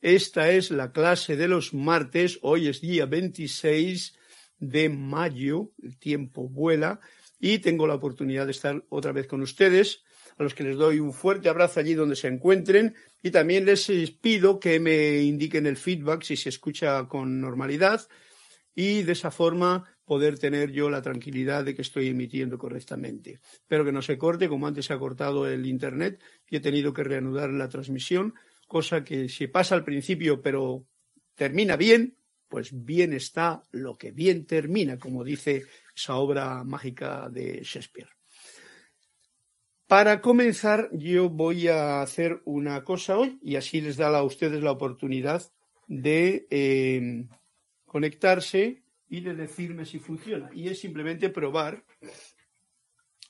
Esta 0.00 0.52
es 0.52 0.70
la 0.70 0.92
clase 0.92 1.34
de 1.34 1.48
los 1.48 1.74
martes. 1.74 2.38
Hoy 2.42 2.68
es 2.68 2.80
día 2.80 3.06
26 3.06 4.16
de 4.60 4.88
mayo. 4.88 5.72
El 5.82 5.98
tiempo 5.98 6.48
vuela 6.48 7.00
y 7.40 7.58
tengo 7.58 7.84
la 7.88 7.94
oportunidad 7.94 8.46
de 8.46 8.52
estar 8.52 8.84
otra 8.90 9.10
vez 9.10 9.26
con 9.26 9.42
ustedes, 9.42 10.04
a 10.36 10.44
los 10.44 10.54
que 10.54 10.62
les 10.62 10.76
doy 10.76 11.00
un 11.00 11.12
fuerte 11.12 11.48
abrazo 11.48 11.80
allí 11.80 11.94
donde 11.94 12.14
se 12.14 12.28
encuentren 12.28 12.94
y 13.22 13.32
también 13.32 13.64
les 13.64 13.90
pido 14.20 14.60
que 14.60 14.78
me 14.78 15.22
indiquen 15.22 15.66
el 15.66 15.76
feedback 15.76 16.22
si 16.22 16.36
se 16.36 16.48
escucha 16.48 17.06
con 17.08 17.40
normalidad 17.40 18.06
y 18.74 19.02
de 19.02 19.12
esa 19.12 19.32
forma 19.32 19.84
poder 20.04 20.38
tener 20.38 20.70
yo 20.70 20.90
la 20.90 21.02
tranquilidad 21.02 21.64
de 21.64 21.74
que 21.74 21.82
estoy 21.82 22.08
emitiendo 22.08 22.56
correctamente. 22.56 23.40
Espero 23.52 23.84
que 23.84 23.92
no 23.92 24.02
se 24.02 24.16
corte, 24.16 24.48
como 24.48 24.68
antes 24.68 24.86
se 24.86 24.92
ha 24.92 24.98
cortado 24.98 25.48
el 25.48 25.66
Internet 25.66 26.22
y 26.48 26.56
he 26.56 26.60
tenido 26.60 26.92
que 26.92 27.02
reanudar 27.02 27.50
la 27.50 27.68
transmisión, 27.68 28.34
cosa 28.68 29.02
que 29.02 29.28
si 29.28 29.48
pasa 29.48 29.74
al 29.74 29.84
principio 29.84 30.40
pero 30.40 30.86
termina 31.34 31.76
bien, 31.76 32.16
pues 32.48 32.70
bien 32.84 33.12
está 33.12 33.62
lo 33.72 33.98
que 33.98 34.12
bien 34.12 34.46
termina, 34.46 34.98
como 34.98 35.24
dice 35.24 35.64
esa 35.96 36.16
obra 36.16 36.62
mágica 36.62 37.28
de 37.28 37.62
Shakespeare. 37.64 38.10
Para 39.86 40.20
comenzar, 40.20 40.90
yo 40.92 41.30
voy 41.30 41.68
a 41.68 42.02
hacer 42.02 42.42
una 42.44 42.84
cosa 42.84 43.18
hoy 43.18 43.38
y 43.42 43.56
así 43.56 43.80
les 43.80 43.96
da 43.96 44.08
a 44.08 44.22
ustedes 44.22 44.62
la 44.62 44.70
oportunidad 44.70 45.42
de 45.86 46.46
eh, 46.50 47.26
conectarse 47.86 48.82
y 49.08 49.20
de 49.22 49.34
decirme 49.34 49.86
si 49.86 49.98
funciona. 49.98 50.50
Y 50.52 50.68
es 50.68 50.78
simplemente 50.78 51.30
probar 51.30 51.82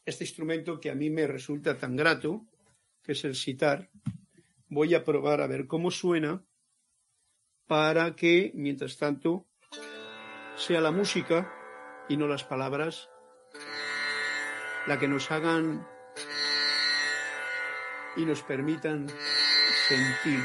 este 0.04 0.24
instrumento 0.24 0.80
que 0.80 0.90
a 0.90 0.94
mí 0.94 1.10
me 1.10 1.26
resulta 1.26 1.78
tan 1.78 1.94
grato, 1.94 2.44
que 3.02 3.12
es 3.12 3.24
el 3.24 3.36
sitar. 3.36 3.88
Voy 4.70 4.94
a 4.94 5.04
probar 5.04 5.40
a 5.40 5.46
ver 5.46 5.66
cómo 5.66 5.90
suena 5.90 6.44
para 7.66 8.14
que, 8.16 8.52
mientras 8.54 8.98
tanto, 8.98 9.46
sea 10.56 10.80
la 10.80 10.90
música 10.90 11.52
y 12.08 12.16
no 12.16 12.26
las 12.26 12.44
palabras 12.44 13.08
la 14.86 14.98
que 14.98 15.08
nos 15.08 15.30
hagan 15.30 15.86
y 18.16 18.24
nos 18.24 18.42
permitan 18.42 19.06
sentir. 19.88 20.40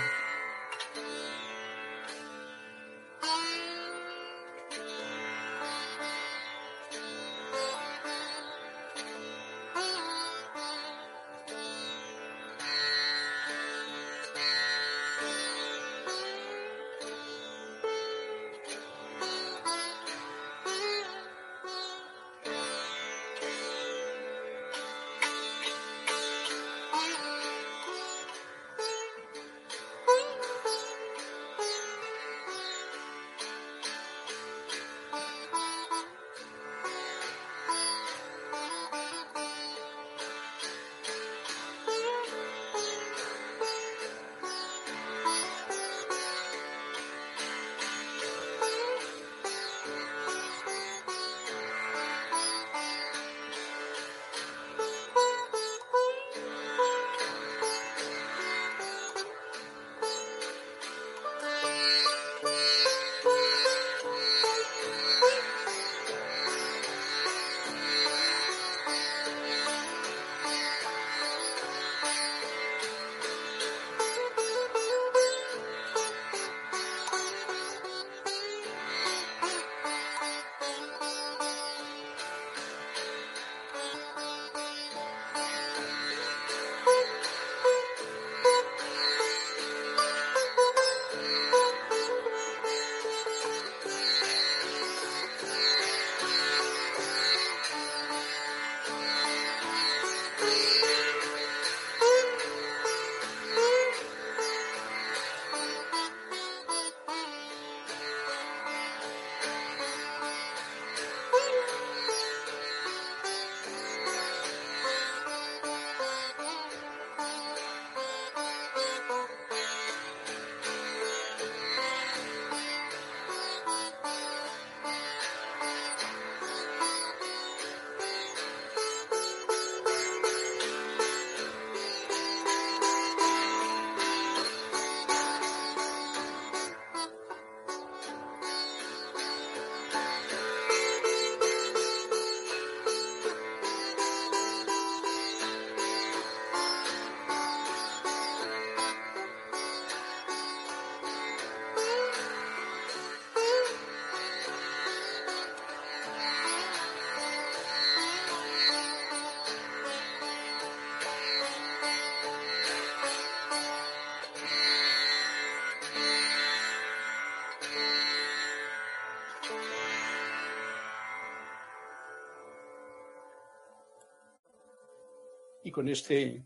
Con 175.74 175.90
este 175.90 176.46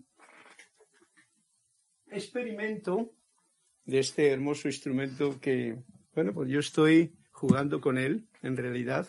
experimento 2.09 3.13
de 3.85 3.99
este 3.99 4.31
hermoso 4.31 4.67
instrumento 4.67 5.39
que, 5.39 5.77
bueno, 6.15 6.33
pues 6.33 6.50
yo 6.50 6.59
estoy 6.59 7.13
jugando 7.31 7.79
con 7.79 8.00
él, 8.00 8.27
en 8.41 8.57
realidad. 8.57 9.07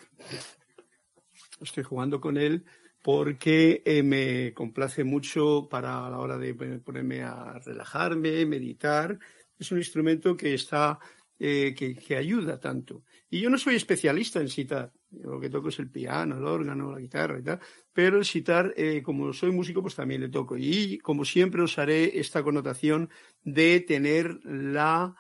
Estoy 1.62 1.85
jugando 1.85 2.20
con 2.20 2.37
él 2.37 2.65
porque 3.03 3.82
eh, 3.87 4.03
me 4.03 4.53
complace 4.53 5.05
mucho 5.05 5.69
para 5.70 6.11
la 6.11 6.19
hora 6.19 6.37
de 6.37 6.53
ponerme 6.85 7.23
a 7.23 7.59
relajarme, 7.64 8.44
meditar. 8.44 9.19
Es 9.59 9.73
un 9.73 9.79
instrumento 9.79 10.37
que 10.37 10.53
está, 10.53 10.99
eh, 11.38 11.75
que, 11.75 11.94
que, 11.94 12.17
ayuda 12.17 12.61
tanto. 12.61 13.05
Y 13.31 13.41
yo 13.41 13.49
no 13.49 13.56
soy 13.56 13.76
especialista 13.76 14.41
en 14.41 14.49
citar 14.49 14.93
lo 15.11 15.41
que 15.41 15.51
toco 15.51 15.69
es 15.69 15.79
el 15.79 15.91
piano, 15.91 16.37
el 16.37 16.45
órgano, 16.45 16.93
la 16.93 16.99
guitarra 16.99 17.39
y 17.39 17.43
tal, 17.43 17.61
pero 17.93 18.19
el 18.19 18.25
sitar, 18.25 18.75
eh, 18.77 19.03
como 19.03 19.33
soy 19.33 19.51
músico, 19.51 19.83
pues 19.83 19.95
también 19.95 20.21
le 20.21 20.29
toco. 20.29 20.57
Y 20.57 20.99
como 20.99 21.25
siempre 21.25 21.63
os 21.63 21.79
haré 21.79 22.19
esta 22.19 22.43
connotación 22.43 23.11
de 23.43 23.81
tener 23.81 24.39
la 24.45 25.15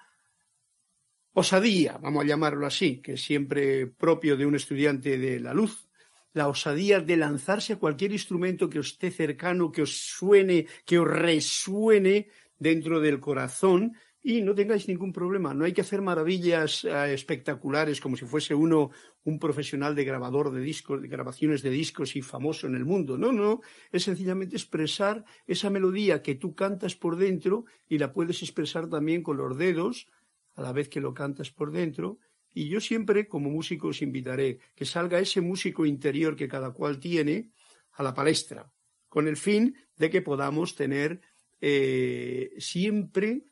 osadía, 1.32 1.98
vamos 2.02 2.24
a 2.24 2.26
llamarlo 2.26 2.66
así, 2.66 3.00
que 3.00 3.12
es 3.12 3.22
siempre 3.22 3.86
propio 3.86 4.36
de 4.36 4.46
un 4.46 4.54
estudiante 4.54 5.18
de 5.18 5.40
la 5.40 5.54
luz, 5.54 5.88
la 6.32 6.48
osadía 6.48 7.00
de 7.00 7.16
lanzarse 7.16 7.74
a 7.74 7.78
cualquier 7.78 8.12
instrumento 8.12 8.68
que 8.68 8.78
os 8.78 8.88
esté 8.88 9.10
cercano, 9.10 9.72
que 9.72 9.82
os 9.82 9.96
suene, 9.96 10.66
que 10.84 10.98
os 10.98 11.08
resuene 11.08 12.28
dentro 12.58 13.00
del 13.00 13.20
corazón, 13.20 13.94
y 14.22 14.42
no 14.42 14.54
tengáis 14.54 14.88
ningún 14.88 15.12
problema. 15.12 15.54
No 15.54 15.64
hay 15.64 15.72
que 15.72 15.80
hacer 15.80 16.02
maravillas 16.02 16.84
eh, 16.84 17.14
espectaculares 17.14 18.00
como 18.00 18.16
si 18.16 18.26
fuese 18.26 18.54
uno 18.54 18.90
un 19.24 19.38
profesional 19.38 19.94
de 19.94 20.04
grabador 20.04 20.50
de 20.52 20.60
discos, 20.60 21.00
de 21.00 21.08
grabaciones 21.08 21.62
de 21.62 21.70
discos 21.70 22.16
y 22.16 22.22
famoso 22.22 22.66
en 22.66 22.74
el 22.74 22.84
mundo. 22.84 23.16
No, 23.16 23.32
no, 23.32 23.60
es 23.92 24.04
sencillamente 24.04 24.56
expresar 24.56 25.24
esa 25.46 25.70
melodía 25.70 26.22
que 26.22 26.34
tú 26.34 26.54
cantas 26.54 26.96
por 26.96 27.16
dentro 27.16 27.64
y 27.88 27.98
la 27.98 28.12
puedes 28.12 28.42
expresar 28.42 28.88
también 28.88 29.22
con 29.22 29.36
los 29.36 29.56
dedos 29.56 30.08
a 30.54 30.62
la 30.62 30.72
vez 30.72 30.88
que 30.88 31.00
lo 31.00 31.14
cantas 31.14 31.50
por 31.50 31.70
dentro. 31.70 32.18
Y 32.52 32.68
yo 32.68 32.80
siempre, 32.80 33.28
como 33.28 33.50
músico, 33.50 33.88
os 33.88 34.02
invitaré 34.02 34.58
que 34.74 34.84
salga 34.84 35.20
ese 35.20 35.40
músico 35.40 35.86
interior 35.86 36.34
que 36.34 36.48
cada 36.48 36.72
cual 36.72 36.98
tiene 36.98 37.50
a 37.92 38.02
la 38.02 38.14
palestra, 38.14 38.72
con 39.08 39.28
el 39.28 39.36
fin 39.36 39.76
de 39.96 40.10
que 40.10 40.22
podamos 40.22 40.74
tener 40.74 41.20
eh, 41.60 42.50
siempre 42.58 43.44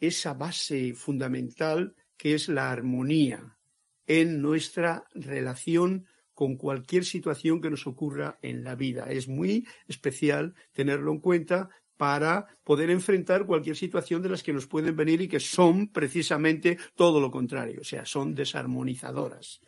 esa 0.00 0.34
base 0.34 0.94
fundamental 0.94 1.94
que 2.16 2.34
es 2.34 2.48
la 2.48 2.70
armonía 2.70 3.56
en 4.06 4.40
nuestra 4.40 5.04
relación 5.14 6.06
con 6.34 6.56
cualquier 6.56 7.04
situación 7.04 7.60
que 7.60 7.70
nos 7.70 7.86
ocurra 7.86 8.38
en 8.42 8.64
la 8.64 8.74
vida. 8.74 9.06
Es 9.10 9.28
muy 9.28 9.66
especial 9.86 10.54
tenerlo 10.72 11.12
en 11.12 11.20
cuenta 11.20 11.68
para 11.96 12.46
poder 12.62 12.90
enfrentar 12.90 13.44
cualquier 13.44 13.76
situación 13.76 14.22
de 14.22 14.28
las 14.28 14.42
que 14.42 14.52
nos 14.52 14.66
pueden 14.66 14.96
venir 14.96 15.20
y 15.20 15.28
que 15.28 15.40
son 15.40 15.88
precisamente 15.88 16.78
todo 16.94 17.20
lo 17.20 17.30
contrario, 17.30 17.80
o 17.80 17.84
sea, 17.84 18.06
son 18.06 18.34
desarmonizadoras. 18.34 19.60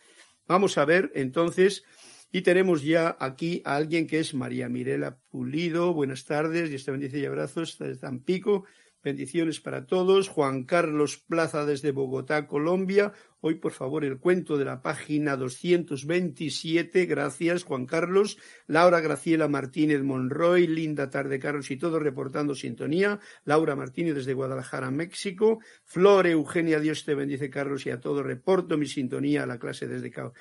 Vamos 0.46 0.78
a 0.78 0.84
ver 0.84 1.10
entonces, 1.14 1.84
y 2.32 2.42
tenemos 2.42 2.82
ya 2.82 3.16
aquí 3.18 3.60
a 3.64 3.74
alguien 3.74 4.06
que 4.06 4.20
es 4.20 4.34
María 4.34 4.68
Mirela 4.68 5.18
Pulido. 5.28 5.92
Buenas 5.92 6.24
tardes, 6.24 6.70
y 6.70 6.76
este 6.76 6.92
bendice 6.92 7.18
y 7.18 7.26
abrazos 7.26 7.76
desde 7.78 7.96
Tampico. 7.96 8.64
Bendiciones 9.02 9.60
para 9.60 9.86
todos. 9.86 10.28
Juan 10.28 10.64
Carlos 10.64 11.16
Plaza 11.16 11.64
desde 11.64 11.90
Bogotá, 11.90 12.46
Colombia. 12.46 13.14
Hoy, 13.40 13.54
por 13.54 13.72
favor, 13.72 14.04
el 14.04 14.18
cuento 14.18 14.58
de 14.58 14.66
la 14.66 14.82
página 14.82 15.38
227. 15.38 17.06
Gracias, 17.06 17.64
Juan 17.64 17.86
Carlos. 17.86 18.36
Laura 18.66 19.00
Graciela 19.00 19.48
Martínez 19.48 20.02
Monroy. 20.02 20.66
Linda 20.66 21.08
tarde, 21.08 21.38
Carlos 21.38 21.70
y 21.70 21.78
todos 21.78 22.02
reportando 22.02 22.54
sintonía. 22.54 23.18
Laura 23.44 23.74
Martínez 23.74 24.16
desde 24.16 24.34
Guadalajara, 24.34 24.90
México. 24.90 25.60
Flor 25.84 26.26
Eugenia, 26.26 26.78
Dios 26.78 27.06
te 27.06 27.14
bendice, 27.14 27.48
Carlos, 27.48 27.86
y 27.86 27.90
a 27.90 28.00
todos 28.00 28.22
reporto 28.22 28.76
mi 28.76 28.86
sintonía 28.86 29.44
a 29.44 29.46
la 29.46 29.58
clase 29.58 29.88
desde 29.88 30.10
Cabo. 30.10 30.34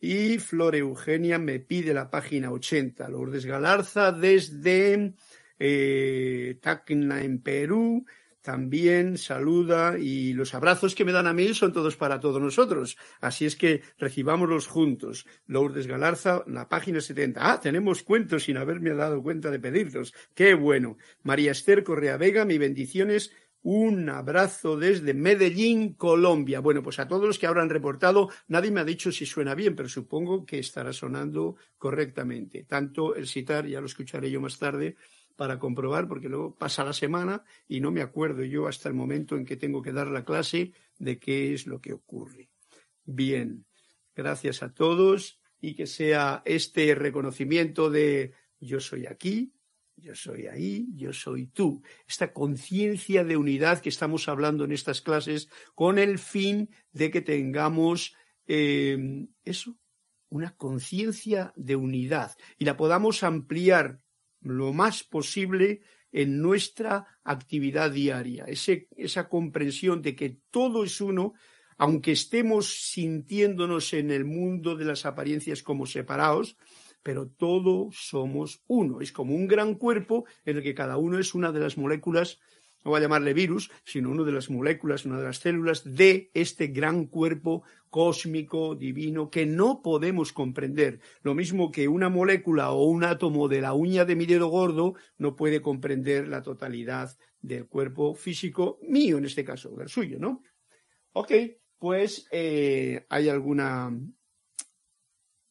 Y 0.00 0.38
Flor 0.38 0.76
Eugenia 0.76 1.38
me 1.38 1.60
pide 1.60 1.92
la 1.92 2.10
página 2.10 2.50
80. 2.50 3.08
Lourdes 3.10 3.44
Galarza 3.44 4.12
desde 4.12 5.14
eh, 5.58 6.58
Tacna 6.60 7.22
en 7.22 7.40
Perú, 7.40 8.04
también 8.46 9.18
saluda 9.18 9.98
y 9.98 10.32
los 10.32 10.54
abrazos 10.54 10.94
que 10.94 11.04
me 11.04 11.10
dan 11.10 11.26
a 11.26 11.32
mí 11.32 11.52
son 11.52 11.72
todos 11.72 11.96
para 11.96 12.20
todos 12.20 12.40
nosotros. 12.40 12.96
Así 13.20 13.44
es 13.44 13.56
que 13.56 13.82
recibámoslos 13.98 14.68
juntos. 14.68 15.26
Lourdes 15.48 15.88
Galarza, 15.88 16.44
la 16.46 16.68
página 16.68 17.00
70. 17.00 17.40
Ah, 17.42 17.58
tenemos 17.60 18.04
cuentos 18.04 18.44
sin 18.44 18.56
haberme 18.56 18.90
dado 18.94 19.20
cuenta 19.20 19.50
de 19.50 19.58
pedirlos. 19.58 20.14
Qué 20.32 20.54
bueno. 20.54 20.96
María 21.24 21.50
Esther 21.50 21.82
Correa 21.82 22.18
Vega, 22.18 22.44
mi 22.44 22.56
bendiciones. 22.56 23.32
Un 23.62 24.08
abrazo 24.10 24.76
desde 24.76 25.12
Medellín, 25.12 25.94
Colombia. 25.94 26.60
Bueno, 26.60 26.84
pues 26.84 27.00
a 27.00 27.08
todos 27.08 27.26
los 27.26 27.40
que 27.40 27.48
habrán 27.48 27.68
reportado, 27.68 28.30
nadie 28.46 28.70
me 28.70 28.78
ha 28.78 28.84
dicho 28.84 29.10
si 29.10 29.26
suena 29.26 29.56
bien, 29.56 29.74
pero 29.74 29.88
supongo 29.88 30.46
que 30.46 30.60
estará 30.60 30.92
sonando 30.92 31.56
correctamente. 31.78 32.62
Tanto 32.62 33.16
el 33.16 33.26
citar, 33.26 33.66
ya 33.66 33.80
lo 33.80 33.86
escucharé 33.86 34.30
yo 34.30 34.40
más 34.40 34.56
tarde, 34.56 34.94
para 35.36 35.58
comprobar, 35.58 36.08
porque 36.08 36.28
luego 36.28 36.56
pasa 36.56 36.84
la 36.84 36.92
semana 36.92 37.44
y 37.68 37.80
no 37.80 37.90
me 37.90 38.02
acuerdo 38.02 38.42
yo 38.42 38.66
hasta 38.66 38.88
el 38.88 38.94
momento 38.94 39.36
en 39.36 39.44
que 39.44 39.56
tengo 39.56 39.82
que 39.82 39.92
dar 39.92 40.08
la 40.08 40.24
clase 40.24 40.72
de 40.98 41.18
qué 41.18 41.52
es 41.52 41.66
lo 41.66 41.80
que 41.80 41.92
ocurre. 41.92 42.50
Bien, 43.04 43.66
gracias 44.14 44.62
a 44.62 44.72
todos 44.72 45.40
y 45.60 45.74
que 45.74 45.86
sea 45.86 46.42
este 46.44 46.94
reconocimiento 46.94 47.90
de 47.90 48.32
yo 48.58 48.80
soy 48.80 49.06
aquí, 49.06 49.52
yo 49.96 50.14
soy 50.14 50.46
ahí, 50.46 50.88
yo 50.94 51.12
soy 51.12 51.46
tú. 51.46 51.82
Esta 52.06 52.32
conciencia 52.32 53.24
de 53.24 53.36
unidad 53.36 53.80
que 53.80 53.88
estamos 53.88 54.28
hablando 54.28 54.64
en 54.64 54.72
estas 54.72 55.00
clases 55.00 55.48
con 55.74 55.98
el 55.98 56.18
fin 56.18 56.70
de 56.92 57.10
que 57.10 57.22
tengamos 57.22 58.14
eh, 58.46 59.26
eso, 59.44 59.78
una 60.28 60.56
conciencia 60.56 61.52
de 61.56 61.76
unidad 61.76 62.36
y 62.58 62.64
la 62.64 62.76
podamos 62.76 63.22
ampliar 63.22 64.00
lo 64.40 64.72
más 64.72 65.02
posible 65.02 65.80
en 66.12 66.40
nuestra 66.40 67.06
actividad 67.24 67.90
diaria, 67.90 68.46
esa 68.46 69.28
comprensión 69.28 70.02
de 70.02 70.14
que 70.14 70.38
todo 70.50 70.84
es 70.84 71.00
uno, 71.00 71.34
aunque 71.76 72.12
estemos 72.12 72.90
sintiéndonos 72.90 73.92
en 73.92 74.10
el 74.10 74.24
mundo 74.24 74.76
de 74.76 74.86
las 74.86 75.04
apariencias 75.04 75.62
como 75.62 75.84
separados, 75.84 76.56
pero 77.02 77.28
todos 77.28 77.96
somos 78.08 78.62
uno. 78.66 79.00
Es 79.00 79.12
como 79.12 79.34
un 79.34 79.46
gran 79.46 79.74
cuerpo 79.74 80.24
en 80.44 80.56
el 80.56 80.62
que 80.62 80.74
cada 80.74 80.96
uno 80.96 81.18
es 81.18 81.34
una 81.34 81.52
de 81.52 81.60
las 81.60 81.76
moléculas 81.76 82.40
no 82.86 82.90
voy 82.90 83.00
a 83.00 83.02
llamarle 83.02 83.34
virus, 83.34 83.68
sino 83.82 84.10
una 84.10 84.22
de 84.22 84.30
las 84.30 84.48
moléculas, 84.48 85.06
una 85.06 85.18
de 85.18 85.24
las 85.24 85.38
células 85.38 85.82
de 85.96 86.30
este 86.34 86.68
gran 86.68 87.06
cuerpo 87.06 87.64
cósmico, 87.90 88.76
divino, 88.76 89.28
que 89.28 89.44
no 89.44 89.82
podemos 89.82 90.32
comprender. 90.32 91.00
Lo 91.22 91.34
mismo 91.34 91.72
que 91.72 91.88
una 91.88 92.08
molécula 92.10 92.70
o 92.70 92.84
un 92.84 93.02
átomo 93.02 93.48
de 93.48 93.60
la 93.60 93.72
uña 93.72 94.04
de 94.04 94.14
mi 94.14 94.24
dedo 94.24 94.46
gordo 94.46 94.94
no 95.18 95.34
puede 95.34 95.60
comprender 95.60 96.28
la 96.28 96.42
totalidad 96.42 97.18
del 97.40 97.66
cuerpo 97.66 98.14
físico 98.14 98.78
mío, 98.82 99.18
en 99.18 99.24
este 99.24 99.44
caso, 99.44 99.70
del 99.70 99.88
suyo, 99.88 100.20
¿no? 100.20 100.44
Ok, 101.10 101.32
pues 101.80 102.28
eh, 102.30 103.04
hay 103.08 103.28
alguna... 103.28 103.90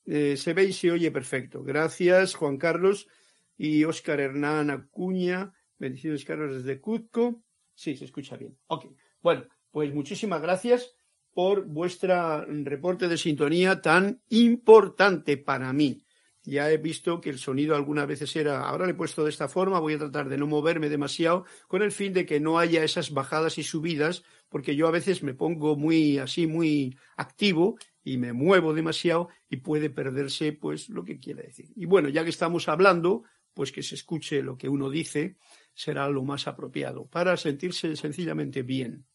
Eh, 0.06 0.38
se 0.38 0.54
ve 0.54 0.64
y 0.64 0.72
se 0.72 0.90
oye 0.90 1.12
perfecto. 1.12 1.64
Gracias, 1.64 2.34
Juan 2.34 2.56
Carlos 2.56 3.10
y 3.58 3.84
Óscar 3.84 4.22
Hernán 4.22 4.70
Acuña. 4.70 5.52
Bendiciones, 5.78 6.24
Carlos, 6.26 6.56
desde 6.56 6.80
Cuzco. 6.80 7.44
Sí, 7.74 7.96
se 7.96 8.06
escucha 8.06 8.38
bien. 8.38 8.58
Ok. 8.68 8.86
Bueno, 9.22 9.46
pues 9.72 9.94
muchísimas 9.94 10.42
gracias 10.42 10.96
por 11.34 11.66
vuestra 11.66 12.46
reporte 12.46 13.10
de 13.10 13.18
sintonía 13.18 13.82
tan 13.82 14.22
importante 14.30 15.38
para 15.38 15.74
mí. 15.74 16.06
Ya 16.44 16.72
he 16.72 16.78
visto 16.78 17.20
que 17.20 17.32
el 17.32 17.40
sonido 17.40 17.76
algunas 17.76 18.08
veces 18.08 18.36
era, 18.36 18.62
ahora 18.62 18.86
le 18.86 18.92
he 18.92 18.96
puesto 18.96 19.24
de 19.24 19.32
esta 19.32 19.50
forma, 19.50 19.80
voy 19.80 19.96
a 19.96 19.98
tratar 19.98 20.30
de 20.30 20.38
no 20.38 20.48
moverme 20.48 20.90
demasiado 20.90 21.46
con 21.68 21.82
el 21.82 21.92
fin 21.92 22.14
de 22.14 22.26
que 22.26 22.40
no 22.40 22.60
haya 22.60 22.84
esas 22.84 23.12
bajadas 23.12 23.58
y 23.58 23.64
subidas, 23.64 24.24
porque 24.48 24.76
yo 24.76 24.88
a 24.88 24.92
veces 24.92 25.24
me 25.24 25.34
pongo 25.34 25.76
muy 25.76 26.20
así, 26.20 26.46
muy 26.46 26.98
activo 27.18 27.78
y 28.04 28.18
me 28.18 28.32
muevo 28.32 28.74
demasiado 28.74 29.30
y 29.50 29.58
puede 29.58 29.90
perderse 29.90 30.54
pues 30.54 30.88
lo 30.90 31.04
que 31.04 31.20
quiere 31.20 31.44
decir. 31.44 31.74
Y 31.76 31.86
bueno, 31.86 32.10
ya 32.10 32.24
que 32.24 32.30
estamos 32.30 32.70
hablando, 32.70 33.24
pues 33.54 33.72
que 33.72 33.82
se 33.82 33.96
escuche 33.96 34.44
lo 34.44 34.58
que 34.58 34.70
uno 34.70 34.90
dice 34.90 35.38
será 35.76 36.10
lo 36.10 36.24
más 36.24 36.48
apropiado 36.48 37.06
para 37.06 37.38
sentirse 37.38 37.96
sencillamente 37.96 38.64
bien. 38.64 39.06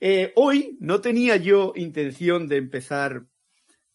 Eh, 0.00 0.32
hoy 0.36 0.78
no 0.80 1.00
tenía 1.00 1.36
yo 1.36 1.72
intención 1.76 2.48
de 2.48 2.56
empezar 2.56 3.26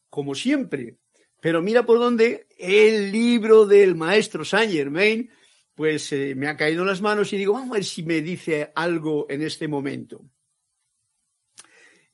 como 0.10 0.36
siempre, 0.36 0.98
pero 1.42 1.62
mira 1.62 1.86
por 1.86 1.98
dónde 1.98 2.48
el 2.60 3.12
libro 3.12 3.66
del 3.66 3.96
maestro 3.96 4.44
Saint 4.44 4.74
Germain 4.74 5.32
pues 5.74 6.12
eh, 6.12 6.36
me 6.36 6.48
ha 6.48 6.58
caído 6.58 6.82
en 6.82 6.90
las 6.90 7.02
manos 7.02 7.32
y 7.34 7.38
digo, 7.38 7.54
vamos 7.54 7.72
a 7.72 7.74
ver 7.76 7.86
si 7.86 8.04
me 8.04 8.22
dice 8.22 8.72
algo 8.76 9.26
en 9.30 9.42
este 9.42 9.68
momento. 9.68 10.26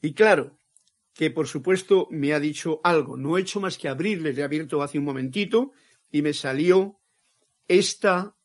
Y 0.01 0.13
claro, 0.13 0.60
que 1.13 1.32
por 1.32 1.48
supuesto 1.48 2.08
me 2.12 2.34
ha 2.34 2.39
dicho 2.39 2.80
algo. 2.84 3.18
No 3.18 3.38
he 3.38 3.42
hecho 3.42 3.60
más 3.60 3.77
que 3.77 3.89
abrirle, 3.89 4.32
le 4.32 4.42
he 4.42 4.44
abierto 4.44 4.82
hace 4.84 5.00
un 5.00 5.06
momentito 5.06 5.72
y 6.12 6.22
me 6.22 6.34
salió 6.34 7.01
esta 7.68 8.38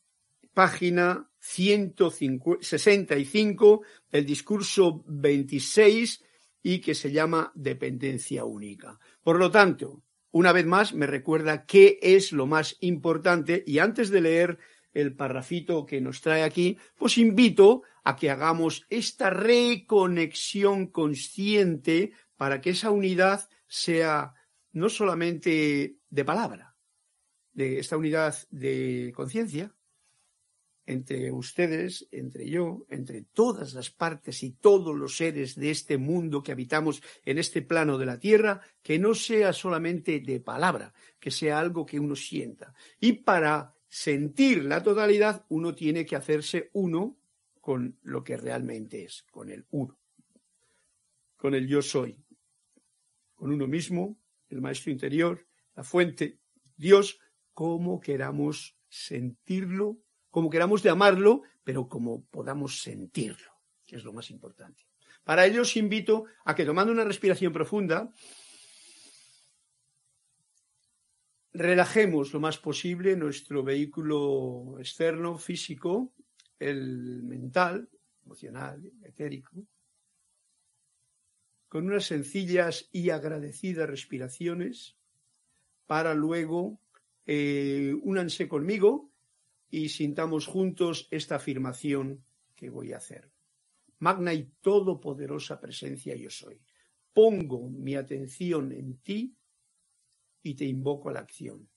página 0.53 1.31
165 1.43 3.81
del 4.09 4.25
discurso 4.25 5.03
26 5.07 6.23
y 6.63 6.79
que 6.79 6.95
se 6.95 7.11
llama 7.11 7.51
dependencia 7.53 8.45
única. 8.45 8.97
Por 9.21 9.37
lo 9.37 9.51
tanto, 9.51 10.01
una 10.31 10.53
vez 10.53 10.65
más 10.65 10.93
me 10.93 11.05
recuerda 11.05 11.65
qué 11.65 11.99
es 12.01 12.31
lo 12.31 12.47
más 12.47 12.77
importante 12.79 13.61
y 13.67 13.79
antes 13.79 14.09
de 14.09 14.21
leer 14.21 14.57
el 14.93 15.15
parrafito 15.15 15.85
que 15.85 15.99
nos 15.99 16.21
trae 16.21 16.43
aquí, 16.43 16.77
pues 16.95 17.17
invito 17.17 17.81
a 18.05 18.15
que 18.15 18.29
hagamos 18.29 18.85
esta 18.89 19.29
reconexión 19.29 20.87
consciente 20.87 22.13
para 22.37 22.61
que 22.61 22.69
esa 22.69 22.89
unidad 22.89 23.49
sea 23.67 24.33
no 24.71 24.87
solamente 24.87 25.97
de 26.09 26.25
palabra, 26.25 26.77
de 27.51 27.79
esta 27.79 27.97
unidad 27.97 28.35
de 28.49 29.11
conciencia, 29.15 29.75
entre 30.85 31.31
ustedes, 31.31 32.07
entre 32.11 32.49
yo, 32.49 32.85
entre 32.89 33.21
todas 33.21 33.73
las 33.73 33.89
partes 33.89 34.43
y 34.43 34.51
todos 34.51 34.95
los 34.95 35.15
seres 35.15 35.55
de 35.55 35.71
este 35.71 35.97
mundo 35.97 36.43
que 36.43 36.51
habitamos 36.51 37.01
en 37.25 37.37
este 37.37 37.61
plano 37.61 37.97
de 37.97 38.05
la 38.05 38.19
Tierra, 38.19 38.61
que 38.81 38.99
no 38.99 39.15
sea 39.15 39.53
solamente 39.53 40.19
de 40.19 40.39
palabra, 40.39 40.93
que 41.19 41.31
sea 41.31 41.59
algo 41.59 41.85
que 41.85 41.99
uno 41.99 42.15
sienta. 42.15 42.73
Y 42.99 43.13
para 43.13 43.73
sentir 43.87 44.65
la 44.65 44.83
totalidad, 44.83 45.45
uno 45.49 45.73
tiene 45.73 46.05
que 46.05 46.15
hacerse 46.15 46.69
uno 46.73 47.17
con 47.61 47.97
lo 48.01 48.23
que 48.23 48.35
realmente 48.35 49.03
es, 49.03 49.23
con 49.31 49.49
el 49.49 49.65
uno, 49.71 49.97
con 51.37 51.55
el 51.55 51.67
yo 51.67 51.81
soy, 51.81 52.19
con 53.35 53.51
uno 53.51 53.67
mismo, 53.67 54.17
el 54.49 54.59
maestro 54.61 54.91
interior, 54.91 55.45
la 55.75 55.83
fuente, 55.83 56.39
Dios, 56.75 57.19
como 57.53 57.99
queramos 57.99 58.75
sentirlo, 58.89 59.97
como 60.33 60.49
queramos 60.49 60.81
llamarlo, 60.81 61.43
pero 61.63 61.87
como 61.87 62.23
podamos 62.23 62.81
sentirlo, 62.81 63.51
que 63.85 63.97
es 63.97 64.03
lo 64.03 64.13
más 64.13 64.31
importante. 64.31 64.87
Para 65.23 65.45
ello 65.45 65.61
os 65.61 65.77
invito 65.77 66.25
a 66.43 66.55
que 66.55 66.65
tomando 66.65 66.91
una 66.91 67.03
respiración 67.03 67.53
profunda, 67.53 68.11
relajemos 71.53 72.33
lo 72.33 72.39
más 72.39 72.57
posible 72.57 73.15
nuestro 73.15 73.61
vehículo 73.61 74.77
externo, 74.79 75.37
físico, 75.37 76.15
el 76.57 77.21
mental, 77.21 77.87
emocional, 78.25 78.91
etérico, 79.03 79.67
con 81.67 81.85
unas 81.85 82.05
sencillas 82.05 82.89
y 82.91 83.11
agradecidas 83.11 83.87
respiraciones 83.87 84.97
para 85.85 86.15
luego 86.15 86.79
eh, 87.27 87.93
únanse 88.01 88.47
conmigo 88.47 89.12
y 89.73 89.89
sintamos 89.89 90.45
juntos 90.45 91.07
esta 91.09 91.37
afirmación 91.37 92.23
que 92.55 92.69
voy 92.69 92.93
a 92.93 92.97
hacer. 92.97 93.31
Magna 93.97 94.31
y 94.31 94.43
todopoderosa 94.61 95.59
presencia 95.59 96.15
yo 96.15 96.29
soy. 96.29 96.61
Pongo 97.11 97.71
mi 97.71 97.95
atención 97.95 98.71
en 98.71 98.99
ti 98.99 99.35
y 100.43 100.53
te 100.53 100.65
invoco 100.65 101.09
a 101.09 101.13
la 101.13 101.21
acción. 101.21 101.67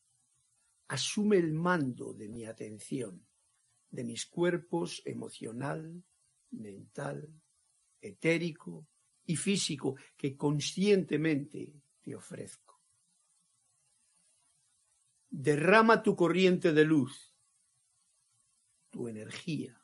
Asume 0.88 1.38
el 1.38 1.54
mando 1.54 2.12
de 2.12 2.28
mi 2.28 2.44
atención, 2.44 3.26
de 3.88 4.04
mis 4.04 4.26
cuerpos 4.26 5.00
emocional, 5.06 6.04
mental, 6.50 7.26
etérico 7.98 8.86
y 9.24 9.36
físico 9.36 9.96
que 10.18 10.36
conscientemente 10.36 11.72
te 12.02 12.14
ofrezco. 12.14 12.78
Derrama 15.30 16.02
tu 16.02 16.14
corriente 16.14 16.74
de 16.74 16.84
luz, 16.84 17.35
tu 18.96 19.08
energía, 19.08 19.78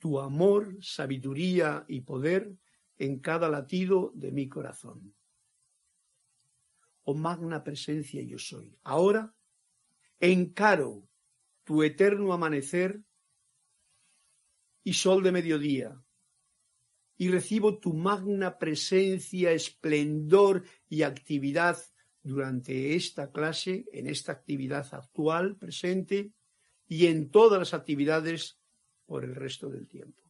tu 0.00 0.18
amor, 0.18 0.76
sabiduría 0.80 1.84
y 1.86 2.00
poder 2.00 2.56
en 2.98 3.20
cada 3.20 3.48
latido 3.48 4.10
de 4.16 4.32
mi 4.32 4.48
corazón 4.48 5.14
oh 7.06 7.14
magna 7.14 7.62
presencia 7.62 8.20
yo 8.22 8.38
soy. 8.38 8.76
Ahora 8.82 9.32
encaro 10.18 11.08
tu 11.62 11.82
eterno 11.84 12.32
amanecer 12.32 13.00
y 14.82 14.92
sol 14.92 15.22
de 15.22 15.32
mediodía, 15.32 16.00
y 17.16 17.28
recibo 17.28 17.78
tu 17.78 17.92
magna 17.94 18.58
presencia, 18.58 19.50
esplendor 19.52 20.64
y 20.88 21.02
actividad 21.02 21.78
durante 22.22 22.94
esta 22.94 23.32
clase, 23.32 23.84
en 23.92 24.06
esta 24.06 24.32
actividad 24.32 24.86
actual, 24.92 25.56
presente, 25.56 26.32
y 26.88 27.06
en 27.06 27.30
todas 27.30 27.58
las 27.58 27.74
actividades 27.74 28.58
por 29.06 29.24
el 29.24 29.34
resto 29.34 29.68
del 29.68 29.86
tiempo. 29.86 30.22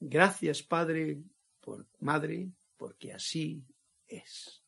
Gracias, 0.00 0.62
Padre, 0.62 1.18
por 1.60 1.86
Madre, 2.00 2.50
porque 2.76 3.12
así 3.12 3.64
es. 4.06 4.62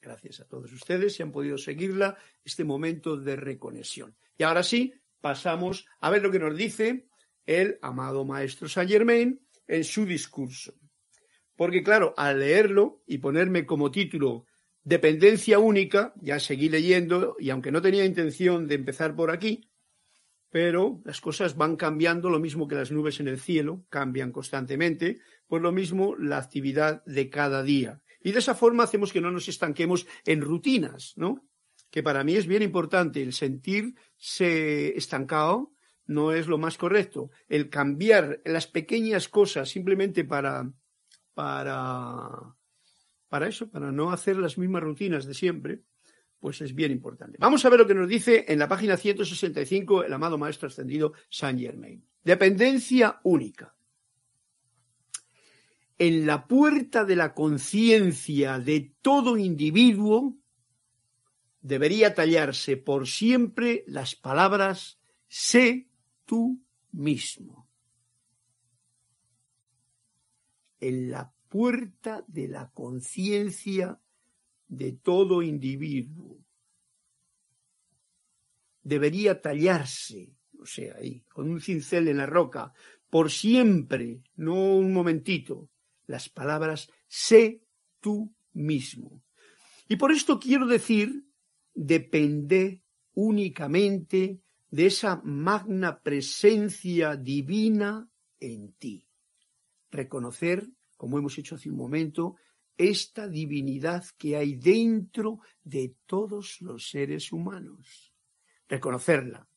Gracias 0.00 0.40
a 0.40 0.46
todos 0.46 0.72
ustedes 0.72 1.14
si 1.14 1.22
han 1.22 1.32
podido 1.32 1.58
seguirla, 1.58 2.16
este 2.44 2.64
momento 2.64 3.16
de 3.16 3.36
reconexión. 3.36 4.16
Y 4.36 4.44
ahora 4.44 4.62
sí, 4.62 4.94
pasamos 5.20 5.86
a 6.00 6.10
ver 6.10 6.22
lo 6.22 6.30
que 6.30 6.38
nos 6.38 6.56
dice 6.56 7.08
el 7.44 7.78
amado 7.82 8.24
maestro 8.24 8.68
Saint 8.68 8.90
Germain 8.90 9.40
en 9.66 9.84
su 9.84 10.06
discurso. 10.06 10.74
Porque 11.56 11.82
claro, 11.82 12.14
al 12.16 12.38
leerlo 12.38 13.02
y 13.06 13.18
ponerme 13.18 13.66
como 13.66 13.90
título 13.90 14.46
Dependencia 14.84 15.58
única, 15.58 16.14
ya 16.20 16.40
seguí 16.40 16.68
leyendo 16.68 17.36
y 17.38 17.50
aunque 17.50 17.72
no 17.72 17.82
tenía 17.82 18.04
intención 18.04 18.66
de 18.68 18.76
empezar 18.76 19.14
por 19.14 19.30
aquí, 19.30 19.70
pero 20.50 21.02
las 21.04 21.20
cosas 21.20 21.56
van 21.56 21.76
cambiando, 21.76 22.30
lo 22.30 22.40
mismo 22.40 22.68
que 22.68 22.74
las 22.74 22.90
nubes 22.90 23.20
en 23.20 23.28
el 23.28 23.38
cielo, 23.38 23.84
cambian 23.90 24.32
constantemente, 24.32 25.20
pues 25.46 25.62
lo 25.62 25.72
mismo 25.72 26.16
la 26.16 26.38
actividad 26.38 27.04
de 27.04 27.28
cada 27.28 27.62
día. 27.62 28.00
Y 28.20 28.32
de 28.32 28.38
esa 28.38 28.54
forma 28.54 28.84
hacemos 28.84 29.12
que 29.12 29.20
no 29.20 29.30
nos 29.30 29.48
estanquemos 29.48 30.06
en 30.24 30.40
rutinas, 30.40 31.12
¿no? 31.16 31.46
Que 31.90 32.02
para 32.02 32.24
mí 32.24 32.34
es 32.34 32.46
bien 32.46 32.62
importante 32.62 33.22
el 33.22 33.32
sentirse 33.32 34.96
estancado, 34.96 35.72
no 36.06 36.32
es 36.32 36.46
lo 36.46 36.58
más 36.58 36.78
correcto. 36.78 37.30
El 37.48 37.68
cambiar 37.68 38.40
las 38.44 38.66
pequeñas 38.66 39.28
cosas 39.28 39.68
simplemente 39.68 40.24
para, 40.24 40.70
para, 41.34 42.56
para 43.28 43.48
eso, 43.48 43.70
para 43.70 43.92
no 43.92 44.10
hacer 44.10 44.36
las 44.36 44.58
mismas 44.58 44.82
rutinas 44.82 45.26
de 45.26 45.34
siempre, 45.34 45.82
pues 46.40 46.60
es 46.60 46.74
bien 46.74 46.92
importante. 46.92 47.38
Vamos 47.40 47.64
a 47.64 47.68
ver 47.68 47.80
lo 47.80 47.86
que 47.86 47.94
nos 47.94 48.08
dice 48.08 48.44
en 48.48 48.58
la 48.58 48.68
página 48.68 48.96
165 48.96 50.04
el 50.04 50.12
amado 50.12 50.38
Maestro 50.38 50.68
Ascendido 50.68 51.12
Saint 51.28 51.60
Germain. 51.60 52.04
Dependencia 52.22 53.20
única 53.24 53.74
en 55.98 56.26
la 56.26 56.46
puerta 56.46 57.04
de 57.04 57.16
la 57.16 57.34
conciencia 57.34 58.58
de 58.58 58.94
todo 59.02 59.36
individuo 59.36 60.36
debería 61.60 62.14
tallarse 62.14 62.76
por 62.76 63.08
siempre 63.08 63.84
las 63.88 64.14
palabras 64.14 65.00
sé 65.26 65.88
tú 66.24 66.62
mismo. 66.92 67.68
En 70.80 71.10
la 71.10 71.32
puerta 71.48 72.24
de 72.26 72.48
la 72.48 72.70
conciencia 72.70 74.00
de 74.68 74.92
todo 74.92 75.42
individuo 75.42 76.38
debería 78.82 79.40
tallarse, 79.40 80.34
o 80.58 80.66
sea, 80.66 80.96
ahí, 80.96 81.20
con 81.28 81.50
un 81.50 81.60
cincel 81.60 82.08
en 82.08 82.16
la 82.18 82.26
roca, 82.26 82.72
por 83.10 83.30
siempre, 83.30 84.22
no 84.36 84.76
un 84.76 84.92
momentito, 84.92 85.68
las 86.06 86.28
palabras 86.28 86.90
sé 87.06 87.62
tú 88.00 88.34
mismo. 88.52 89.22
Y 89.88 89.96
por 89.96 90.12
esto 90.12 90.38
quiero 90.38 90.66
decir, 90.66 91.24
depende 91.74 92.82
únicamente 93.14 94.40
de 94.70 94.86
esa 94.86 95.20
magna 95.24 96.00
presencia 96.00 97.16
divina 97.16 98.08
en 98.40 98.72
ti. 98.72 99.06
Reconocer, 99.90 100.68
como 100.98 101.18
hemos 101.18 101.38
hecho 101.38 101.54
hace 101.54 101.70
un 101.70 101.76
momento, 101.76 102.36
esta 102.76 103.26
divinidad 103.26 104.04
que 104.18 104.36
hay 104.36 104.56
dentro 104.56 105.38
de 105.64 105.94
todos 106.04 106.60
los 106.60 106.90
seres 106.90 107.32
humanos. 107.32 108.12
Reconocerla, 108.68 109.48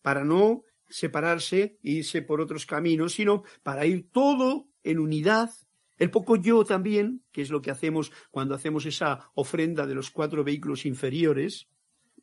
para 0.00 0.24
no 0.24 0.62
separarse, 0.88 1.78
irse 1.82 2.22
por 2.22 2.40
otros 2.40 2.64
caminos, 2.66 3.14
sino 3.14 3.42
para 3.64 3.84
ir 3.86 4.10
todo 4.12 4.68
en 4.84 5.00
unidad 5.00 5.50
el 6.00 6.10
poco 6.10 6.36
yo 6.36 6.64
también, 6.64 7.22
que 7.30 7.42
es 7.42 7.50
lo 7.50 7.60
que 7.60 7.70
hacemos 7.70 8.10
cuando 8.30 8.54
hacemos 8.54 8.86
esa 8.86 9.30
ofrenda 9.34 9.86
de 9.86 9.94
los 9.94 10.10
cuatro 10.10 10.42
vehículos 10.42 10.86
inferiores, 10.86 11.68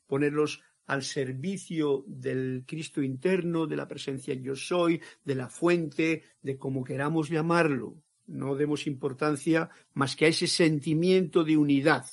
ponerlos 0.08 0.62
al 0.86 1.04
servicio 1.04 2.02
del 2.08 2.64
Cristo 2.66 3.02
interno, 3.02 3.68
de 3.68 3.76
la 3.76 3.86
presencia 3.86 4.34
yo 4.34 4.56
soy, 4.56 5.00
de 5.22 5.36
la 5.36 5.48
fuente, 5.48 6.24
de 6.42 6.58
como 6.58 6.82
queramos 6.82 7.28
llamarlo. 7.28 8.02
No 8.28 8.54
demos 8.54 8.86
importancia 8.86 9.68
más 9.94 10.14
que 10.14 10.26
a 10.26 10.28
ese 10.28 10.46
sentimiento 10.46 11.42
de 11.42 11.56
unidad. 11.56 12.06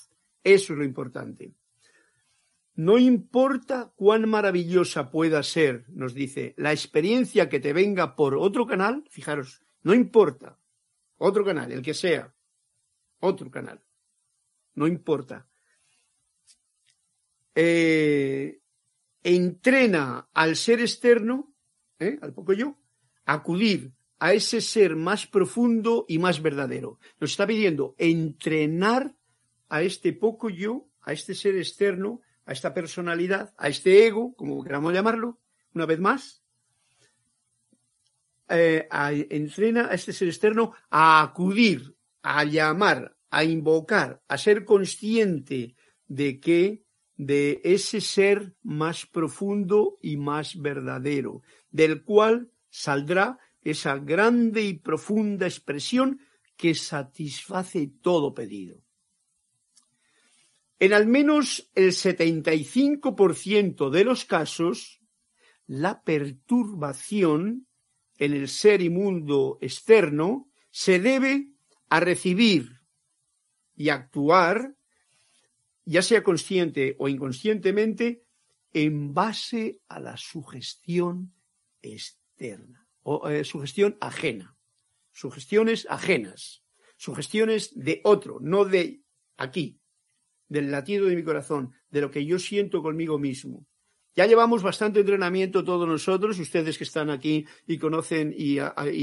Eso 0.44 0.74
es 0.74 0.80
lo 0.80 0.86
importante. 0.86 1.54
No 2.76 2.98
importa 2.98 3.94
cuán 3.96 4.28
maravillosa 4.28 5.10
pueda 5.12 5.44
ser, 5.44 5.86
nos 5.90 6.14
dice, 6.14 6.54
la 6.58 6.72
experiencia 6.74 7.48
que 7.48 7.60
te 7.60 7.72
venga 7.72 8.16
por 8.16 8.36
otro 8.36 8.66
canal, 8.66 9.04
fijaros, 9.10 9.62
no 9.84 9.94
importa. 9.94 10.58
Otro 11.18 11.46
canal, 11.46 11.72
el 11.72 11.82
que 11.82 11.94
sea. 11.94 12.34
Otro 13.20 13.50
canal. 13.50 13.82
No 14.74 14.88
importa. 14.88 15.48
Eh, 17.54 18.60
entrena 19.24 20.30
al 20.34 20.56
ser 20.56 20.82
externo, 20.82 21.56
¿eh? 22.00 22.20
al 22.22 22.34
poco 22.34 22.52
yo, 22.54 22.78
acudir 23.26 23.94
a 24.26 24.34
ese 24.34 24.60
ser 24.60 24.96
más 24.96 25.28
profundo 25.28 26.04
y 26.08 26.18
más 26.18 26.42
verdadero. 26.42 26.98
Nos 27.20 27.30
está 27.30 27.46
pidiendo 27.46 27.94
entrenar 28.00 29.14
a 29.70 29.84
este 29.84 30.14
poco 30.14 30.50
yo, 30.50 30.88
a 31.04 31.14
este 31.14 31.36
ser 31.36 31.56
externo, 31.56 32.22
a 32.48 32.54
esta 32.54 32.74
personalidad, 32.74 33.54
a 33.56 33.68
este 33.68 34.08
ego, 34.08 34.34
como 34.36 34.64
queramos 34.64 34.94
llamarlo, 34.94 35.38
una 35.76 35.86
vez 35.86 36.00
más, 36.00 36.42
eh, 38.50 38.88
entrena 39.30 39.90
a 39.92 39.94
este 39.94 40.12
ser 40.12 40.28
externo 40.28 40.74
a 40.90 41.22
acudir, 41.22 41.96
a 42.24 42.46
llamar, 42.46 43.16
a 43.30 43.44
invocar, 43.44 44.24
a 44.28 44.40
ser 44.40 44.66
consciente 44.66 45.76
de 46.08 46.40
que 46.40 46.84
de 47.16 47.62
ese 47.64 48.02
ser 48.02 48.56
más 48.64 49.06
profundo 49.06 50.00
y 50.02 50.18
más 50.18 50.60
verdadero, 50.60 51.44
del 51.70 52.04
cual 52.04 52.50
saldrá 52.72 53.38
esa 53.66 53.98
grande 53.98 54.62
y 54.62 54.76
profunda 54.76 55.48
expresión 55.48 56.22
que 56.56 56.76
satisface 56.76 57.92
todo 58.02 58.34
pedido. 58.34 58.82
En 60.80 60.94
al 60.94 61.08
menos 61.08 61.70
el 61.74 61.92
75% 61.92 63.90
de 63.90 64.04
los 64.04 64.24
casos, 64.26 65.02
la 65.66 66.04
perturbación 66.04 67.68
en 68.18 68.34
el 68.34 68.48
ser 68.48 68.82
y 68.82 68.90
mundo 68.90 69.58
externo 69.62 70.48
se 70.70 71.00
debe 71.00 71.50
a 71.90 72.00
recibir 72.00 72.82
y 73.76 73.90
actuar, 73.90 74.76
ya 75.86 76.04
sea 76.04 76.24
consciente 76.24 76.96
o 77.00 77.10
inconscientemente, 77.10 78.24
en 78.74 79.14
base 79.14 79.80
a 79.88 80.00
la 80.00 80.18
sugestión 80.18 81.34
externa 81.82 82.85
eh, 83.30 83.44
sugestión 83.44 83.98
ajena, 84.02 84.58
sugestiones 85.12 85.88
ajenas, 85.90 86.64
sugestiones 86.98 87.72
de 87.76 88.02
otro, 88.04 88.40
no 88.42 88.66
de 88.66 89.04
aquí, 89.38 89.80
del 90.48 90.72
latido 90.72 91.08
de 91.08 91.16
mi 91.16 91.24
corazón, 91.24 91.74
de 91.90 92.02
lo 92.02 92.12
que 92.12 92.26
yo 92.26 92.40
siento 92.40 92.82
conmigo 92.82 93.18
mismo. 93.18 93.66
Ya 94.18 94.28
llevamos 94.28 94.64
bastante 94.64 95.02
entrenamiento 95.02 95.66
todos 95.66 95.86
nosotros, 95.86 96.40
ustedes 96.40 96.78
que 96.78 96.86
están 96.86 97.10
aquí 97.10 97.46
y 97.68 97.78
conocen 97.78 98.34
y, 98.38 98.60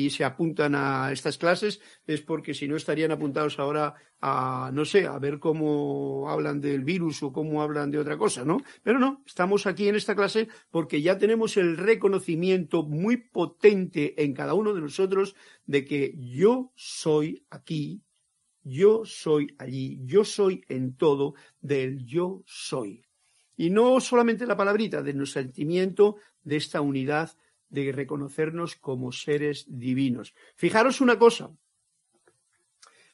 se 0.09 0.25
apuntan 0.25 0.75
a 0.75 1.12
estas 1.12 1.37
clases, 1.37 1.83
es 2.07 2.23
porque 2.23 2.54
si 2.54 2.66
no 2.66 2.76
estarían 2.76 3.11
apuntados 3.11 3.59
ahora 3.59 3.95
a, 4.23 4.71
no 4.73 4.87
sé, 4.87 5.07
a 5.07 5.19
ver 5.19 5.38
cómo 5.38 6.31
hablan 6.31 6.62
del 6.62 6.83
virus 6.83 7.23
o 7.23 7.31
cómo 7.31 7.61
hablan 7.61 7.90
de 7.90 7.99
otra 7.99 8.16
cosa, 8.16 8.47
¿no? 8.47 8.57
Pero 8.83 8.99
no, 8.99 9.23
estamos 9.26 9.66
aquí 9.66 9.87
en 9.87 9.97
esta 9.97 10.16
clase 10.16 10.49
porque 10.71 11.02
ya 11.02 11.19
tenemos 11.19 11.59
el 11.59 11.76
reconocimiento 11.76 12.83
muy 12.83 13.19
potente 13.19 14.23
en 14.25 14.33
cada 14.33 14.54
uno 14.54 14.73
de 14.73 14.81
nosotros 14.81 15.37
de 15.66 15.85
que 15.85 16.14
yo 16.16 16.73
soy 16.75 17.45
aquí, 17.50 18.00
yo 18.62 19.02
soy 19.04 19.54
allí, 19.59 20.00
yo 20.07 20.25
soy 20.25 20.64
en 20.71 20.97
todo, 20.97 21.35
del 21.61 22.07
yo 22.07 22.42
soy. 22.47 23.04
Y 23.62 23.71
no 23.71 24.00
solamente 24.00 24.45
la 24.45 24.57
palabrita, 24.57 25.02
de 25.02 25.14
nuestro 25.14 25.40
sentimiento 25.40 26.16
de 26.42 26.57
esta 26.57 26.81
unidad, 26.81 27.31
de 27.69 27.92
reconocernos 27.92 28.75
como 28.75 29.12
seres 29.12 29.66
divinos. 29.69 30.35
Fijaros 30.57 31.00
una 31.00 31.16
cosa. 31.16 31.49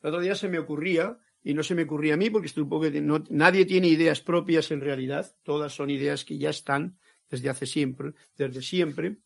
El 0.01 0.09
otro 0.09 0.23
día 0.23 0.35
se 0.35 0.49
me 0.49 0.59
ocurría, 0.59 1.19
y 1.43 1.53
no 1.53 1.63
se 1.63 1.75
me 1.75 1.83
ocurría 1.83 2.15
a 2.15 2.17
mí, 2.17 2.31
porque 2.31 2.47
estoy 2.47 2.63
un 2.63 2.71
poco 2.71 2.87
nadie 3.29 3.67
tiene 3.67 3.89
ideas 3.89 4.23
propias 4.23 4.71
en 4.71 4.81
realidad, 4.81 5.37
todas 5.43 5.75
son 5.75 5.91
ideas 5.91 6.25
que 6.25 6.39
ya 6.39 6.49
están 6.49 6.97
desde 7.29 7.51
hace 7.51 7.67
siempre, 7.67 8.15
desde 8.39 8.63
siempre. 8.63 9.19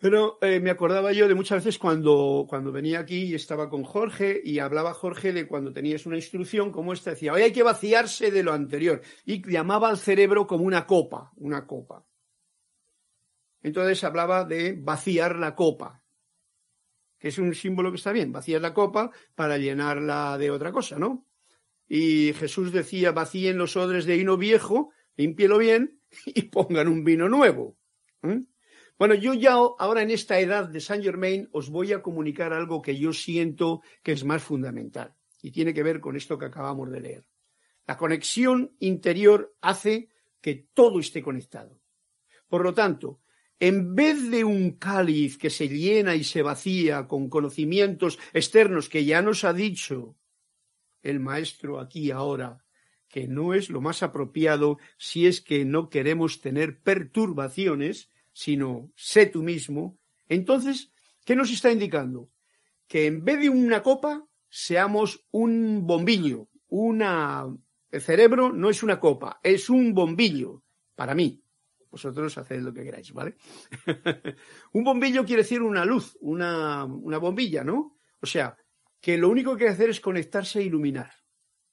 Pero 0.00 0.38
eh, 0.40 0.60
me 0.60 0.70
acordaba 0.70 1.12
yo 1.12 1.28
de 1.28 1.34
muchas 1.34 1.62
veces 1.62 1.78
cuando, 1.78 2.46
cuando 2.48 2.72
venía 2.72 3.00
aquí 3.00 3.24
y 3.24 3.34
estaba 3.34 3.68
con 3.68 3.84
Jorge 3.84 4.40
y 4.42 4.58
hablaba 4.58 4.94
Jorge 4.94 5.34
de 5.34 5.46
cuando 5.46 5.74
tenías 5.74 6.06
una 6.06 6.16
instrucción 6.16 6.72
como 6.72 6.94
esta, 6.94 7.10
decía, 7.10 7.34
hoy 7.34 7.42
hay 7.42 7.52
que 7.52 7.62
vaciarse 7.62 8.30
de 8.30 8.42
lo 8.42 8.54
anterior. 8.54 9.02
Y 9.26 9.46
llamaba 9.46 9.90
al 9.90 9.98
cerebro 9.98 10.46
como 10.46 10.64
una 10.64 10.86
copa, 10.86 11.32
una 11.36 11.66
copa. 11.66 12.06
Entonces 13.62 14.02
hablaba 14.02 14.44
de 14.44 14.72
vaciar 14.72 15.36
la 15.36 15.54
copa, 15.54 16.02
que 17.18 17.28
es 17.28 17.36
un 17.36 17.54
símbolo 17.54 17.90
que 17.90 17.96
está 17.96 18.10
bien, 18.10 18.32
vaciar 18.32 18.62
la 18.62 18.72
copa 18.72 19.10
para 19.34 19.58
llenarla 19.58 20.38
de 20.38 20.50
otra 20.50 20.72
cosa, 20.72 20.98
¿no? 20.98 21.26
Y 21.86 22.32
Jesús 22.32 22.72
decía, 22.72 23.12
vacíen 23.12 23.58
los 23.58 23.76
odres 23.76 24.06
de 24.06 24.16
vino 24.16 24.38
viejo, 24.38 24.92
límpielo 25.16 25.58
bien 25.58 26.00
y 26.24 26.42
pongan 26.50 26.88
un 26.88 27.04
vino 27.04 27.28
nuevo. 27.28 27.76
Bueno, 29.00 29.14
yo 29.14 29.32
ya 29.32 29.52
ahora 29.52 30.02
en 30.02 30.10
esta 30.10 30.40
edad 30.40 30.68
de 30.68 30.78
Saint 30.78 31.02
Germain 31.02 31.48
os 31.52 31.70
voy 31.70 31.94
a 31.94 32.02
comunicar 32.02 32.52
algo 32.52 32.82
que 32.82 32.98
yo 32.98 33.14
siento 33.14 33.80
que 34.02 34.12
es 34.12 34.24
más 34.24 34.42
fundamental 34.42 35.16
y 35.40 35.52
tiene 35.52 35.72
que 35.72 35.82
ver 35.82 36.00
con 36.00 36.16
esto 36.16 36.36
que 36.36 36.44
acabamos 36.44 36.90
de 36.90 37.00
leer. 37.00 37.26
La 37.86 37.96
conexión 37.96 38.76
interior 38.78 39.56
hace 39.62 40.10
que 40.42 40.66
todo 40.74 41.00
esté 41.00 41.22
conectado. 41.22 41.80
Por 42.46 42.62
lo 42.62 42.74
tanto, 42.74 43.22
en 43.58 43.94
vez 43.94 44.30
de 44.30 44.44
un 44.44 44.72
cáliz 44.72 45.38
que 45.38 45.48
se 45.48 45.66
llena 45.66 46.14
y 46.14 46.22
se 46.22 46.42
vacía 46.42 47.08
con 47.08 47.30
conocimientos 47.30 48.18
externos 48.34 48.90
que 48.90 49.06
ya 49.06 49.22
nos 49.22 49.44
ha 49.44 49.54
dicho 49.54 50.18
el 51.02 51.20
maestro 51.20 51.80
aquí 51.80 52.10
ahora, 52.10 52.66
que 53.08 53.26
no 53.28 53.54
es 53.54 53.70
lo 53.70 53.80
más 53.80 54.02
apropiado 54.02 54.76
si 54.98 55.26
es 55.26 55.40
que 55.40 55.64
no 55.64 55.88
queremos 55.88 56.42
tener 56.42 56.82
perturbaciones, 56.82 58.10
sino 58.40 58.90
sé 58.96 59.26
tú 59.26 59.42
mismo, 59.42 59.98
entonces, 60.26 60.90
¿qué 61.26 61.36
nos 61.36 61.50
está 61.50 61.70
indicando? 61.70 62.30
Que 62.88 63.04
en 63.04 63.22
vez 63.22 63.38
de 63.38 63.50
una 63.50 63.82
copa, 63.82 64.24
seamos 64.48 65.26
un 65.30 65.86
bombillo, 65.86 66.48
una... 66.68 67.44
El 67.90 68.00
cerebro 68.00 68.50
no 68.50 68.70
es 68.70 68.82
una 68.82 68.98
copa, 68.98 69.40
es 69.42 69.68
un 69.68 69.92
bombillo, 69.92 70.62
para 70.94 71.14
mí. 71.14 71.44
Vosotros 71.90 72.38
haced 72.38 72.62
lo 72.62 72.72
que 72.72 72.84
queráis, 72.84 73.12
¿vale? 73.12 73.36
un 74.72 74.84
bombillo 74.84 75.26
quiere 75.26 75.42
decir 75.42 75.60
una 75.60 75.84
luz, 75.84 76.16
una, 76.22 76.86
una 76.86 77.18
bombilla, 77.18 77.62
¿no? 77.62 77.98
O 78.22 78.26
sea, 78.26 78.56
que 79.02 79.18
lo 79.18 79.28
único 79.28 79.54
que 79.54 79.64
hay 79.64 79.68
que 79.68 79.74
hacer 79.74 79.90
es 79.90 80.00
conectarse 80.00 80.60
e 80.60 80.64
iluminar. 80.64 81.12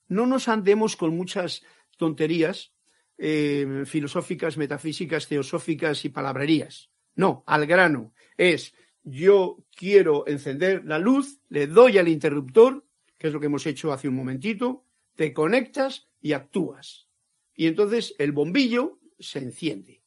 No 0.10 0.26
nos 0.26 0.50
andemos 0.50 0.98
con 0.98 1.16
muchas 1.16 1.64
tonterías 1.96 2.74
eh, 3.18 3.84
filosóficas, 3.86 4.58
metafísicas, 4.58 5.28
teosóficas 5.28 6.06
y 6.06 6.10
palabrerías. 6.10 6.92
No, 7.16 7.44
al 7.48 7.66
grano. 7.66 8.14
Es 8.38 8.74
yo 9.04 9.64
quiero 9.76 10.28
encender 10.28 10.84
la 10.86 11.00
luz, 11.00 11.40
le 11.50 11.68
doy 11.68 11.98
al 11.98 12.10
interruptor, 12.10 12.86
que 13.18 13.28
es 13.28 13.34
lo 13.34 13.40
que 13.40 13.46
hemos 13.46 13.66
hecho 13.66 13.94
hace 13.94 14.08
un 14.10 14.16
momentito, 14.16 14.84
te 15.16 15.34
conectas 15.34 16.10
y 16.22 16.34
actúas. 16.34 17.08
Y 17.56 17.68
entonces 17.68 18.14
el 18.20 18.34
bombillo 18.34 19.00
se 19.18 19.40
enciende. 19.40 20.04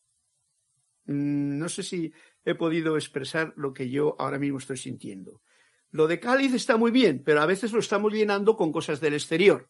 Mm, 1.06 1.58
no 1.58 1.68
sé 1.68 1.82
si 1.82 2.12
he 2.44 2.54
podido 2.54 2.96
expresar 2.96 3.54
lo 3.56 3.72
que 3.72 3.88
yo 3.88 4.16
ahora 4.18 4.38
mismo 4.38 4.58
estoy 4.58 4.76
sintiendo. 4.76 5.42
Lo 5.90 6.06
de 6.06 6.20
cáliz 6.20 6.54
está 6.54 6.76
muy 6.76 6.90
bien, 6.90 7.22
pero 7.24 7.40
a 7.40 7.46
veces 7.46 7.72
lo 7.72 7.80
estamos 7.80 8.12
llenando 8.12 8.56
con 8.56 8.70
cosas 8.70 9.00
del 9.00 9.14
exterior. 9.14 9.68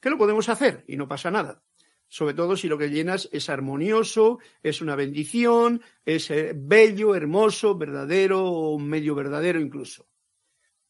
¿Qué 0.00 0.10
lo 0.10 0.18
podemos 0.18 0.48
hacer? 0.48 0.84
Y 0.88 0.96
no 0.96 1.06
pasa 1.06 1.30
nada 1.30 1.62
sobre 2.10 2.34
todo 2.34 2.56
si 2.56 2.66
lo 2.66 2.76
que 2.76 2.90
llenas 2.90 3.28
es 3.32 3.48
armonioso, 3.48 4.40
es 4.64 4.80
una 4.80 4.96
bendición, 4.96 5.80
es 6.04 6.28
eh, 6.32 6.52
bello, 6.56 7.14
hermoso, 7.14 7.78
verdadero 7.78 8.44
o 8.44 8.78
medio 8.80 9.14
verdadero 9.14 9.60
incluso. 9.60 10.08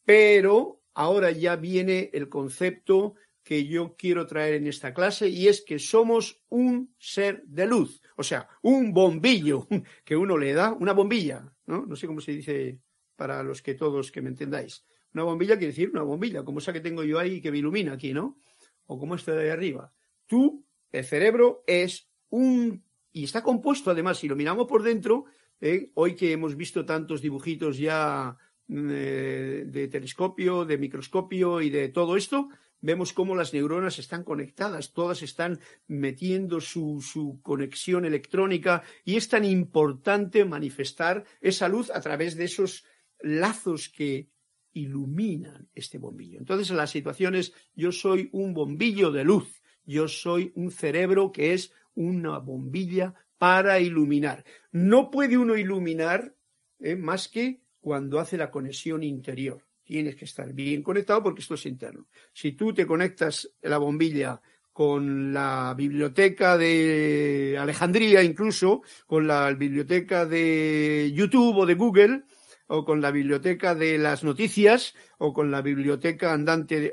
Pero 0.02 0.83
ahora 0.94 1.30
ya 1.30 1.56
viene 1.56 2.09
el 2.14 2.30
concepto 2.30 3.16
que 3.42 3.66
yo 3.66 3.96
quiero 3.96 4.26
traer 4.26 4.54
en 4.54 4.66
esta 4.66 4.94
clase 4.94 5.28
y 5.28 5.48
es 5.48 5.61
que 5.61 5.78
somos 5.78 6.42
un 6.48 6.94
ser 6.98 7.42
de 7.44 7.66
luz, 7.66 8.00
o 8.16 8.22
sea, 8.22 8.48
un 8.62 8.94
bombillo 8.94 9.68
que 10.04 10.16
uno 10.16 10.38
le 10.38 10.54
da, 10.54 10.72
una 10.72 10.94
bombilla, 10.94 11.52
¿no? 11.66 11.85
No 11.85 11.96
sé 11.96 12.06
cómo 12.06 12.22
se 12.22 12.33
dice 12.33 12.80
para 13.14 13.42
los 13.42 13.61
que 13.61 13.74
todos 13.74 14.11
que 14.11 14.22
me 14.22 14.30
entendáis. 14.30 14.87
Una 15.12 15.24
bombilla 15.24 15.59
quiere 15.59 15.72
decir 15.72 15.90
una 15.90 16.02
bombilla, 16.02 16.44
como 16.44 16.61
esa 16.61 16.72
que 16.72 16.80
tengo 16.80 17.04
yo 17.04 17.18
ahí 17.18 17.42
que 17.42 17.50
me 17.50 17.59
ilumina 17.59 17.92
aquí, 17.92 18.14
¿no? 18.14 18.38
O 18.87 18.98
como 18.98 19.16
esta 19.16 19.33
de 19.33 19.44
ahí 19.44 19.50
arriba. 19.50 19.92
Tú 20.26 20.64
el 20.92 21.05
cerebro 21.05 21.62
es 21.66 22.09
un... 22.29 22.85
y 23.12 23.24
está 23.24 23.42
compuesto 23.42 23.90
además, 23.90 24.18
si 24.18 24.29
lo 24.29 24.37
miramos 24.37 24.66
por 24.66 24.83
dentro, 24.83 25.26
eh, 25.61 25.90
hoy 25.94 26.14
que 26.14 26.33
hemos 26.33 26.57
visto 26.57 26.85
tantos 26.85 27.20
dibujitos 27.20 27.79
ya 27.79 28.37
eh, 28.68 29.64
de 29.66 29.88
telescopio, 29.88 30.64
de 30.64 30.79
microscopio 30.79 31.61
y 31.61 31.70
de 31.70 31.88
todo 31.88 32.16
esto, 32.16 32.48
vemos 32.81 33.12
cómo 33.12 33.35
las 33.35 33.53
neuronas 33.53 33.98
están 33.98 34.24
conectadas, 34.24 34.92
todas 34.92 35.22
están 35.22 35.61
metiendo 35.87 36.61
su, 36.61 37.00
su, 37.03 37.40
conexión 37.42 38.05
electrónica 38.05 38.83
y 39.05 39.16
es 39.16 39.29
tan 39.29 39.44
importante 39.44 40.44
manifestar 40.44 41.24
esa 41.40 41.68
luz 41.68 41.90
a 41.90 42.00
través 42.00 42.37
de 42.37 42.44
esos 42.44 42.85
lazos 43.20 43.88
que 43.88 44.31
iluminan 44.72 45.68
este 45.74 45.98
bombillo. 45.98 46.38
Entonces, 46.38 46.70
las 46.70 46.90
situaciones, 46.90 47.53
yo 47.74 47.92
soy 47.92 48.29
un 48.33 48.55
bombillo 48.55 49.11
de 49.11 49.24
luz 49.24 49.60
yo 49.90 50.07
soy 50.07 50.53
un 50.55 50.70
cerebro 50.70 51.33
que 51.33 51.53
es 51.53 51.72
una 51.94 52.38
bombilla 52.38 53.14
para 53.38 53.81
iluminar. 53.81 54.44
No 54.70 55.11
puede 55.11 55.37
uno 55.37 55.57
iluminar 55.57 56.35
eh, 56.79 56.94
más 56.94 57.29
que 57.29 57.61
cuando 57.81 58.20
hace 58.20 58.37
la 58.37 58.50
conexión 58.50 59.03
interior. 59.03 59.66
Tienes 59.83 60.14
que 60.14 60.26
estar 60.26 60.53
bien 60.53 60.85
conectado 60.85 61.22
porque 61.24 61.40
esto 61.40 61.55
es 61.55 61.66
interno. 61.66 62.07
Si 62.33 62.53
tú 62.53 62.72
te 62.72 62.87
conectas 62.87 63.50
la 63.62 63.79
bombilla 63.79 64.40
con 64.72 65.33
la 65.33 65.74
biblioteca 65.76 66.57
de 66.57 67.57
Alejandría, 67.59 68.22
incluso 68.22 68.83
con 69.07 69.26
la 69.26 69.53
biblioteca 69.53 70.24
de 70.24 71.11
YouTube 71.12 71.57
o 71.57 71.66
de 71.66 71.74
Google, 71.74 72.22
o 72.68 72.85
con 72.85 73.00
la 73.00 73.11
biblioteca 73.11 73.74
de 73.74 73.98
las 73.98 74.22
noticias, 74.22 74.94
o 75.18 75.33
con 75.33 75.50
la 75.50 75.61
biblioteca 75.61 76.33
andante 76.33 76.81
de... 76.81 76.92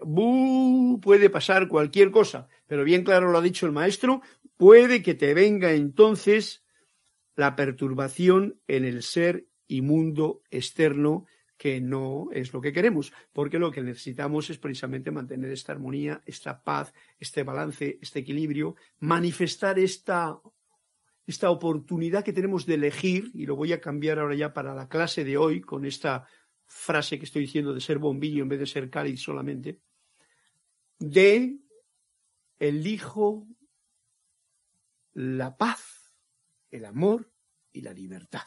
Puede 1.00 1.30
pasar 1.30 1.68
cualquier 1.68 2.10
cosa 2.10 2.48
pero 2.68 2.84
bien 2.84 3.04
claro 3.04 3.32
lo 3.32 3.38
ha 3.40 3.42
dicho 3.42 3.66
el 3.66 3.72
maestro, 3.72 4.22
puede 4.58 5.02
que 5.02 5.16
te 5.16 5.34
venga 5.34 5.72
entonces 5.72 6.64
la 7.36 7.56
perturbación 7.56 8.60
en 8.68 8.86
el 8.86 9.04
ser 9.04 9.48
y 9.68 9.82
mundo 9.82 10.42
externo 10.50 11.26
que 11.58 11.82
no 11.82 12.30
es 12.32 12.54
lo 12.54 12.62
que 12.62 12.72
queremos, 12.72 13.12
porque 13.34 13.58
lo 13.58 13.72
que 13.72 13.82
necesitamos 13.82 14.50
es 14.50 14.60
precisamente 14.60 15.12
mantener 15.12 15.52
esta 15.52 15.72
armonía, 15.72 16.22
esta 16.26 16.64
paz, 16.64 16.94
este 17.20 17.44
balance, 17.44 17.98
este 18.02 18.20
equilibrio, 18.20 18.76
manifestar 19.00 19.80
esta, 19.80 20.40
esta 21.26 21.50
oportunidad 21.50 22.24
que 22.24 22.34
tenemos 22.34 22.66
de 22.68 22.76
elegir, 22.76 23.32
y 23.34 23.48
lo 23.48 23.56
voy 23.56 23.74
a 23.74 23.82
cambiar 23.82 24.20
ahora 24.20 24.36
ya 24.36 24.54
para 24.54 24.76
la 24.76 24.88
clase 24.88 25.24
de 25.24 25.38
hoy, 25.38 25.62
con 25.62 25.86
esta 25.86 26.28
frase 26.66 27.18
que 27.18 27.26
estoy 27.26 27.44
diciendo 27.44 27.74
de 27.74 27.82
ser 27.82 27.98
bombillo 27.98 28.44
en 28.44 28.50
vez 28.50 28.60
de 28.60 28.68
ser 28.68 28.90
cáliz 28.90 29.20
solamente, 29.20 29.80
de 31.00 31.58
elijo 32.60 33.48
la 35.13 35.58
paz, 35.58 36.13
el 36.70 36.86
amor 36.86 37.32
y 37.72 37.82
la 37.82 37.93
libertad 37.93 38.46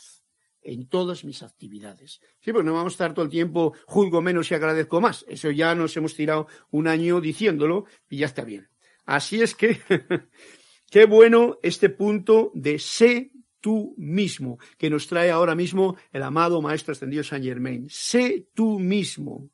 en 0.63 0.89
todas 0.89 1.25
mis 1.25 1.43
actividades. 1.43 2.21
Sí, 2.41 2.53
porque 2.53 2.67
no 2.67 2.75
vamos 2.75 2.93
a 2.93 2.95
estar 2.95 3.15
todo 3.15 3.25
el 3.25 3.31
tiempo 3.31 3.75
juzgo 3.87 4.21
menos 4.21 4.51
y 4.51 4.55
agradezco 4.55 5.01
más. 5.01 5.25
Eso 5.29 5.51
ya 5.51 5.75
nos 5.75 5.97
hemos 5.97 6.15
tirado 6.15 6.47
un 6.71 6.87
año 6.87 7.21
diciéndolo 7.21 7.87
y 8.09 8.19
ya 8.19 8.27
está 8.27 8.45
bien. 8.45 8.69
Así 9.05 9.43
es 9.43 9.55
que 9.55 9.81
qué 10.91 11.07
bueno 11.07 11.59
este 11.63 11.89
punto 11.89 12.53
de 12.55 12.79
sé 12.79 13.33
tú 13.61 13.95
mismo, 13.99 14.59
que 14.79 14.91
nos 14.91 15.07
trae 15.07 15.31
ahora 15.31 15.55
mismo 15.55 15.97
el 16.13 16.23
amado 16.23 16.63
Maestro 16.63 16.93
Ascendido 16.93 17.23
Saint 17.23 17.45
Germain. 17.45 17.87
Sé 17.91 18.49
tú 18.55 18.79
mismo, 18.79 19.51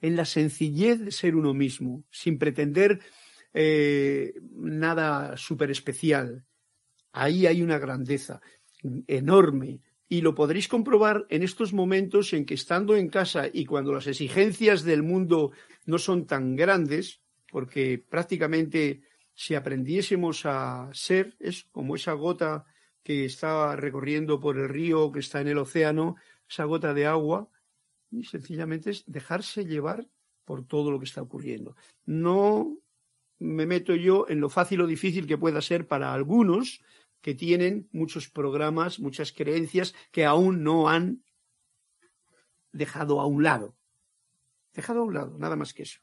en 0.00 0.16
la 0.16 0.24
sencillez 0.24 1.00
de 1.00 1.10
ser 1.10 1.34
uno 1.34 1.54
mismo, 1.54 2.04
sin 2.10 2.38
pretender 2.38 3.00
eh, 3.52 4.34
nada 4.52 5.36
súper 5.36 5.70
especial. 5.70 6.44
Ahí 7.12 7.46
hay 7.46 7.62
una 7.62 7.78
grandeza 7.78 8.40
enorme, 9.06 9.80
y 10.12 10.22
lo 10.22 10.34
podréis 10.34 10.66
comprobar 10.66 11.24
en 11.30 11.44
estos 11.44 11.72
momentos 11.72 12.32
en 12.32 12.44
que 12.44 12.54
estando 12.54 12.96
en 12.96 13.08
casa 13.08 13.44
y 13.50 13.64
cuando 13.64 13.92
las 13.92 14.08
exigencias 14.08 14.82
del 14.82 15.04
mundo 15.04 15.52
no 15.86 15.98
son 15.98 16.26
tan 16.26 16.56
grandes, 16.56 17.22
porque 17.48 18.04
prácticamente 18.10 19.02
si 19.34 19.54
aprendiésemos 19.54 20.44
a 20.46 20.90
ser, 20.92 21.36
es 21.38 21.64
como 21.70 21.94
esa 21.94 22.12
gota 22.14 22.64
que 23.04 23.24
está 23.24 23.76
recorriendo 23.76 24.40
por 24.40 24.58
el 24.58 24.68
río, 24.68 25.12
que 25.12 25.20
está 25.20 25.40
en 25.42 25.48
el 25.48 25.58
océano, 25.58 26.16
esa 26.48 26.64
gota 26.64 26.92
de 26.92 27.06
agua, 27.06 27.48
y 28.10 28.24
sencillamente 28.24 28.90
es 28.90 29.04
dejarse 29.06 29.64
llevar 29.64 30.08
por 30.44 30.66
todo 30.66 30.90
lo 30.90 30.98
que 30.98 31.04
está 31.04 31.22
ocurriendo. 31.22 31.76
No 32.04 32.76
me 33.40 33.66
meto 33.66 33.96
yo 33.96 34.26
en 34.28 34.40
lo 34.40 34.48
fácil 34.48 34.82
o 34.82 34.86
difícil 34.86 35.26
que 35.26 35.38
pueda 35.38 35.60
ser 35.60 35.88
para 35.88 36.14
algunos, 36.14 36.80
que 37.20 37.34
tienen 37.34 37.88
muchos 37.90 38.28
programas, 38.28 39.00
muchas 39.00 39.32
creencias 39.32 39.94
que 40.12 40.24
aún 40.24 40.62
no 40.62 40.88
han 40.88 41.24
dejado 42.72 43.20
a 43.20 43.26
un 43.26 43.42
lado. 43.42 43.76
Dejado 44.72 45.00
a 45.00 45.04
un 45.04 45.14
lado, 45.14 45.38
nada 45.38 45.56
más 45.56 45.74
que 45.74 45.82
eso. 45.82 46.00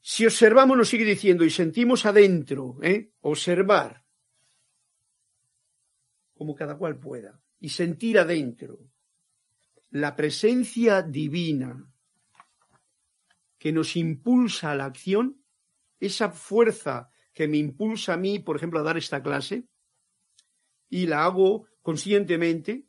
Si 0.00 0.26
observamos, 0.26 0.76
nos 0.76 0.88
sigue 0.88 1.04
diciendo, 1.04 1.44
y 1.44 1.50
sentimos 1.50 2.06
adentro, 2.06 2.78
¿eh? 2.82 3.12
observar, 3.20 4.04
como 6.34 6.54
cada 6.54 6.76
cual 6.76 6.98
pueda, 6.98 7.40
y 7.60 7.68
sentir 7.68 8.18
adentro 8.18 8.80
la 9.90 10.16
presencia 10.16 11.02
divina 11.02 11.86
que 13.58 13.70
nos 13.70 13.94
impulsa 13.94 14.72
a 14.72 14.74
la 14.74 14.86
acción, 14.86 15.41
esa 16.02 16.30
fuerza 16.30 17.08
que 17.32 17.48
me 17.48 17.56
impulsa 17.56 18.14
a 18.14 18.16
mí, 18.16 18.38
por 18.38 18.56
ejemplo, 18.56 18.80
a 18.80 18.82
dar 18.82 18.98
esta 18.98 19.22
clase, 19.22 19.64
y 20.90 21.06
la 21.06 21.24
hago 21.24 21.66
conscientemente, 21.80 22.84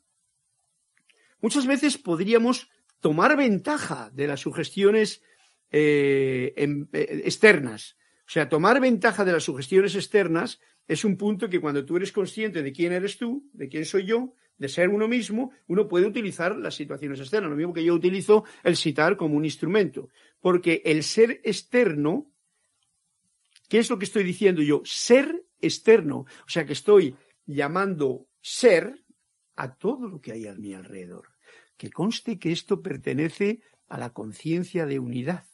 muchas 1.40 1.66
veces 1.66 1.98
podríamos 1.98 2.70
tomar 3.00 3.38
ventaja 3.38 4.10
de 4.14 4.28
las 4.28 4.42
sugestiones 4.42 5.22
eh, 5.72 6.54
eh, 6.56 7.22
externas. 7.26 7.98
O 8.28 8.32
sea, 8.34 8.50
tomar 8.50 8.82
ventaja 8.82 9.24
de 9.24 9.34
las 9.34 9.44
sugestiones 9.44 9.96
externas 9.96 10.60
es 10.88 11.06
un 11.06 11.16
punto 11.18 11.50
que 11.50 11.62
cuando 11.62 11.86
tú 11.86 11.98
eres 11.98 12.12
consciente 12.12 12.64
de 12.64 12.74
quién 12.74 12.94
eres 12.94 13.18
tú, 13.18 13.50
de 13.54 13.70
quién 13.70 13.86
soy 13.86 14.06
yo, 14.06 14.34
de 14.58 14.70
ser 14.70 14.90
uno 14.90 15.08
mismo, 15.08 15.52
uno 15.68 15.88
puede 15.88 16.06
utilizar 16.06 16.56
las 16.58 16.76
situaciones 16.76 17.20
externas. 17.20 17.50
Lo 17.50 17.58
mismo 17.58 17.74
que 17.74 17.84
yo 17.84 17.94
utilizo 17.94 18.44
el 18.64 18.76
citar 18.76 19.18
como 19.18 19.36
un 19.36 19.46
instrumento. 19.46 20.10
Porque 20.40 20.82
el 20.86 21.04
ser 21.04 21.42
externo 21.44 22.33
¿Qué 23.74 23.80
es 23.80 23.90
lo 23.90 23.98
que 23.98 24.06
estoy 24.06 24.24
diciendo 24.24 24.62
yo? 24.62 24.84
Ser 24.86 25.48
externo. 25.60 26.28
O 26.46 26.48
sea 26.48 26.64
que 26.64 26.74
estoy 26.74 27.16
llamando 27.48 28.28
ser 28.40 29.04
a 29.56 29.74
todo 29.74 30.08
lo 30.08 30.22
que 30.22 30.32
hay 30.32 30.46
a 30.46 30.54
mi 30.54 30.76
alrededor. 30.76 31.30
Que 31.76 31.90
conste 31.90 32.38
que 32.38 32.52
esto 32.52 32.84
pertenece 32.84 33.64
a 33.88 33.98
la 33.98 34.14
conciencia 34.14 34.86
de 34.86 35.00
unidad. 35.00 35.48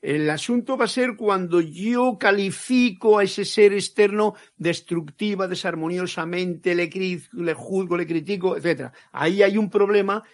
El 0.00 0.28
asunto 0.28 0.76
va 0.76 0.86
a 0.86 0.88
ser 0.88 1.14
cuando 1.16 1.60
yo 1.60 2.18
califico 2.18 3.18
a 3.18 3.22
ese 3.22 3.44
ser 3.44 3.74
externo 3.74 4.34
destructiva, 4.56 5.46
desarmoniosamente, 5.46 6.74
le, 6.74 6.90
le 7.30 7.54
juzgo, 7.54 7.96
le 7.96 8.08
critico, 8.08 8.56
etc. 8.56 8.90
Ahí 9.12 9.44
hay 9.44 9.56
un 9.56 9.70
problema 9.70 10.24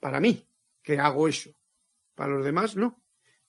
para 0.00 0.20
mí, 0.20 0.46
que 0.82 0.98
hago 0.98 1.28
eso. 1.28 1.48
Para 2.14 2.34
los 2.34 2.44
demás, 2.44 2.76
no. 2.76 3.02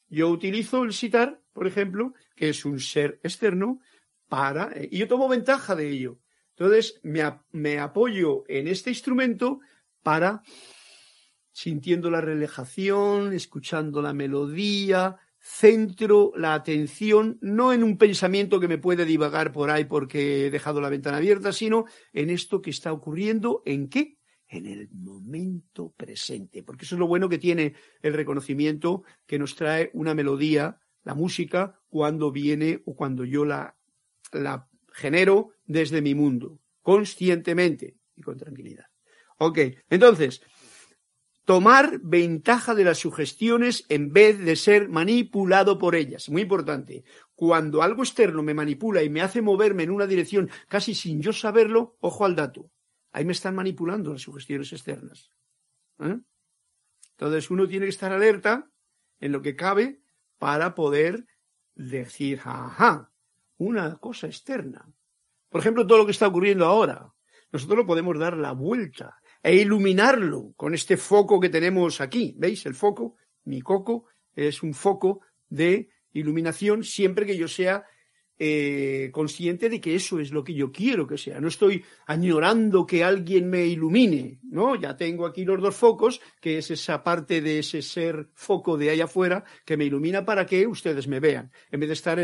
Yo 0.07 0.29
utilizo 0.29 0.83
el 0.83 0.93
citar, 0.93 1.41
por 1.53 1.67
ejemplo, 1.67 2.13
que 2.35 2.49
es 2.49 2.65
un 2.65 2.79
ser 2.79 3.19
externo, 3.23 3.79
para. 4.27 4.71
Eh, 4.75 4.89
y 4.91 4.99
yo 4.99 5.07
tomo 5.07 5.27
ventaja 5.27 5.75
de 5.75 5.89
ello. 5.89 6.19
Entonces, 6.57 6.99
me, 7.03 7.21
me 7.51 7.79
apoyo 7.79 8.43
en 8.47 8.67
este 8.67 8.89
instrumento 8.89 9.59
para, 10.03 10.41
sintiendo 11.51 12.09
la 12.09 12.21
relajación, 12.21 13.33
escuchando 13.33 14.01
la 14.01 14.13
melodía, 14.13 15.17
centro 15.47 16.31
la 16.35 16.55
atención 16.55 17.37
no 17.39 17.71
en 17.71 17.83
un 17.83 17.99
pensamiento 17.99 18.59
que 18.59 18.67
me 18.67 18.79
puede 18.79 19.05
divagar 19.05 19.51
por 19.51 19.69
ahí 19.69 19.85
porque 19.85 20.47
he 20.47 20.49
dejado 20.49 20.81
la 20.81 20.89
ventana 20.89 21.17
abierta, 21.17 21.53
sino 21.53 21.85
en 22.13 22.31
esto 22.31 22.63
que 22.63 22.71
está 22.71 22.91
ocurriendo, 22.91 23.61
¿en 23.63 23.87
qué? 23.87 24.17
En 24.55 24.65
el 24.65 24.89
momento 24.91 25.93
presente, 25.95 26.63
porque 26.63 26.85
eso 26.85 26.95
es 26.95 26.99
lo 26.99 27.07
bueno 27.07 27.29
que 27.29 27.37
tiene 27.37 27.73
el 28.01 28.13
reconocimiento 28.13 29.03
que 29.25 29.39
nos 29.39 29.55
trae 29.55 29.91
una 29.93 30.13
melodía, 30.13 30.79
la 31.03 31.13
música, 31.13 31.79
cuando 31.87 32.31
viene 32.31 32.81
o 32.85 32.95
cuando 32.95 33.25
yo 33.25 33.45
la, 33.45 33.75
la 34.31 34.67
genero 34.91 35.51
desde 35.65 36.01
mi 36.01 36.15
mundo, 36.15 36.59
conscientemente 36.81 37.97
y 38.15 38.21
con 38.21 38.37
tranquilidad. 38.37 38.85
Ok, 39.37 39.59
entonces, 39.89 40.41
tomar 41.45 41.99
ventaja 42.01 42.73
de 42.73 42.83
las 42.83 42.97
sugestiones 42.97 43.85
en 43.89 44.11
vez 44.11 44.39
de 44.39 44.55
ser 44.55 44.89
manipulado 44.89 45.77
por 45.77 45.95
ellas. 45.95 46.29
Muy 46.29 46.43
importante. 46.43 47.03
Cuando 47.35 47.81
algo 47.81 48.03
externo 48.03 48.41
me 48.41 48.53
manipula 48.53 49.03
y 49.03 49.09
me 49.09 49.21
hace 49.21 49.41
moverme 49.41 49.83
en 49.83 49.91
una 49.91 50.07
dirección 50.07 50.49
casi 50.67 50.95
sin 50.95 51.21
yo 51.21 51.33
saberlo, 51.33 51.97
ojo 51.99 52.25
al 52.25 52.35
dato. 52.35 52.71
Ahí 53.15 53.23
me 53.23 53.31
están 53.31 53.55
manipulando 53.55 54.11
las 54.11 54.23
sugestiones 54.23 54.73
externas. 54.73 55.29
¿eh? 55.99 56.19
Entonces 57.11 57.49
uno 57.49 57.65
tiene 57.65 57.85
que 57.85 57.91
estar 57.91 58.11
alerta 58.11 58.69
en 59.21 59.31
lo 59.31 59.41
que 59.41 59.55
cabe 59.55 60.01
para 60.37 60.75
poder 60.75 61.25
decir, 61.75 62.41
ajá, 62.43 63.09
una 63.55 63.95
cosa 63.99 64.27
externa. 64.27 64.93
Por 65.47 65.61
ejemplo, 65.61 65.87
todo 65.87 65.99
lo 65.99 66.05
que 66.05 66.11
está 66.11 66.27
ocurriendo 66.27 66.65
ahora. 66.65 67.13
Nosotros 67.53 67.77
lo 67.77 67.85
podemos 67.85 68.19
dar 68.19 68.35
la 68.35 68.51
vuelta 68.51 69.17
e 69.41 69.55
iluminarlo 69.55 70.51
con 70.57 70.73
este 70.73 70.97
foco 70.97 71.39
que 71.39 71.47
tenemos 71.47 72.01
aquí. 72.01 72.35
¿Veis? 72.37 72.65
El 72.65 72.75
foco, 72.75 73.15
mi 73.45 73.61
coco, 73.61 74.07
es 74.33 74.61
un 74.61 74.73
foco 74.73 75.21
de 75.47 75.89
iluminación 76.11 76.83
siempre 76.83 77.25
que 77.25 77.37
yo 77.37 77.47
sea 77.47 77.85
eh, 78.37 79.09
consciente 79.13 79.69
de 79.69 79.79
que 79.79 79.95
eso 79.95 80.19
es 80.19 80.31
lo 80.31 80.43
que 80.43 80.53
yo 80.53 80.71
quiero 80.71 81.07
que 81.07 81.17
sea. 81.17 81.39
No 81.39 81.47
estoy 81.47 81.83
añorando 82.05 82.85
que 82.85 83.03
alguien 83.03 83.49
me 83.49 83.65
ilumine, 83.65 84.39
¿no? 84.43 84.75
Ya 84.75 84.97
tengo 84.97 85.25
aquí 85.25 85.45
los 85.45 85.61
dos 85.61 85.75
focos, 85.75 86.19
que 86.41 86.57
es 86.57 86.69
esa 86.71 87.03
parte 87.03 87.41
de 87.41 87.59
ese 87.59 87.81
ser 87.81 88.29
foco 88.33 88.77
de 88.77 88.89
ahí 88.89 89.01
afuera 89.01 89.43
que 89.63 89.77
me 89.77 89.85
ilumina 89.85 90.25
para 90.25 90.45
que 90.45 90.67
ustedes 90.67 91.07
me 91.07 91.19
vean, 91.19 91.51
en 91.71 91.79
vez 91.79 91.89
de 91.89 91.93
estar 91.93 92.19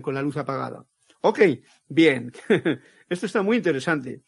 con 0.00 0.14
la 0.14 0.22
luz 0.22 0.36
apagada. 0.36 0.86
Ok, 1.20 1.40
bien. 1.88 2.32
Esto 3.08 3.26
está 3.26 3.42
muy 3.42 3.56
interesante. 3.56 4.22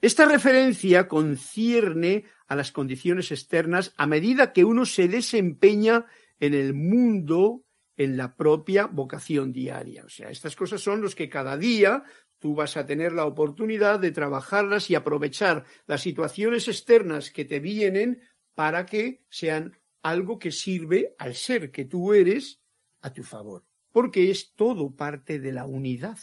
Esta 0.00 0.26
referencia 0.26 1.08
concierne 1.08 2.24
a 2.46 2.56
las 2.56 2.72
condiciones 2.72 3.30
externas 3.32 3.92
a 3.96 4.06
medida 4.06 4.52
que 4.52 4.64
uno 4.64 4.84
se 4.84 5.08
desempeña 5.08 6.06
en 6.40 6.54
el 6.54 6.74
mundo 6.74 7.64
en 7.96 8.16
la 8.16 8.36
propia 8.36 8.86
vocación 8.86 9.52
diaria. 9.52 10.04
O 10.04 10.08
sea, 10.08 10.30
estas 10.30 10.56
cosas 10.56 10.80
son 10.80 11.00
los 11.00 11.14
que 11.14 11.28
cada 11.28 11.56
día 11.56 12.04
tú 12.38 12.54
vas 12.54 12.76
a 12.76 12.86
tener 12.86 13.12
la 13.12 13.24
oportunidad 13.24 14.00
de 14.00 14.10
trabajarlas 14.10 14.90
y 14.90 14.94
aprovechar 14.94 15.64
las 15.86 16.02
situaciones 16.02 16.68
externas 16.68 17.30
que 17.30 17.44
te 17.44 17.60
vienen 17.60 18.20
para 18.54 18.84
que 18.86 19.24
sean 19.28 19.78
algo 20.02 20.38
que 20.38 20.52
sirve 20.52 21.14
al 21.18 21.34
ser 21.34 21.70
que 21.70 21.86
tú 21.86 22.12
eres 22.12 22.60
a 23.00 23.12
tu 23.12 23.22
favor. 23.22 23.64
Porque 23.92 24.30
es 24.30 24.54
todo 24.54 24.94
parte 24.94 25.38
de 25.38 25.52
la 25.52 25.64
unidad. 25.64 26.18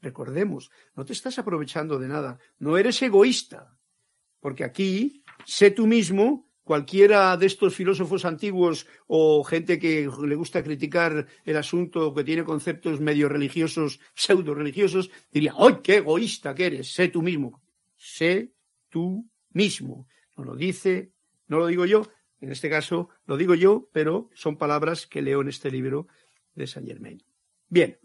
Recordemos, 0.00 0.70
no 0.94 1.04
te 1.04 1.12
estás 1.12 1.38
aprovechando 1.38 1.98
de 1.98 2.08
nada, 2.08 2.38
no 2.58 2.78
eres 2.78 3.00
egoísta, 3.02 3.76
Porque 4.40 4.64
aquí, 4.64 5.24
sé 5.44 5.72
tú 5.72 5.86
mismo, 5.86 6.47
cualquiera 6.68 7.34
de 7.38 7.46
estos 7.46 7.74
filósofos 7.74 8.26
antiguos 8.26 8.86
o 9.06 9.42
gente 9.42 9.78
que 9.78 10.06
le 10.22 10.34
gusta 10.34 10.62
criticar 10.62 11.26
el 11.46 11.56
asunto, 11.56 12.12
que 12.12 12.24
tiene 12.24 12.44
conceptos 12.44 13.00
medio 13.00 13.26
religiosos, 13.30 14.00
pseudo 14.14 14.52
religiosos, 14.52 15.10
diría, 15.32 15.54
¡ay, 15.58 15.78
qué 15.82 15.96
egoísta 15.96 16.54
que 16.54 16.66
eres! 16.66 16.92
Sé 16.92 17.08
tú 17.08 17.22
mismo. 17.22 17.62
Sé 17.96 18.52
tú 18.90 19.26
mismo. 19.50 20.06
No 20.36 20.44
lo 20.44 20.56
dice, 20.56 21.10
no 21.46 21.58
lo 21.58 21.66
digo 21.68 21.86
yo, 21.86 22.02
en 22.42 22.52
este 22.52 22.68
caso 22.68 23.08
lo 23.24 23.38
digo 23.38 23.54
yo, 23.54 23.88
pero 23.90 24.28
son 24.34 24.58
palabras 24.58 25.06
que 25.06 25.22
leo 25.22 25.40
en 25.40 25.48
este 25.48 25.70
libro 25.70 26.06
de 26.54 26.66
Saint 26.66 26.86
Germain. 26.86 27.22
Bien. 27.70 27.98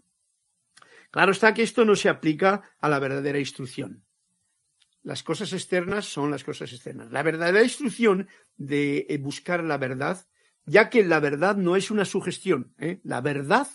Claro 1.10 1.32
está 1.32 1.52
que 1.52 1.62
esto 1.62 1.84
no 1.84 1.96
se 1.96 2.08
aplica 2.08 2.62
a 2.80 2.88
la 2.88 2.98
verdadera 2.98 3.38
instrucción. 3.38 4.03
Las 5.04 5.22
cosas 5.22 5.52
externas 5.52 6.06
son 6.06 6.30
las 6.30 6.44
cosas 6.44 6.72
externas. 6.72 7.12
La 7.12 7.22
verdadera 7.22 7.62
instrucción 7.62 8.26
de 8.56 9.06
eh, 9.10 9.18
buscar 9.18 9.62
la 9.62 9.76
verdad, 9.76 10.26
ya 10.64 10.88
que 10.88 11.04
la 11.04 11.20
verdad 11.20 11.56
no 11.56 11.76
es 11.76 11.90
una 11.90 12.06
sugestión. 12.06 12.74
¿eh? 12.78 13.00
La 13.04 13.20
verdad, 13.20 13.68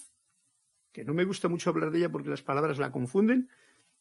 que 0.92 1.06
no 1.06 1.14
me 1.14 1.26
gusta 1.26 1.48
mucho 1.48 1.70
hablar 1.70 1.92
de 1.92 2.00
ella 2.00 2.12
porque 2.12 2.32
las 2.32 2.42
palabras 2.42 2.80
la 2.80 2.92
confunden, 2.92 3.48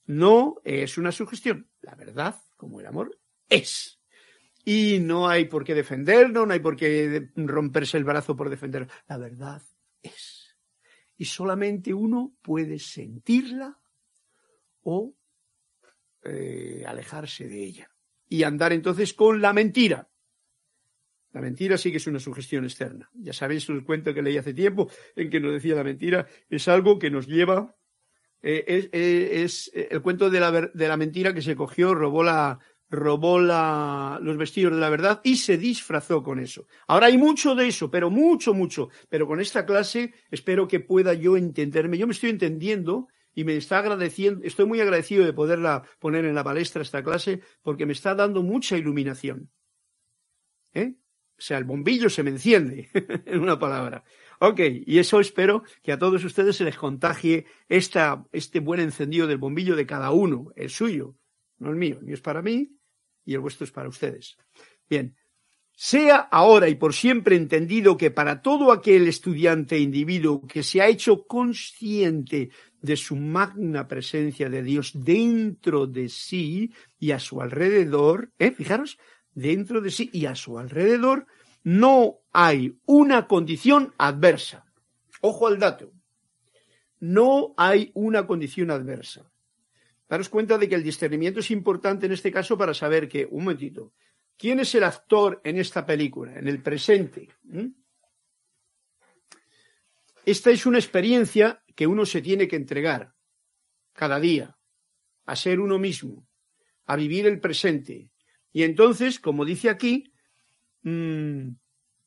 no 0.07 0.57
es 0.65 0.97
una 0.97 1.13
sugestión. 1.13 1.69
La 1.83 1.95
verdad, 1.95 2.41
como 2.57 2.81
el 2.81 2.87
amor, 2.87 3.21
es. 3.51 4.01
Y 4.65 4.99
no 4.99 5.29
hay 5.29 5.45
por 5.45 5.65
qué 5.65 5.75
defenderlo, 5.75 6.47
no 6.47 6.55
hay 6.55 6.61
por 6.61 6.77
qué 6.77 7.31
romperse 7.37 7.99
el 7.99 8.05
brazo 8.05 8.37
por 8.37 8.49
defenderlo. 8.49 8.89
La 9.07 9.19
verdad 9.19 9.63
es. 10.03 10.57
Y 11.19 11.27
solamente 11.27 11.93
uno 11.93 12.33
puede 12.41 12.79
sentirla 12.79 13.79
o 14.83 15.15
eh, 16.25 16.85
alejarse 16.87 17.49
de 17.49 17.65
ella 17.65 17.91
y 18.29 18.43
andar 18.43 18.73
entonces 18.73 19.15
con 19.15 19.41
la 19.41 19.53
mentira. 19.53 20.09
La 21.33 21.41
mentira 21.41 21.77
sí 21.77 21.91
que 21.91 21.99
es 21.99 22.07
una 22.07 22.21
sugestión 22.21 22.65
externa. 22.65 23.11
Ya 23.15 23.33
sabéis 23.33 23.69
el 23.69 23.85
cuento 23.85 24.15
que 24.15 24.23
leí 24.23 24.39
hace 24.39 24.55
tiempo 24.55 24.91
en 25.15 25.31
que 25.31 25.41
nos 25.41 25.53
decía 25.53 25.75
la 25.75 25.85
mentira 25.85 26.27
es 26.49 26.69
algo 26.69 26.99
que 26.99 27.11
nos 27.11 27.27
lleva. 27.27 27.77
Eh, 28.41 28.65
es, 28.67 28.89
eh, 28.93 29.43
es, 29.43 29.71
el 29.75 30.01
cuento 30.01 30.31
de 30.31 30.41
la, 30.41 30.51
de 30.53 30.89
la, 30.89 30.97
mentira 30.97 31.35
que 31.35 31.43
se 31.43 31.57
cogió, 31.57 31.95
robó 31.95 32.23
la 32.23 32.61
robó 32.91 33.39
la, 33.39 34.19
los 34.23 34.37
vestidos 34.37 34.73
de 34.73 34.81
la 34.81 34.89
verdad 34.89 35.21
y 35.23 35.37
se 35.37 35.59
disfrazó 35.59 36.23
con 36.23 36.39
eso. 36.39 36.67
Ahora 36.87 37.07
hay 37.07 37.19
mucho 37.19 37.55
de 37.55 37.69
eso, 37.69 37.91
pero 37.91 38.11
mucho, 38.11 38.55
mucho. 38.55 38.89
Pero 39.09 39.27
con 39.27 39.41
esta 39.41 39.67
clase 39.67 40.15
espero 40.31 40.69
que 40.69 40.81
pueda 40.81 41.13
yo 41.15 41.37
entenderme. 41.37 41.99
Yo 41.99 42.07
me 42.07 42.13
estoy 42.13 42.31
entendiendo 42.31 43.09
y 43.35 43.45
me 43.45 43.57
está 43.57 43.79
agradeciendo, 43.79 44.45
estoy 44.45 44.67
muy 44.67 44.81
agradecido 44.81 45.25
de 45.25 45.33
poderla 45.33 45.83
poner 45.99 46.25
en 46.25 46.35
la 46.35 46.45
palestra 46.45 46.83
esta 46.83 47.03
clase 47.03 47.41
porque 47.63 47.87
me 47.87 47.93
está 47.93 48.15
dando 48.15 48.43
mucha 48.43 48.77
iluminación. 48.77 49.51
¿Eh? 50.75 50.95
O 51.39 51.41
sea, 51.41 51.59
el 51.59 51.65
bombillo 51.65 52.11
se 52.11 52.25
me 52.25 52.31
enciende, 52.31 52.91
en 53.27 53.41
una 53.41 53.59
palabra. 53.59 54.03
Ok, 54.41 54.61
y 54.87 54.99
eso 54.99 55.21
espero 55.21 55.63
que 55.83 55.93
a 55.93 55.99
todos 55.99 56.25
ustedes 56.25 56.57
se 56.57 56.65
les 56.65 56.77
contagie 56.77 57.47
esta, 57.69 58.25
este 58.33 58.61
buen 58.61 58.81
encendido 58.81 59.27
del 59.27 59.39
bombillo 59.39 59.77
de 59.77 59.87
cada 59.87 60.11
uno, 60.11 60.51
el 60.57 60.71
suyo, 60.71 61.17
no 61.59 61.71
el 61.71 61.77
mío, 61.77 61.99
ni 62.03 62.13
es 62.13 62.21
para 62.21 62.43
mí 62.43 62.77
y 63.25 63.35
el 63.35 63.41
vuestro 63.41 63.65
es 63.65 63.71
para 63.71 63.89
ustedes. 63.89 64.37
Bien, 64.89 65.15
sea 65.81 66.17
ahora 66.17 66.69
y 66.69 66.75
por 66.75 66.93
siempre 66.93 67.37
entendido 67.37 67.97
que 67.97 68.11
para 68.11 68.43
todo 68.43 68.73
aquel 68.73 69.07
estudiante 69.07 69.77
e 69.77 69.79
individuo 69.79 70.45
que 70.45 70.65
se 70.65 70.83
ha 70.83 70.89
hecho 70.89 71.25
consciente 71.25 72.51
de 72.83 72.97
su 72.97 73.15
magna 73.15 73.87
presencia 73.87 74.51
de 74.51 74.65
Dios 74.65 74.91
dentro 74.93 75.87
de 75.87 76.09
sí 76.09 76.73
y 76.99 77.13
a 77.13 77.21
su 77.21 77.41
alrededor, 77.41 78.33
¿eh? 78.41 78.51
fijaros, 78.51 78.99
dentro 79.35 79.81
de 79.81 79.93
sí 79.93 80.11
y 80.13 80.27
a 80.27 80.35
su 80.35 80.59
alrededor, 80.59 81.29
no 81.63 82.17
hay 82.33 82.77
una 82.85 83.29
condición 83.29 83.95
adversa. 83.99 84.65
Ojo 85.21 85.47
al 85.47 85.61
dato. 85.61 85.93
No 86.99 87.55
hay 87.57 87.93
una 87.95 88.27
condición 88.27 88.73
adversa. 88.73 89.31
Daros 90.09 90.29
cuenta 90.29 90.59
de 90.59 90.69
que 90.69 90.75
el 90.75 90.83
discernimiento 90.83 91.39
es 91.39 91.53
importante 91.53 92.07
en 92.07 92.13
este 92.13 92.33
caso 92.33 92.59
para 92.59 92.75
saber 92.75 93.09
que, 93.09 93.29
un 93.31 93.45
momentito, 93.45 93.93
¿quién 94.39 94.61
es 94.61 94.75
el 94.75 94.85
actor 94.85 95.41
en 95.45 95.59
esta 95.59 95.85
película, 95.85 96.39
en 96.39 96.49
el 96.49 96.63
presente? 96.63 97.29
¿Mm? 97.45 97.67
Esta 100.25 100.51
es 100.51 100.65
una 100.65 100.79
experiencia 100.79 101.63
que 101.75 101.87
uno 101.87 102.07
se 102.07 102.23
tiene 102.23 102.49
que 102.49 102.57
entregar 102.57 103.15
cada 103.93 104.21
día, 104.21 104.57
a 105.27 105.37
ser 105.37 105.61
uno 105.61 105.79
mismo, 105.79 106.27
a 106.87 106.97
vivir 106.97 107.27
el 107.27 107.41
presente. 107.41 108.11
Y 108.53 108.63
entonces, 108.63 109.19
como 109.21 109.45
dice 109.45 109.69
aquí, 109.71 110.13
mmm, 110.83 111.49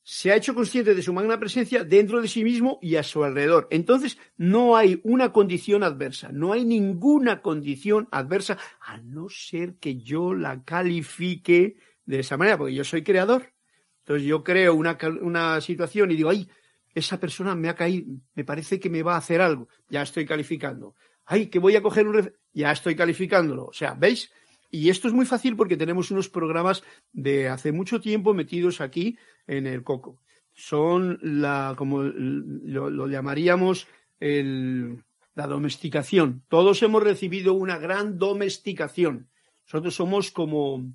se 0.04 0.32
ha 0.32 0.36
hecho 0.36 0.56
consciente 0.56 0.96
de 0.96 1.02
su 1.02 1.14
magna 1.14 1.40
presencia 1.40 1.84
dentro 1.84 2.22
de 2.22 2.28
sí 2.28 2.44
mismo 2.44 2.80
y 2.82 2.96
a 2.96 3.04
su 3.04 3.24
alrededor. 3.24 3.68
Entonces, 3.70 4.18
no 4.38 4.76
hay 4.76 5.00
una 5.04 5.32
condición 5.32 5.84
adversa, 5.84 6.30
no 6.32 6.54
hay 6.54 6.66
ninguna 6.66 7.42
condición 7.42 8.08
adversa, 8.12 8.58
a 8.80 8.98
no 8.98 9.30
ser 9.30 9.76
que 9.76 9.98
yo 9.98 10.34
la 10.34 10.64
califique 10.64 11.78
de 12.06 12.20
esa 12.20 12.38
manera, 12.38 12.58
porque 12.58 12.74
yo 12.74 12.84
soy 12.84 13.04
creador. 13.04 13.54
Entonces, 14.00 14.28
yo 14.28 14.44
creo 14.44 14.74
una, 14.74 14.98
una 15.22 15.62
situación 15.62 16.12
y 16.12 16.16
digo, 16.16 16.30
ay, 16.30 16.50
esa 16.94 17.20
persona 17.20 17.56
me 17.56 17.70
ha 17.70 17.76
caído, 17.76 18.20
me 18.34 18.44
parece 18.44 18.80
que 18.80 18.90
me 18.90 19.04
va 19.04 19.16
a 19.16 19.18
hacer 19.18 19.42
algo, 19.42 19.68
ya 19.90 20.02
estoy 20.02 20.26
calificando. 20.26 20.96
Ay, 21.26 21.48
que 21.48 21.60
voy 21.60 21.76
a 21.76 21.82
coger 21.82 22.08
un... 22.08 22.34
Ya 22.54 22.72
estoy 22.72 22.96
calificándolo. 22.96 23.66
O 23.68 23.74
sea, 23.74 23.94
¿veis? 23.94 24.32
Y 24.70 24.90
esto 24.90 25.08
es 25.08 25.14
muy 25.14 25.26
fácil 25.26 25.56
porque 25.56 25.78
tenemos 25.78 26.12
unos 26.12 26.30
programas 26.30 26.84
de 27.12 27.50
hace 27.50 27.72
mucho 27.72 28.00
tiempo 28.02 28.34
metidos 28.34 28.82
aquí 28.82 29.18
en 29.48 29.68
el 29.68 29.84
coco. 29.84 30.20
Son 30.54 31.20
la, 31.22 31.76
como 31.78 32.04
lo, 32.04 33.08
llamaríamos, 33.08 33.88
la 34.20 35.48
domesticación. 35.48 36.44
Todos 36.48 36.84
hemos 36.84 37.04
recibido 37.04 37.54
una 37.54 37.78
gran 37.78 38.18
domesticación. 38.18 39.30
Nosotros 39.66 39.96
somos 39.96 40.32
como, 40.32 40.94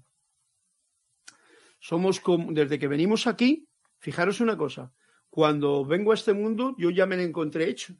somos 1.86 2.18
como, 2.18 2.52
desde 2.52 2.80
que 2.80 2.88
venimos 2.88 3.28
aquí, 3.28 3.68
fijaros 3.98 4.40
una 4.40 4.56
cosa, 4.56 4.92
cuando 5.30 5.84
vengo 5.84 6.10
a 6.10 6.16
este 6.16 6.32
mundo 6.32 6.74
yo 6.78 6.90
ya 6.90 7.06
me 7.06 7.16
lo 7.16 7.22
encontré 7.22 7.68
hecho. 7.68 7.94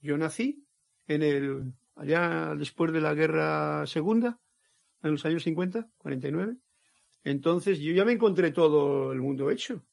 Yo 0.00 0.16
nací 0.16 0.64
en 1.06 1.22
el, 1.22 1.74
allá 1.96 2.54
después 2.56 2.94
de 2.94 3.02
la 3.02 3.12
guerra 3.12 3.86
segunda, 3.86 4.40
en 5.02 5.10
los 5.12 5.24
años 5.26 5.42
50, 5.42 5.86
49. 5.98 6.56
Entonces 7.24 7.78
yo 7.78 7.92
ya 7.92 8.06
me 8.06 8.12
encontré 8.12 8.52
todo 8.52 9.12
el 9.12 9.20
mundo 9.20 9.50
hecho. 9.50 9.84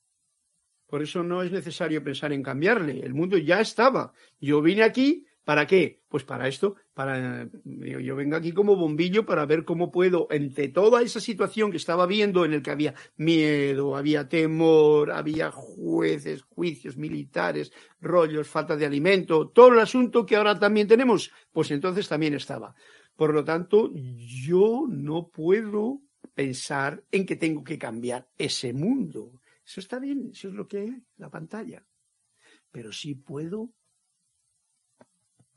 Por 0.88 1.02
eso 1.02 1.22
no 1.22 1.44
es 1.44 1.52
necesario 1.52 2.02
pensar 2.02 2.32
en 2.32 2.44
cambiarle. 2.44 3.02
El 3.02 3.14
mundo 3.14 3.38
ya 3.38 3.60
estaba. 3.60 4.14
Yo 4.40 4.62
vine 4.62 4.84
aquí, 4.84 5.26
¿para 5.44 5.66
qué? 5.68 6.02
Pues 6.08 6.24
para 6.24 6.48
esto, 6.48 6.76
para 6.94 7.50
yo 7.64 8.16
vengo 8.16 8.36
aquí 8.36 8.52
como 8.52 8.76
bombillo 8.76 9.26
para 9.26 9.46
ver 9.46 9.64
cómo 9.64 9.92
puedo, 9.92 10.28
entre 10.30 10.70
toda 10.70 11.02
esa 11.02 11.20
situación 11.20 11.72
que 11.72 11.78
estaba 11.78 12.06
viendo 12.06 12.46
en 12.46 12.54
el 12.54 12.62
que 12.62 12.72
había 12.72 12.94
miedo, 13.16 13.96
había 13.96 14.28
temor, 14.28 15.12
había 15.12 15.52
jueces, 15.52 16.44
juicios 16.44 16.98
militares, 16.98 17.72
rollos, 18.00 18.48
falta 18.48 18.76
de 18.76 18.86
alimento, 18.86 19.50
todo 19.50 19.70
el 19.74 19.80
asunto 19.80 20.26
que 20.26 20.36
ahora 20.36 20.60
también 20.60 20.88
tenemos, 20.88 21.32
pues 21.52 21.72
entonces 21.72 22.08
también 22.08 22.34
estaba. 22.34 22.76
Por 23.16 23.34
lo 23.34 23.44
tanto, 23.44 23.92
yo 23.94 24.86
no 24.90 25.30
puedo 25.30 26.02
pensar 26.34 27.04
en 27.12 27.26
que 27.26 27.36
tengo 27.36 27.64
que 27.64 27.78
cambiar 27.78 28.28
ese 28.38 28.74
mundo. 28.74 29.34
Eso 29.66 29.80
está 29.80 30.00
bien, 30.00 30.30
eso 30.32 30.48
es 30.48 30.54
lo 30.54 30.68
que 30.68 30.86
es 30.86 30.92
la 31.18 31.30
pantalla. 31.30 31.86
Pero 32.72 32.92
sí 32.92 33.16
puedo 33.16 33.74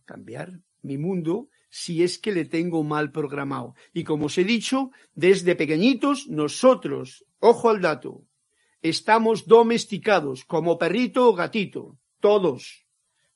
cambiar 0.05 0.61
mi 0.83 0.99
mundo 0.99 1.49
si 1.71 2.03
es 2.03 2.19
que 2.19 2.33
le 2.33 2.45
tengo 2.45 2.85
mal 2.85 3.11
programado. 3.11 3.75
Y 3.93 4.05
como 4.05 4.27
os 4.27 4.39
he 4.39 4.45
dicho, 4.45 4.91
desde 5.15 5.57
pequeñitos 5.57 6.29
nosotros, 6.29 7.25
ojo 7.41 7.71
al 7.71 7.81
dato, 7.81 8.25
estamos 8.81 9.47
domesticados 9.47 10.45
como 10.45 10.79
perrito 10.79 11.29
o 11.29 11.35
gatito, 11.35 11.99
todos 12.21 12.85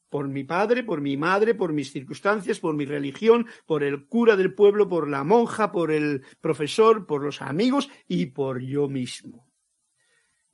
por 0.08 0.28
mi 0.28 0.44
padre, 0.44 0.84
por 0.84 1.00
mi 1.00 1.16
madre, 1.16 1.54
por 1.54 1.72
mis 1.72 1.92
circunstancias, 1.92 2.60
por 2.60 2.74
mi 2.74 2.84
religión, 2.84 3.46
por 3.66 3.82
el 3.82 4.06
cura 4.06 4.36
del 4.36 4.54
pueblo, 4.54 4.88
por 4.88 5.08
la 5.08 5.24
monja, 5.24 5.70
por 5.72 5.90
el 5.90 6.22
profesor, 6.40 7.06
por 7.06 7.22
los 7.22 7.42
amigos 7.42 7.90
y 8.06 8.26
por 8.26 8.60
yo 8.60 8.88
mismo. 8.88 9.48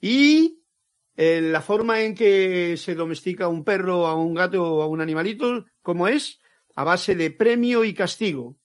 Y 0.00 0.44
eh, 1.16 1.40
la 1.40 1.61
forma 1.61 2.03
en 2.03 2.14
que 2.14 2.77
se 2.77 2.94
domestica 2.94 3.48
un 3.48 3.64
perro, 3.64 4.07
a 4.07 4.16
un 4.16 4.35
gato 4.35 4.62
o 4.62 4.83
a 4.83 4.87
un 4.87 5.00
animalito, 5.00 5.66
¿cómo 5.83 6.09
es? 6.09 6.40
A 6.74 6.85
base 6.85 7.14
de 7.14 7.31
premio 7.31 7.85
y 7.85 7.94
castigo. 7.94 8.57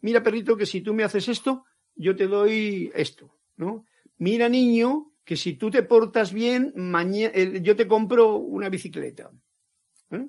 Mira, 0.00 0.22
perrito, 0.22 0.56
que 0.56 0.66
si 0.66 0.82
tú 0.82 0.94
me 0.94 1.02
haces 1.02 1.28
esto, 1.28 1.64
yo 1.94 2.14
te 2.14 2.26
doy 2.26 2.92
esto, 2.94 3.36
¿no? 3.56 3.84
Mira, 4.18 4.48
niño, 4.48 5.12
que 5.24 5.36
si 5.36 5.54
tú 5.54 5.70
te 5.70 5.82
portas 5.82 6.32
bien, 6.32 6.72
mañana, 6.76 7.34
yo 7.60 7.74
te 7.74 7.88
compro 7.88 8.36
una 8.36 8.68
bicicleta. 8.68 9.30
¿Eh? 10.10 10.28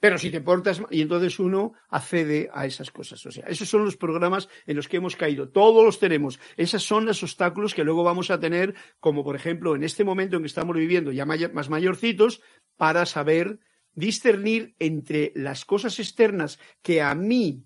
Pero 0.00 0.18
si 0.18 0.30
te 0.30 0.40
portas 0.40 0.82
y 0.90 1.00
entonces 1.00 1.38
uno 1.38 1.72
accede 1.88 2.50
a 2.52 2.66
esas 2.66 2.90
cosas. 2.90 3.24
O 3.26 3.30
sea, 3.30 3.46
esos 3.46 3.68
son 3.68 3.84
los 3.84 3.96
programas 3.96 4.48
en 4.66 4.76
los 4.76 4.88
que 4.88 4.98
hemos 4.98 5.16
caído. 5.16 5.48
Todos 5.48 5.84
los 5.84 5.98
tenemos. 5.98 6.38
Esos 6.56 6.82
son 6.82 7.06
los 7.06 7.22
obstáculos 7.22 7.74
que 7.74 7.84
luego 7.84 8.04
vamos 8.04 8.30
a 8.30 8.38
tener, 8.38 8.74
como 9.00 9.24
por 9.24 9.36
ejemplo 9.36 9.74
en 9.74 9.82
este 9.82 10.04
momento 10.04 10.36
en 10.36 10.42
que 10.42 10.48
estamos 10.48 10.76
viviendo 10.76 11.12
ya 11.12 11.24
más 11.24 11.70
mayorcitos, 11.70 12.42
para 12.76 13.06
saber 13.06 13.60
discernir 13.94 14.74
entre 14.78 15.32
las 15.34 15.64
cosas 15.64 15.98
externas 15.98 16.58
que 16.82 17.00
a 17.00 17.14
mí 17.14 17.64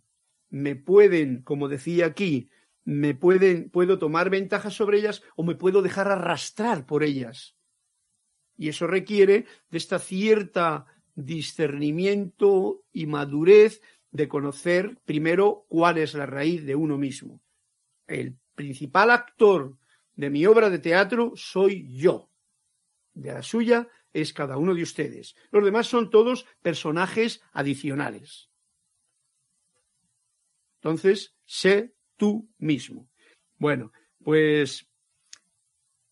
me 0.51 0.77
pueden, 0.77 1.43
como 1.43 1.69
decía 1.69 2.07
aquí, 2.07 2.51
me 2.85 3.15
pueden, 3.15 3.71
puedo 3.71 3.99
tomar 3.99 4.31
ventaja 4.31 4.71
sobre 4.71 4.99
ellas 4.99 5.23
o 5.37 5.43
me 5.43 5.55
puedo 5.55 5.83
dejar 5.83 6.09
arrastrar 6.09 6.87
por 6.87 7.03
ellas. 7.03 7.57
Y 8.57 8.69
eso 8.69 8.87
requiere 8.87 9.47
de 9.71 9.79
esta 9.79 9.99
cierta 9.99 10.87
discernimiento 11.19 12.85
y 12.93 13.07
madurez 13.07 13.83
de 14.11 14.29
conocer 14.29 14.99
primero 15.05 15.67
cuál 15.69 15.99
es 15.99 16.15
la 16.15 16.27
raíz 16.27 16.65
de 16.65 16.77
uno 16.77 16.97
mismo. 16.97 17.43
El 18.07 18.39
principal 18.55 19.11
actor 19.11 19.77
de 20.15 20.31
mi 20.31 20.47
obra 20.47 20.71
de 20.71 20.79
teatro 20.79 21.33
soy 21.35 21.93
yo. 21.93 22.31
De 23.15 23.33
la 23.33 23.43
suya 23.43 23.89
es 24.13 24.33
cada 24.33 24.57
uno 24.57 24.75
de 24.75 24.83
ustedes. 24.83 25.35
Los 25.51 25.65
demás 25.65 25.89
son 25.89 26.09
todos 26.09 26.47
personajes 26.63 27.43
adicionales. 27.53 28.49
Entonces, 30.77 31.35
sé 31.45 31.95
tú 32.17 32.49
mismo. 32.59 33.11
Bueno, 33.57 33.91
pues 34.23 34.88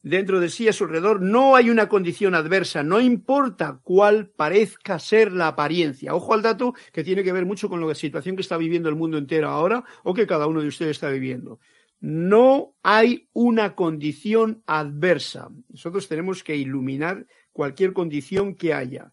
dentro 0.08 0.38
de 0.38 0.50
sí 0.50 0.68
a 0.68 0.72
su 0.72 0.84
alrededor 0.84 1.20
no 1.20 1.56
hay 1.56 1.68
una 1.68 1.88
condición 1.88 2.36
adversa, 2.36 2.84
no 2.84 3.00
importa 3.00 3.80
cuál 3.82 4.28
parezca 4.28 5.00
ser 5.00 5.32
la 5.32 5.48
apariencia. 5.48 6.14
Ojo 6.14 6.32
al 6.32 6.42
dato 6.42 6.74
que 6.92 7.02
tiene 7.02 7.24
que 7.24 7.32
ver 7.32 7.44
mucho 7.44 7.68
con 7.68 7.84
la 7.84 7.94
situación 7.94 8.36
que 8.36 8.42
está 8.42 8.56
viviendo 8.56 8.88
el 8.88 8.94
mundo 8.94 9.18
entero 9.18 9.48
ahora 9.48 9.82
o 10.04 10.14
que 10.14 10.28
cada 10.28 10.46
uno 10.46 10.62
de 10.62 10.68
ustedes 10.68 10.92
está 10.92 11.08
viviendo. 11.08 11.58
No 11.98 12.76
hay 12.84 13.28
una 13.32 13.74
condición 13.74 14.62
adversa. 14.66 15.48
Nosotros 15.70 16.06
tenemos 16.06 16.44
que 16.44 16.54
iluminar 16.54 17.26
cualquier 17.50 17.92
condición 17.92 18.54
que 18.54 18.74
haya. 18.74 19.12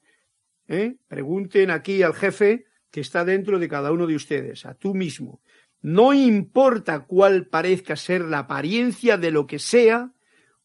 ¿eh? 0.67 0.97
Pregunten 1.07 1.71
aquí 1.71 2.03
al 2.03 2.13
jefe 2.13 2.65
que 2.91 3.01
está 3.01 3.25
dentro 3.25 3.57
de 3.57 3.67
cada 3.67 3.91
uno 3.91 4.05
de 4.05 4.15
ustedes, 4.15 4.67
a 4.67 4.75
tú 4.75 4.93
mismo. 4.93 5.41
No 5.81 6.13
importa 6.13 7.05
cuál 7.05 7.47
parezca 7.47 7.95
ser 7.95 8.21
la 8.21 8.39
apariencia 8.39 9.17
de 9.17 9.31
lo 9.31 9.47
que 9.47 9.57
sea, 9.57 10.12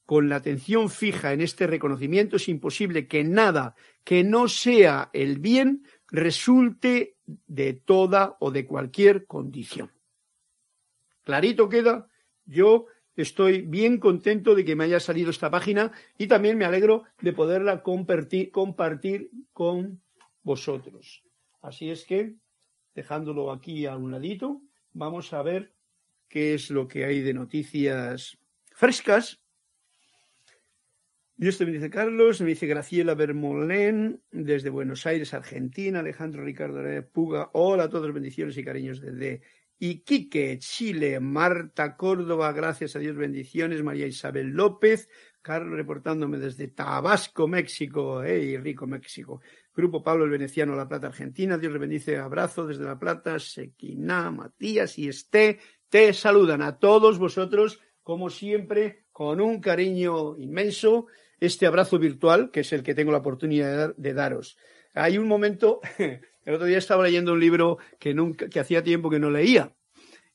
con 0.08 0.30
la 0.30 0.36
atención 0.36 0.88
fija 0.88 1.34
en 1.34 1.42
este 1.42 1.66
reconocimiento 1.66 2.36
es 2.36 2.48
imposible 2.48 3.06
que 3.06 3.24
nada 3.24 3.76
que 4.04 4.24
no 4.24 4.48
sea 4.48 5.10
el 5.12 5.38
bien 5.38 5.84
resulte 6.06 7.18
de 7.26 7.74
toda 7.74 8.38
o 8.40 8.50
de 8.50 8.64
cualquier 8.64 9.26
condición. 9.26 9.92
¿Clarito 11.24 11.68
queda? 11.68 12.08
Yo 12.46 12.86
estoy 13.16 13.60
bien 13.60 13.98
contento 13.98 14.54
de 14.54 14.64
que 14.64 14.76
me 14.76 14.84
haya 14.84 14.98
salido 14.98 15.28
esta 15.28 15.50
página 15.50 15.92
y 16.16 16.26
también 16.26 16.56
me 16.56 16.64
alegro 16.64 17.04
de 17.20 17.34
poderla 17.34 17.82
compartir, 17.82 18.50
con 19.52 20.00
vosotros. 20.42 21.22
Así 21.60 21.90
es 21.90 22.06
que, 22.06 22.34
dejándolo 22.94 23.52
aquí 23.52 23.84
a 23.84 23.94
un 23.94 24.10
ladito, 24.10 24.62
vamos 24.94 25.34
a 25.34 25.42
ver 25.42 25.74
qué 26.30 26.54
es 26.54 26.70
lo 26.70 26.88
que 26.88 27.04
hay 27.04 27.20
de 27.20 27.34
noticias 27.34 28.38
frescas. 28.72 29.42
Y 31.40 31.46
esto 31.46 31.64
me 31.64 31.70
dice 31.70 31.88
Carlos, 31.88 32.40
me 32.40 32.48
dice 32.48 32.66
Graciela 32.66 33.14
Bermolén, 33.14 34.20
desde 34.32 34.70
Buenos 34.70 35.06
Aires, 35.06 35.34
Argentina, 35.34 36.00
Alejandro 36.00 36.42
Ricardo 36.42 36.82
Puga, 37.12 37.50
hola 37.52 37.84
a 37.84 37.88
todos, 37.88 38.12
bendiciones 38.12 38.58
y 38.58 38.64
cariños 38.64 39.00
desde 39.00 39.42
Iquique, 39.78 40.58
Chile, 40.58 41.20
Marta 41.20 41.96
Córdoba, 41.96 42.52
gracias 42.52 42.96
a 42.96 42.98
Dios, 42.98 43.14
bendiciones, 43.14 43.84
María 43.84 44.08
Isabel 44.08 44.48
López, 44.48 45.08
Carlos 45.40 45.76
reportándome 45.76 46.38
desde 46.38 46.66
Tabasco, 46.66 47.46
México, 47.46 48.24
hey, 48.24 48.56
rico 48.56 48.88
México, 48.88 49.40
Grupo 49.72 50.02
Pablo 50.02 50.24
el 50.24 50.30
Veneciano, 50.30 50.74
La 50.74 50.88
Plata, 50.88 51.06
Argentina, 51.06 51.56
Dios 51.56 51.72
le 51.72 51.78
bendice, 51.78 52.16
abrazo 52.16 52.66
desde 52.66 52.82
La 52.82 52.98
Plata, 52.98 53.38
Sequina, 53.38 54.32
Matías 54.32 54.98
y 54.98 55.06
Esté, 55.06 55.60
te 55.88 56.12
saludan 56.14 56.62
a 56.62 56.80
todos 56.80 57.16
vosotros, 57.16 57.78
como 58.02 58.28
siempre, 58.28 59.04
con 59.12 59.40
un 59.40 59.60
cariño 59.60 60.36
inmenso, 60.36 61.06
este 61.40 61.66
abrazo 61.66 61.98
virtual, 61.98 62.50
que 62.50 62.60
es 62.60 62.72
el 62.72 62.82
que 62.82 62.94
tengo 62.94 63.12
la 63.12 63.18
oportunidad 63.18 63.94
de 63.96 64.14
daros. 64.14 64.56
Hay 64.94 65.18
un 65.18 65.28
momento 65.28 65.80
El 66.48 66.54
otro 66.54 66.66
día 66.66 66.78
estaba 66.78 67.04
leyendo 67.04 67.34
un 67.34 67.40
libro 67.40 67.76
que 67.98 68.16
que 68.50 68.58
hacía 68.58 68.82
tiempo 68.82 69.10
que 69.10 69.18
no 69.18 69.28
leía. 69.28 69.74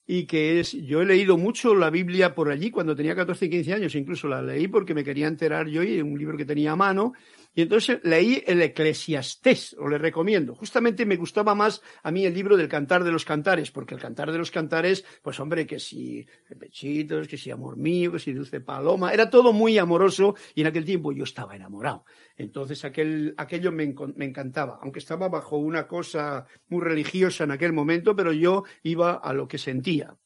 Y 0.05 0.27
que 0.27 0.59
es, 0.59 0.73
yo 0.73 1.01
he 1.01 1.05
leído 1.05 1.39
mucho 1.39 1.73
la 1.73 1.89
Biblia 1.89 2.35
por 2.35 2.51
allí 2.51 2.69
cuando 2.69 2.95
tenía 2.95 3.15
14 3.15 3.47
y 3.47 3.49
15 3.49 3.73
años, 3.73 3.95
incluso 3.95 4.27
la 4.27 4.43
leí 4.43 4.67
porque 4.67 4.93
me 4.93 5.03
quería 5.03 5.25
enterar 5.25 5.67
yo 5.69 5.81
y 5.81 5.99
un 6.03 6.19
libro 6.19 6.37
que 6.37 6.45
tenía 6.45 6.73
a 6.73 6.75
mano, 6.75 7.13
y 7.55 7.61
entonces 7.61 7.99
leí 8.03 8.43
el 8.47 8.61
Eclesiastés, 8.61 9.75
os 9.79 9.89
le 9.89 9.99
recomiendo. 9.99 10.55
Justamente 10.55 11.05
me 11.05 11.17
gustaba 11.17 11.53
más 11.53 11.81
a 12.01 12.09
mí 12.09 12.25
el 12.25 12.33
libro 12.33 12.57
del 12.57 12.67
Cantar 12.67 13.03
de 13.03 13.11
los 13.11 13.25
Cantares, 13.25 13.69
porque 13.69 13.93
el 13.93 14.01
Cantar 14.01 14.31
de 14.31 14.39
los 14.39 14.49
Cantares, 14.49 15.05
pues 15.21 15.39
hombre, 15.39 15.67
que 15.67 15.79
si 15.79 16.25
pechitos, 16.59 17.27
que 17.27 17.37
si 17.37 17.51
amor 17.51 17.77
mío, 17.77 18.11
que 18.11 18.19
si 18.19 18.33
dulce 18.33 18.59
paloma, 18.59 19.13
era 19.13 19.29
todo 19.29 19.53
muy 19.53 19.77
amoroso 19.77 20.35
y 20.55 20.61
en 20.61 20.67
aquel 20.67 20.83
tiempo 20.83 21.11
yo 21.11 21.25
estaba 21.25 21.55
enamorado. 21.55 22.05
Entonces 22.35 22.83
aquel, 22.85 23.35
aquello 23.37 23.71
me, 23.71 23.93
me 24.15 24.25
encantaba, 24.25 24.79
aunque 24.81 24.99
estaba 24.99 25.29
bajo 25.29 25.57
una 25.57 25.87
cosa 25.87 26.47
muy 26.69 26.81
religiosa 26.81 27.43
en 27.43 27.51
aquel 27.51 27.71
momento, 27.71 28.15
pero 28.15 28.33
yo 28.33 28.63
iba 28.81 29.13
a 29.13 29.31
lo 29.31 29.47
que 29.47 29.59
sentía. 29.59 30.17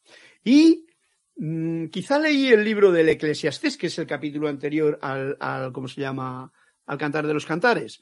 Y 0.46 0.86
mm, 1.36 1.88
quizá 1.88 2.20
leí 2.20 2.48
el 2.48 2.64
libro 2.64 2.94
del 2.94 3.10
Eclesiastés, 3.10 3.76
que 3.76 3.88
es 3.88 4.00
el 4.00 4.08
capítulo 4.08 4.48
anterior 4.48 4.98
al, 5.02 5.36
al 5.42 5.74
¿cómo 5.74 5.90
se 5.90 6.00
llama? 6.00 6.54
Al 6.88 6.98
cantar 6.98 7.28
de 7.28 7.34
los 7.34 7.46
cantares. 7.46 8.02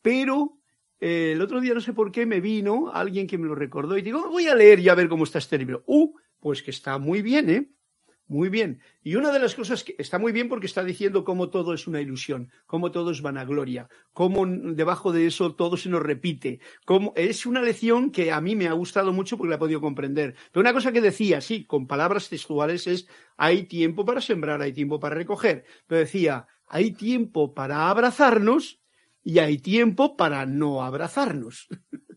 Pero 0.00 0.58
eh, 1.00 1.32
el 1.32 1.42
otro 1.42 1.60
día 1.60 1.74
no 1.74 1.80
sé 1.80 1.92
por 1.92 2.12
qué 2.12 2.26
me 2.26 2.40
vino 2.40 2.90
alguien 2.92 3.26
que 3.26 3.38
me 3.38 3.48
lo 3.48 3.54
recordó 3.54 3.98
y 3.98 4.02
digo, 4.02 4.28
voy 4.30 4.46
a 4.46 4.54
leer 4.54 4.78
y 4.78 4.88
a 4.88 4.94
ver 4.94 5.08
cómo 5.08 5.24
está 5.24 5.38
este 5.38 5.58
libro. 5.58 5.82
Uh, 5.86 6.12
pues 6.38 6.62
que 6.62 6.70
está 6.70 6.98
muy 6.98 7.22
bien, 7.22 7.50
¿eh? 7.50 7.70
Muy 8.28 8.50
bien. 8.50 8.82
Y 9.02 9.14
una 9.14 9.32
de 9.32 9.38
las 9.38 9.54
cosas 9.54 9.82
que 9.82 9.94
está 9.96 10.18
muy 10.18 10.32
bien 10.32 10.50
porque 10.50 10.66
está 10.66 10.84
diciendo 10.84 11.24
cómo 11.24 11.48
todo 11.48 11.72
es 11.72 11.86
una 11.86 12.02
ilusión, 12.02 12.50
cómo 12.66 12.90
todo 12.90 13.10
es 13.10 13.22
vanagloria, 13.22 13.88
cómo 14.12 14.44
debajo 14.46 15.12
de 15.12 15.26
eso 15.26 15.54
todo 15.54 15.78
se 15.78 15.88
nos 15.88 16.02
repite. 16.02 16.60
Cómo, 16.84 17.14
es 17.16 17.46
una 17.46 17.62
lección 17.62 18.10
que 18.10 18.30
a 18.30 18.42
mí 18.42 18.54
me 18.54 18.68
ha 18.68 18.74
gustado 18.74 19.14
mucho 19.14 19.38
porque 19.38 19.48
la 19.48 19.56
he 19.56 19.58
podido 19.58 19.80
comprender. 19.80 20.34
Pero 20.52 20.60
una 20.60 20.74
cosa 20.74 20.92
que 20.92 21.00
decía, 21.00 21.40
sí, 21.40 21.64
con 21.64 21.86
palabras 21.86 22.28
textuales 22.28 22.86
es, 22.86 23.08
hay 23.38 23.62
tiempo 23.62 24.04
para 24.04 24.20
sembrar, 24.20 24.60
hay 24.60 24.74
tiempo 24.74 25.00
para 25.00 25.14
recoger. 25.14 25.64
Pero 25.86 26.00
decía, 26.00 26.46
hay 26.68 26.92
tiempo 26.92 27.54
para 27.54 27.88
abrazarnos 27.88 28.80
y 29.22 29.38
hay 29.38 29.58
tiempo 29.58 30.16
para 30.16 30.46
no 30.46 30.82
abrazarnos. 30.82 31.68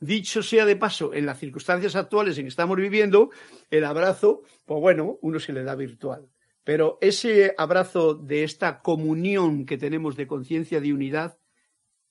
Dicho 0.00 0.42
sea 0.42 0.66
de 0.66 0.76
paso, 0.76 1.14
en 1.14 1.26
las 1.26 1.38
circunstancias 1.38 1.96
actuales 1.96 2.36
en 2.36 2.44
que 2.44 2.50
estamos 2.50 2.76
viviendo, 2.76 3.30
el 3.70 3.84
abrazo, 3.84 4.42
pues 4.64 4.80
bueno, 4.80 5.18
uno 5.22 5.40
se 5.40 5.52
le 5.52 5.64
da 5.64 5.74
virtual. 5.74 6.28
Pero 6.64 6.98
ese 7.00 7.54
abrazo 7.56 8.14
de 8.14 8.44
esta 8.44 8.82
comunión 8.82 9.64
que 9.64 9.78
tenemos 9.78 10.16
de 10.16 10.26
conciencia 10.26 10.80
de 10.80 10.92
unidad, 10.92 11.38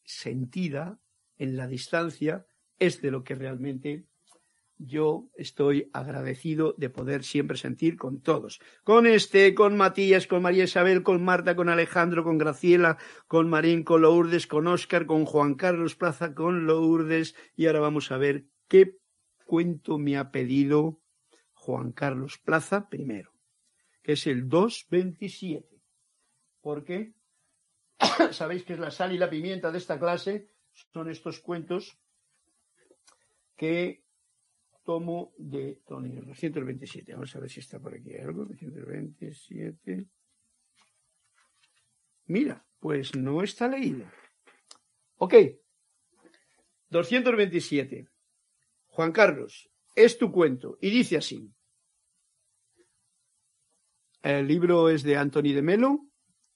sentida 0.03 0.99
en 1.37 1.57
la 1.57 1.67
distancia, 1.67 2.45
es 2.79 3.01
de 3.01 3.11
lo 3.11 3.23
que 3.23 3.35
realmente 3.35 4.05
yo 4.77 5.29
estoy 5.35 5.89
agradecido 5.93 6.75
de 6.77 6.89
poder 6.89 7.23
siempre 7.23 7.57
sentir 7.57 7.97
con 7.97 8.21
todos. 8.21 8.59
Con 8.83 9.07
este, 9.07 9.55
con 9.55 9.77
Matías, 9.77 10.27
con 10.27 10.41
María 10.41 10.65
Isabel, 10.65 11.03
con 11.03 11.23
Marta, 11.23 11.55
con 11.55 11.69
Alejandro, 11.69 12.23
con 12.23 12.37
Graciela, 12.37 12.97
con 13.27 13.49
Marín, 13.49 13.83
con 13.83 14.01
Lourdes, 14.01 14.47
con 14.47 14.67
Óscar, 14.67 15.05
con 15.05 15.25
Juan 15.25 15.55
Carlos 15.55 15.95
Plaza, 15.95 16.33
con 16.33 16.65
Lourdes. 16.65 17.35
Y 17.55 17.67
ahora 17.67 17.79
vamos 17.79 18.11
a 18.11 18.17
ver 18.17 18.45
qué 18.67 18.97
cuento 19.45 19.97
me 19.97 20.17
ha 20.17 20.31
pedido 20.31 21.01
Juan 21.53 21.91
Carlos 21.91 22.37
Plaza 22.37 22.89
primero, 22.89 23.31
que 24.03 24.13
es 24.13 24.27
el 24.27 24.49
227. 24.49 25.81
Porque 26.61 27.13
sabéis 28.31 28.63
que 28.63 28.73
es 28.73 28.79
la 28.79 28.91
sal 28.91 29.13
y 29.13 29.17
la 29.17 29.29
pimienta 29.29 29.71
de 29.71 29.77
esta 29.77 29.99
clase, 29.99 30.49
son 30.91 31.09
estos 31.09 31.39
cuentos 31.39 31.97
que 33.55 34.04
tomo 34.85 35.33
de 35.37 35.81
Tony, 35.85 36.15
227. 36.15 37.13
Vamos 37.13 37.35
a 37.35 37.39
ver 37.39 37.49
si 37.49 37.59
está 37.59 37.79
por 37.79 37.93
aquí 37.93 38.15
algo. 38.15 38.45
227. 38.45 40.07
Mira, 42.27 42.65
pues 42.79 43.15
no 43.15 43.41
está 43.41 43.67
leído. 43.67 44.05
Ok. 45.17 45.33
227. 46.89 48.07
Juan 48.87 49.11
Carlos, 49.11 49.69
es 49.95 50.17
tu 50.17 50.31
cuento. 50.31 50.77
Y 50.79 50.91
dice 50.91 51.17
así. 51.17 51.51
El 54.21 54.47
libro 54.47 54.89
es 54.89 55.03
de 55.03 55.17
Anthony 55.17 55.53
de 55.53 55.61
Melo. 55.61 56.07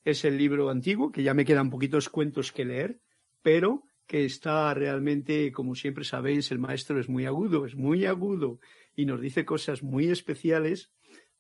Es 0.04 0.24
el 0.24 0.38
libro 0.38 0.70
antiguo, 0.70 1.12
que 1.12 1.24
ya 1.24 1.34
me 1.34 1.46
quedan 1.46 1.70
poquitos 1.70 2.10
cuentos 2.10 2.52
que 2.52 2.64
leer, 2.64 3.02
pero 3.42 3.84
que 4.10 4.26
está 4.26 4.74
realmente, 4.74 5.52
como 5.52 5.76
siempre 5.76 6.04
sabéis, 6.04 6.50
el 6.50 6.58
maestro 6.58 7.00
es 7.00 7.08
muy 7.08 7.28
agudo, 7.28 7.68
es 7.68 7.76
muy 7.76 8.08
agudo 8.08 8.60
y 8.96 9.06
nos 9.06 9.22
dice 9.22 9.46
cosas 9.46 9.84
muy 9.84 10.10
especiales, 10.10 10.92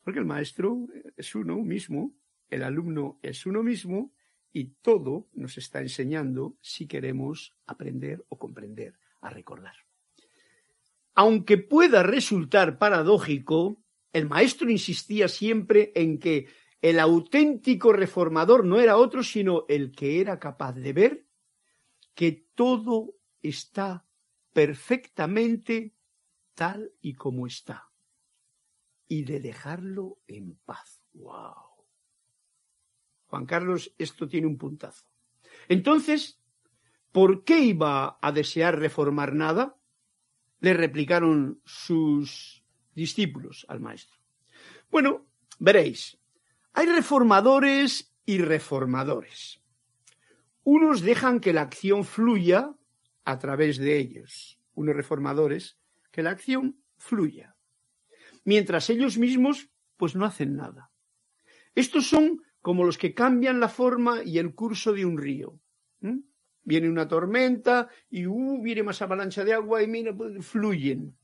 porque 0.03 0.19
el 0.19 0.27
maestro 0.27 0.85
es 1.17 1.33
uno 1.33 1.57
mismo, 1.63 2.13
el 2.47 2.61
alumno 2.61 3.17
es 3.23 3.47
uno 3.47 3.63
mismo 3.63 4.13
y 4.53 4.65
todo 4.83 5.27
nos 5.33 5.57
está 5.57 5.81
enseñando 5.81 6.57
si 6.61 6.85
queremos 6.85 7.55
aprender 7.65 8.23
o 8.29 8.37
comprender, 8.37 8.99
a 9.21 9.31
recordar. 9.31 9.73
Aunque 11.15 11.57
pueda 11.57 12.03
resultar 12.03 12.77
paradójico, 12.77 13.81
el 14.13 14.29
maestro 14.29 14.69
insistía 14.69 15.27
siempre 15.27 15.91
en 15.95 16.19
que 16.19 16.45
el 16.83 16.99
auténtico 16.99 17.93
reformador 17.93 18.63
no 18.63 18.79
era 18.79 18.97
otro 18.97 19.23
sino 19.23 19.65
el 19.67 19.91
que 19.91 20.21
era 20.21 20.37
capaz 20.37 20.73
de 20.73 20.93
ver 20.93 21.28
que 22.15 22.47
todo 22.55 23.15
está 23.41 24.05
perfectamente 24.53 25.93
tal 26.53 26.91
y 27.01 27.13
como 27.15 27.47
está 27.47 27.89
y 29.07 29.23
de 29.23 29.39
dejarlo 29.39 30.19
en 30.27 30.55
paz. 30.65 31.01
¡Wow! 31.13 31.69
Juan 33.25 33.45
Carlos, 33.45 33.93
esto 33.97 34.27
tiene 34.27 34.47
un 34.47 34.57
puntazo. 34.57 35.05
Entonces, 35.67 36.39
¿por 37.11 37.43
qué 37.43 37.59
iba 37.59 38.17
a 38.21 38.31
desear 38.31 38.79
reformar 38.79 39.33
nada? 39.33 39.77
Le 40.59 40.73
replicaron 40.73 41.61
sus 41.65 42.63
discípulos 42.95 43.65
al 43.69 43.79
maestro. 43.79 44.17
Bueno, 44.91 45.25
veréis, 45.59 46.17
hay 46.73 46.87
reformadores 46.87 48.13
y 48.25 48.39
reformadores. 48.39 49.58
Unos 50.71 51.01
dejan 51.01 51.39
que 51.39 51.51
la 51.51 51.63
acción 51.63 52.05
fluya 52.05 52.75
a 53.25 53.39
través 53.39 53.79
de 53.79 53.97
ellos, 53.97 54.59
unos 54.75 54.95
reformadores, 54.95 55.79
que 56.11 56.21
la 56.21 56.29
acción 56.29 56.83
fluya, 56.95 57.55
mientras 58.45 58.91
ellos 58.91 59.17
mismos 59.17 59.71
pues 59.97 60.15
no 60.15 60.25
hacen 60.25 60.55
nada. 60.55 60.91
Estos 61.73 62.05
son 62.05 62.43
como 62.61 62.83
los 62.83 62.99
que 62.99 63.15
cambian 63.15 63.59
la 63.59 63.67
forma 63.67 64.21
y 64.23 64.37
el 64.37 64.53
curso 64.53 64.93
de 64.93 65.05
un 65.05 65.17
río. 65.17 65.59
Viene 66.61 66.87
una 66.87 67.07
tormenta 67.07 67.89
y 68.07 68.27
uh, 68.27 68.61
viene 68.61 68.83
más 68.83 69.01
avalancha 69.01 69.43
de 69.43 69.53
agua 69.53 69.81
y 69.81 69.87
mira, 69.87 70.15
pues, 70.15 70.45
fluyen. 70.45 71.17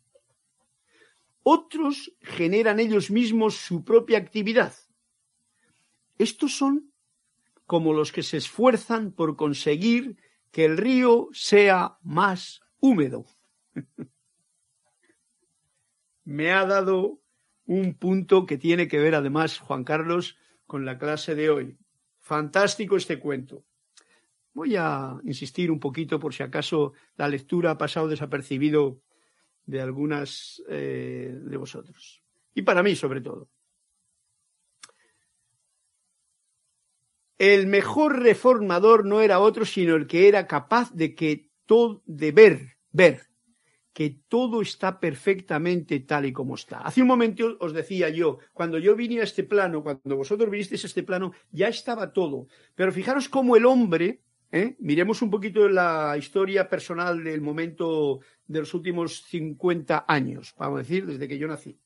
Otros 1.43 2.17
generan 2.19 2.79
ellos 2.79 3.11
mismos 3.11 3.57
su 3.57 3.85
propia 3.85 4.17
actividad. 4.17 4.73
Estos 6.17 6.57
son 6.57 6.94
como 7.65 7.93
los 7.93 8.11
que 8.11 8.23
se 8.23 8.37
esfuerzan 8.37 9.11
por 9.11 9.35
conseguir 9.35 10.17
que 10.51 10.65
el 10.65 10.77
río 10.77 11.29
sea 11.33 11.97
más 12.01 12.61
húmedo. 12.79 13.25
Me 16.23 16.51
ha 16.51 16.65
dado 16.65 17.19
un 17.65 17.95
punto 17.95 18.45
que 18.45 18.57
tiene 18.57 18.87
que 18.87 18.99
ver 18.99 19.15
además, 19.15 19.59
Juan 19.59 19.83
Carlos, 19.83 20.37
con 20.65 20.85
la 20.85 20.97
clase 20.97 21.35
de 21.35 21.49
hoy. 21.49 21.77
Fantástico 22.19 22.95
este 22.95 23.19
cuento. 23.19 23.63
Voy 24.53 24.75
a 24.77 25.19
insistir 25.23 25.69
un 25.69 25.79
poquito 25.79 26.19
por 26.19 26.33
si 26.33 26.41
acaso 26.41 26.93
la 27.17 27.27
lectura 27.27 27.71
ha 27.71 27.77
pasado 27.77 28.07
desapercibido 28.07 29.01
de 29.65 29.81
algunas 29.81 30.63
eh, 30.69 31.37
de 31.41 31.57
vosotros. 31.57 32.23
Y 32.53 32.61
para 32.61 32.81
mí, 32.81 32.95
sobre 32.95 33.21
todo. 33.21 33.49
El 37.37 37.67
mejor 37.67 38.21
reformador 38.21 39.05
no 39.05 39.21
era 39.21 39.39
otro, 39.39 39.65
sino 39.65 39.95
el 39.95 40.07
que 40.07 40.27
era 40.27 40.47
capaz 40.47 40.91
de 40.93 41.15
que 41.15 41.49
todo, 41.65 42.01
de 42.05 42.31
ver, 42.31 42.77
ver, 42.91 43.27
que 43.95 44.19
todo 44.27 44.61
está 44.61 44.99
perfectamente 44.99 46.01
tal 46.01 46.25
y 46.25 46.33
como 46.33 46.55
está. 46.55 46.79
Hace 46.79 47.01
un 47.01 47.07
momento 47.07 47.57
os 47.59 47.73
decía 47.73 48.09
yo, 48.09 48.39
cuando 48.53 48.77
yo 48.77 48.95
vine 48.95 49.21
a 49.21 49.23
este 49.23 49.43
plano, 49.43 49.83
cuando 49.83 50.17
vosotros 50.17 50.49
vinisteis 50.49 50.83
a 50.83 50.87
este 50.87 51.03
plano, 51.03 51.31
ya 51.51 51.69
estaba 51.69 52.11
todo. 52.11 52.47
Pero 52.75 52.91
fijaros 52.91 53.29
cómo 53.29 53.55
el 53.55 53.65
hombre, 53.65 54.21
¿eh? 54.51 54.75
miremos 54.79 55.21
un 55.21 55.29
poquito 55.29 55.67
la 55.69 56.15
historia 56.17 56.69
personal 56.69 57.23
del 57.23 57.41
momento 57.41 58.19
de 58.47 58.59
los 58.59 58.73
últimos 58.73 59.23
50 59.29 60.05
años, 60.07 60.53
vamos 60.57 60.79
a 60.79 60.83
decir, 60.83 61.05
desde 61.05 61.27
que 61.27 61.37
yo 61.37 61.47
nací. 61.47 61.79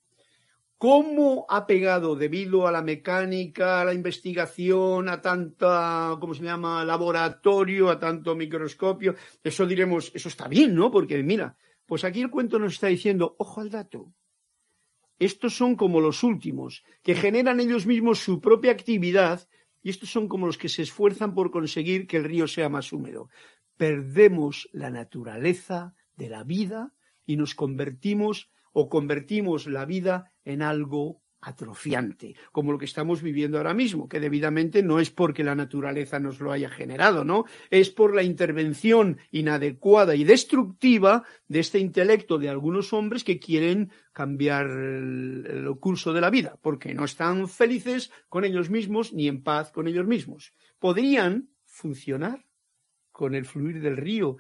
¿Cómo 0.80 1.45
ha 1.49 1.67
pegado 1.67 2.15
debido 2.15 2.65
a 2.65 2.71
la 2.71 2.82
mecánica, 2.82 3.82
a 3.82 3.84
la 3.84 3.93
investigación, 3.93 5.09
a 5.09 5.21
tanta, 5.21 6.15
¿cómo 6.21 6.34
se 6.34 6.43
llama?, 6.43 6.86
laboratorio, 6.86 7.89
a 7.89 7.99
tanto 7.99 8.34
microscopio. 8.34 9.15
Eso 9.43 9.67
diremos, 9.67 10.09
eso 10.15 10.30
está 10.30 10.47
bien, 10.47 10.73
¿no? 10.73 10.89
Porque 10.89 11.21
mira, 11.21 11.57
pues 11.86 12.05
aquí 12.05 12.21
el 12.21 12.30
cuento 12.30 12.59
nos 12.59 12.75
está 12.75 12.88
diciendo, 12.88 13.36
ojo 13.39 13.59
al 13.59 13.69
dato. 13.69 14.13
Estos 15.19 15.53
son 15.53 15.75
como 15.75 15.99
los 15.99 16.23
últimos, 16.23 16.86
que 17.03 17.13
generan 17.13 17.59
ellos 17.59 17.86
mismos 17.86 18.19
su 18.19 18.39
propia 18.39 18.71
actividad 18.71 19.49
y 19.84 19.89
estos 19.89 20.09
son 20.09 20.30
como 20.30 20.45
los 20.47 20.57
que 20.57 20.69
se 20.69 20.84
esfuerzan 20.84 21.34
por 21.34 21.51
conseguir 21.51 22.07
que 22.07 22.15
el 22.15 22.23
río 22.23 22.47
sea 22.47 22.69
más 22.69 22.93
húmedo. 22.93 23.30
Perdemos 23.75 24.69
la 24.71 24.89
naturaleza 24.91 25.93
de 26.15 26.30
la 26.30 26.45
vida 26.45 26.93
y 27.25 27.36
nos 27.36 27.53
convertimos 27.53 28.49
o 28.71 28.88
convertimos 28.88 29.67
la 29.67 29.86
vida 29.86 30.32
en 30.50 30.62
algo 30.62 31.22
atrofiante, 31.41 32.36
como 32.52 32.72
lo 32.72 32.78
que 32.78 32.86
estamos 32.86 33.22
viviendo 33.22 33.58
ahora 33.58 33.74
mismo, 33.74 34.10
que 34.10 34.20
debidamente 34.20 34.84
no 34.84 35.00
es 35.00 35.10
porque 35.10 35.43
la 35.43 35.56
naturaleza 35.56 36.20
nos 36.20 36.39
lo 36.41 36.52
haya 36.52 36.70
generado, 36.70 37.24
¿no? 37.24 37.45
Es 37.70 37.89
por 37.89 38.14
la 38.14 38.24
intervención 38.24 39.18
inadecuada 39.32 40.16
y 40.16 40.24
destructiva 40.24 41.24
de 41.47 41.60
este 41.60 41.80
intelecto 41.80 42.38
de 42.38 42.50
algunos 42.50 42.91
hombres 42.91 43.24
que 43.24 43.39
quieren 43.39 43.91
cambiar 44.12 44.70
el, 44.70 45.70
curso 45.80 46.12
de 46.12 46.22
la 46.22 46.30
vida, 46.30 46.58
porque 46.62 46.93
no 46.93 47.06
están 47.06 47.47
felices 47.47 48.12
con 48.28 48.43
ellos 48.43 48.70
mismos 48.70 49.14
ni 49.14 49.28
en 49.28 49.41
paz 49.41 49.72
con 49.72 49.88
ellos 49.88 50.06
mismos. 50.06 50.54
Podrían 50.78 51.50
funcionar 51.66 52.45
con 53.12 53.34
el 53.34 53.45
fluir 53.45 53.82
del 53.82 53.97
río, 53.97 54.38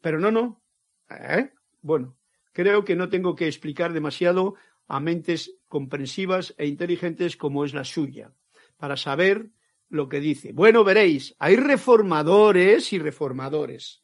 pero 0.00 0.18
no, 0.18 0.30
no. 0.30 0.62
¿Eh? 1.10 1.50
Bueno, 1.82 2.16
creo 2.52 2.84
que 2.84 2.96
no 2.96 3.08
tengo 3.08 3.34
que 3.34 3.46
explicar 3.46 3.92
demasiado 3.92 4.54
a 4.90 4.98
mentes 4.98 5.54
comprensivas 5.68 6.52
e 6.58 6.66
inteligentes 6.66 7.36
como 7.36 7.64
es 7.64 7.72
la 7.74 7.84
suya, 7.84 8.34
para 8.76 8.96
saber 8.96 9.50
lo 9.88 10.08
que 10.08 10.18
dice. 10.18 10.52
Bueno, 10.52 10.82
veréis, 10.82 11.36
hay 11.38 11.54
reformadores 11.54 12.92
y 12.92 12.98
reformadores. 12.98 14.02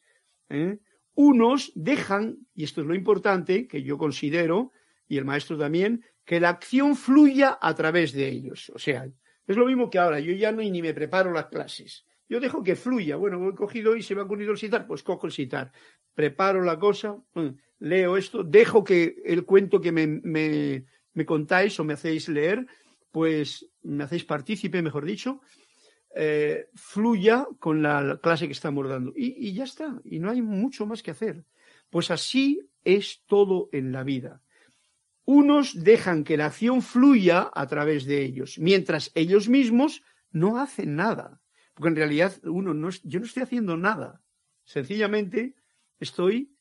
¿eh? 0.49 0.79
Unos 1.13 1.73
dejan, 1.75 2.47
y 2.55 2.63
esto 2.63 2.81
es 2.81 2.87
lo 2.87 2.95
importante, 2.95 3.67
que 3.67 3.83
yo 3.83 3.97
considero, 3.97 4.71
y 5.09 5.17
el 5.17 5.25
maestro 5.25 5.57
también, 5.57 6.05
que 6.23 6.39
la 6.39 6.49
acción 6.49 6.95
fluya 6.95 7.57
a 7.61 7.75
través 7.75 8.13
de 8.13 8.29
ellos. 8.29 8.71
O 8.73 8.79
sea, 8.79 9.09
es 9.45 9.57
lo 9.57 9.65
mismo 9.65 9.89
que 9.89 9.99
ahora, 9.99 10.21
yo 10.21 10.31
ya 10.33 10.53
no 10.53 10.61
ni 10.61 10.81
me 10.81 10.93
preparo 10.93 11.33
las 11.33 11.47
clases. 11.47 12.05
Yo 12.29 12.39
dejo 12.39 12.63
que 12.63 12.75
fluya. 12.75 13.15
Bueno, 13.15 13.49
he 13.49 13.55
cogido 13.55 13.95
y 13.95 14.03
se 14.03 14.15
me 14.15 14.21
ha 14.21 14.25
ocurrido 14.25 14.51
el 14.51 14.57
citar, 14.57 14.85
pues 14.85 15.03
cojo 15.03 15.27
el 15.27 15.33
citar. 15.33 15.71
Preparo 16.13 16.61
la 16.61 16.77
cosa, 16.77 17.17
leo 17.79 18.17
esto, 18.17 18.43
dejo 18.43 18.83
que 18.83 19.15
el 19.25 19.45
cuento 19.45 19.79
que 19.79 19.91
me, 19.91 20.07
me, 20.07 21.25
contáis 21.25 21.79
o 21.79 21.83
me 21.83 21.93
hacéis 21.93 22.27
leer, 22.27 22.65
pues 23.11 23.69
me 23.83 24.03
hacéis 24.03 24.25
partícipe, 24.25 24.81
mejor 24.81 25.05
dicho, 25.05 25.41
eh, 26.15 26.69
fluya 26.75 27.47
con 27.59 27.81
la 27.81 28.19
clase 28.21 28.47
que 28.47 28.53
estamos 28.53 28.89
dando. 28.89 29.13
Y, 29.15 29.47
y 29.47 29.53
ya 29.53 29.63
está, 29.63 29.99
y 30.03 30.19
no 30.19 30.29
hay 30.29 30.41
mucho 30.41 30.85
más 30.85 31.03
que 31.03 31.11
hacer. 31.11 31.45
Pues 31.89 32.11
así 32.11 32.59
es 32.83 33.23
todo 33.25 33.69
en 33.71 33.91
la 33.91 34.03
vida. 34.03 34.41
Unos 35.23 35.83
dejan 35.83 36.23
que 36.23 36.37
la 36.37 36.45
acción 36.47 36.81
fluya 36.81 37.51
a 37.53 37.67
través 37.67 38.05
de 38.05 38.23
ellos, 38.23 38.57
mientras 38.59 39.11
ellos 39.13 39.49
mismos 39.49 40.01
no 40.31 40.57
hacen 40.57 40.95
nada. 40.95 41.41
Porque 41.77 41.89
en 41.89 41.95
realidad 41.95 42.33
uno 42.43 42.73
no, 42.73 42.89
yo 43.03 43.19
no 43.19 43.27
estoy 43.27 43.43
haciendo 43.43 43.77
nada. 43.77 44.23
Sencillamente 44.63 45.53
estoy 45.99 46.57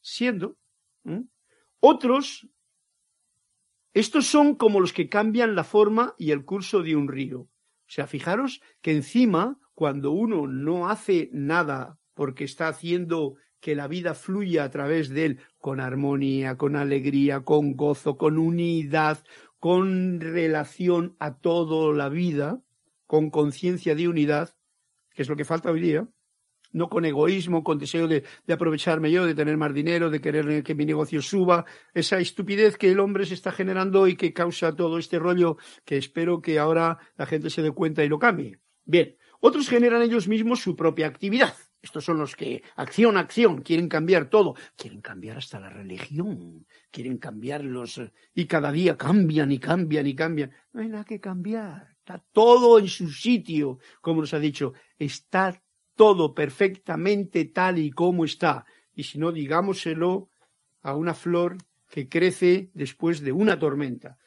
siendo. 0.00 0.56
Otros, 1.80 2.48
estos 3.92 4.26
son 4.26 4.54
como 4.54 4.78
los 4.78 4.92
que 4.92 5.08
cambian 5.08 5.56
la 5.56 5.64
forma 5.64 6.14
y 6.16 6.30
el 6.30 6.44
curso 6.44 6.84
de 6.84 6.94
un 6.94 7.08
río. 7.08 7.40
O 7.40 7.50
sea, 7.88 8.06
fijaros 8.06 8.62
que 8.80 8.92
encima, 8.92 9.58
cuando 9.74 10.12
uno 10.12 10.46
no 10.46 10.88
hace 10.88 11.28
nada 11.32 11.98
porque 12.14 12.44
está 12.44 12.68
haciendo 12.68 13.34
que 13.58 13.74
la 13.74 13.88
vida 13.88 14.14
fluya 14.14 14.62
a 14.62 14.70
través 14.70 15.08
de 15.08 15.24
él 15.24 15.40
con 15.58 15.80
armonía, 15.80 16.56
con 16.56 16.76
alegría, 16.76 17.40
con 17.40 17.74
gozo, 17.74 18.16
con 18.16 18.38
unidad, 18.38 19.24
con 19.58 20.20
relación 20.20 21.16
a 21.18 21.38
toda 21.38 21.92
la 21.92 22.08
vida, 22.08 22.62
con 23.12 23.28
conciencia 23.28 23.94
de 23.94 24.08
unidad, 24.08 24.56
que 25.12 25.20
es 25.20 25.28
lo 25.28 25.36
que 25.36 25.44
falta 25.44 25.70
hoy 25.70 25.82
día, 25.82 26.08
no 26.72 26.88
con 26.88 27.04
egoísmo, 27.04 27.62
con 27.62 27.76
deseo 27.78 28.08
de, 28.08 28.24
aprovecharme 28.48 29.12
yo, 29.12 29.26
de 29.26 29.34
tener 29.34 29.58
más 29.58 29.74
dinero, 29.74 30.08
de 30.08 30.22
querer 30.22 30.62
que 30.62 30.74
mi 30.74 30.86
negocio 30.86 31.20
suba, 31.20 31.66
esa 31.92 32.20
estupidez 32.20 32.78
que 32.78 32.90
el 32.90 33.00
hombre 33.00 33.26
se 33.26 33.34
está 33.34 33.52
generando 33.52 34.08
y 34.08 34.16
que 34.16 34.32
causa 34.32 34.74
todo 34.74 34.96
este 34.96 35.18
rollo 35.18 35.58
que 35.84 35.98
espero 35.98 36.40
que 36.40 36.58
ahora 36.58 37.00
la 37.18 37.26
gente 37.26 37.50
se 37.50 37.60
dé 37.60 37.70
cuenta 37.72 38.02
y 38.02 38.08
lo 38.08 38.18
cambie. 38.18 38.60
Bien, 38.86 39.14
otros 39.40 39.68
generan 39.68 40.00
ellos 40.00 40.26
mismos 40.26 40.62
su 40.62 40.74
propia 40.74 41.06
actividad. 41.06 41.54
Estos 41.82 42.06
son 42.06 42.16
los 42.16 42.34
que, 42.34 42.62
acción, 42.76 43.18
acción, 43.18 43.60
quieren 43.60 43.90
cambiar 43.90 44.30
todo. 44.30 44.54
Quieren 44.74 45.02
cambiar 45.02 45.36
hasta 45.36 45.60
la 45.60 45.68
religión. 45.68 46.64
Quieren 46.90 47.18
cambiar 47.18 47.62
los... 47.62 48.00
Y 48.32 48.46
cada 48.46 48.72
día 48.72 48.96
cambian 48.96 49.52
y 49.52 49.58
cambian 49.58 50.06
y 50.06 50.14
cambian. 50.14 50.52
No 50.72 50.80
hay 50.80 50.88
nada 50.88 51.04
que 51.04 51.20
cambiar. 51.20 51.91
Está 52.02 52.18
todo 52.32 52.80
en 52.80 52.88
su 52.88 53.12
sitio, 53.12 53.78
como 54.00 54.22
nos 54.22 54.34
ha 54.34 54.40
dicho. 54.40 54.72
Está 54.98 55.62
todo 55.94 56.34
perfectamente 56.34 57.44
tal 57.44 57.78
y 57.78 57.92
como 57.92 58.24
está. 58.24 58.66
Y 58.92 59.04
si 59.04 59.20
no, 59.20 59.30
digámoselo 59.30 60.28
a 60.82 60.96
una 60.96 61.14
flor 61.14 61.58
que 61.88 62.08
crece 62.08 62.70
después 62.74 63.20
de 63.20 63.30
una 63.30 63.56
tormenta. 63.56 64.18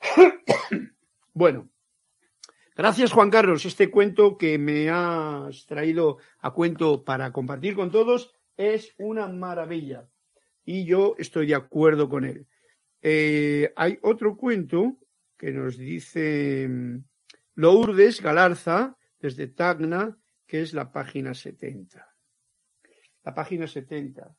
bueno, 1.34 1.68
gracias 2.76 3.10
Juan 3.10 3.30
Carlos. 3.30 3.64
Este 3.64 3.90
cuento 3.90 4.38
que 4.38 4.56
me 4.56 4.88
has 4.88 5.66
traído 5.66 6.18
a 6.38 6.52
cuento 6.52 7.02
para 7.02 7.32
compartir 7.32 7.74
con 7.74 7.90
todos 7.90 8.32
es 8.56 8.94
una 8.96 9.26
maravilla. 9.26 10.08
Y 10.64 10.84
yo 10.84 11.16
estoy 11.18 11.48
de 11.48 11.56
acuerdo 11.56 12.08
con 12.08 12.24
él. 12.24 12.46
Eh, 13.02 13.72
hay 13.74 13.98
otro 14.02 14.36
cuento 14.36 14.98
que 15.36 15.52
nos 15.52 15.78
dice 15.78 16.68
Lourdes 17.58 18.22
Galarza, 18.22 18.96
desde 19.18 19.48
Tacna, 19.48 20.16
que 20.46 20.62
es 20.62 20.74
la 20.74 20.92
página 20.92 21.34
70. 21.34 22.06
La 23.24 23.34
página 23.34 23.66
70. 23.66 24.32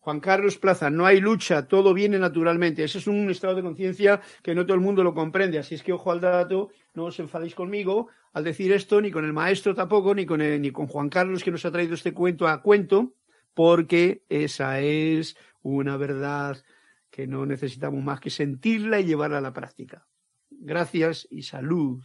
Juan 0.00 0.18
Carlos 0.18 0.58
Plaza, 0.58 0.90
no 0.90 1.06
hay 1.06 1.20
lucha, 1.20 1.68
todo 1.68 1.94
viene 1.94 2.18
naturalmente. 2.18 2.82
Ese 2.82 2.98
es 2.98 3.06
un 3.06 3.30
estado 3.30 3.54
de 3.54 3.62
conciencia 3.62 4.20
que 4.42 4.56
no 4.56 4.66
todo 4.66 4.74
el 4.74 4.80
mundo 4.80 5.04
lo 5.04 5.14
comprende. 5.14 5.60
Así 5.60 5.76
es 5.76 5.84
que 5.84 5.92
ojo 5.92 6.10
al 6.10 6.20
dato, 6.20 6.70
no 6.94 7.04
os 7.04 7.20
enfadéis 7.20 7.54
conmigo 7.54 8.08
al 8.32 8.42
decir 8.42 8.72
esto, 8.72 9.00
ni 9.00 9.12
con 9.12 9.24
el 9.24 9.32
maestro 9.32 9.72
tampoco, 9.72 10.12
ni 10.12 10.26
con, 10.26 10.40
ni 10.40 10.72
con 10.72 10.88
Juan 10.88 11.10
Carlos 11.10 11.44
que 11.44 11.52
nos 11.52 11.64
ha 11.64 11.70
traído 11.70 11.94
este 11.94 12.12
cuento 12.12 12.48
a 12.48 12.60
cuento, 12.60 13.14
porque 13.54 14.24
esa 14.28 14.80
es 14.80 15.36
una 15.62 15.96
verdad 15.96 16.60
que 17.08 17.28
no 17.28 17.46
necesitamos 17.46 18.02
más 18.02 18.18
que 18.18 18.30
sentirla 18.30 18.98
y 18.98 19.04
llevarla 19.04 19.38
a 19.38 19.42
la 19.42 19.52
práctica. 19.52 20.08
Gracias 20.50 21.28
y 21.30 21.42
salud. 21.42 22.02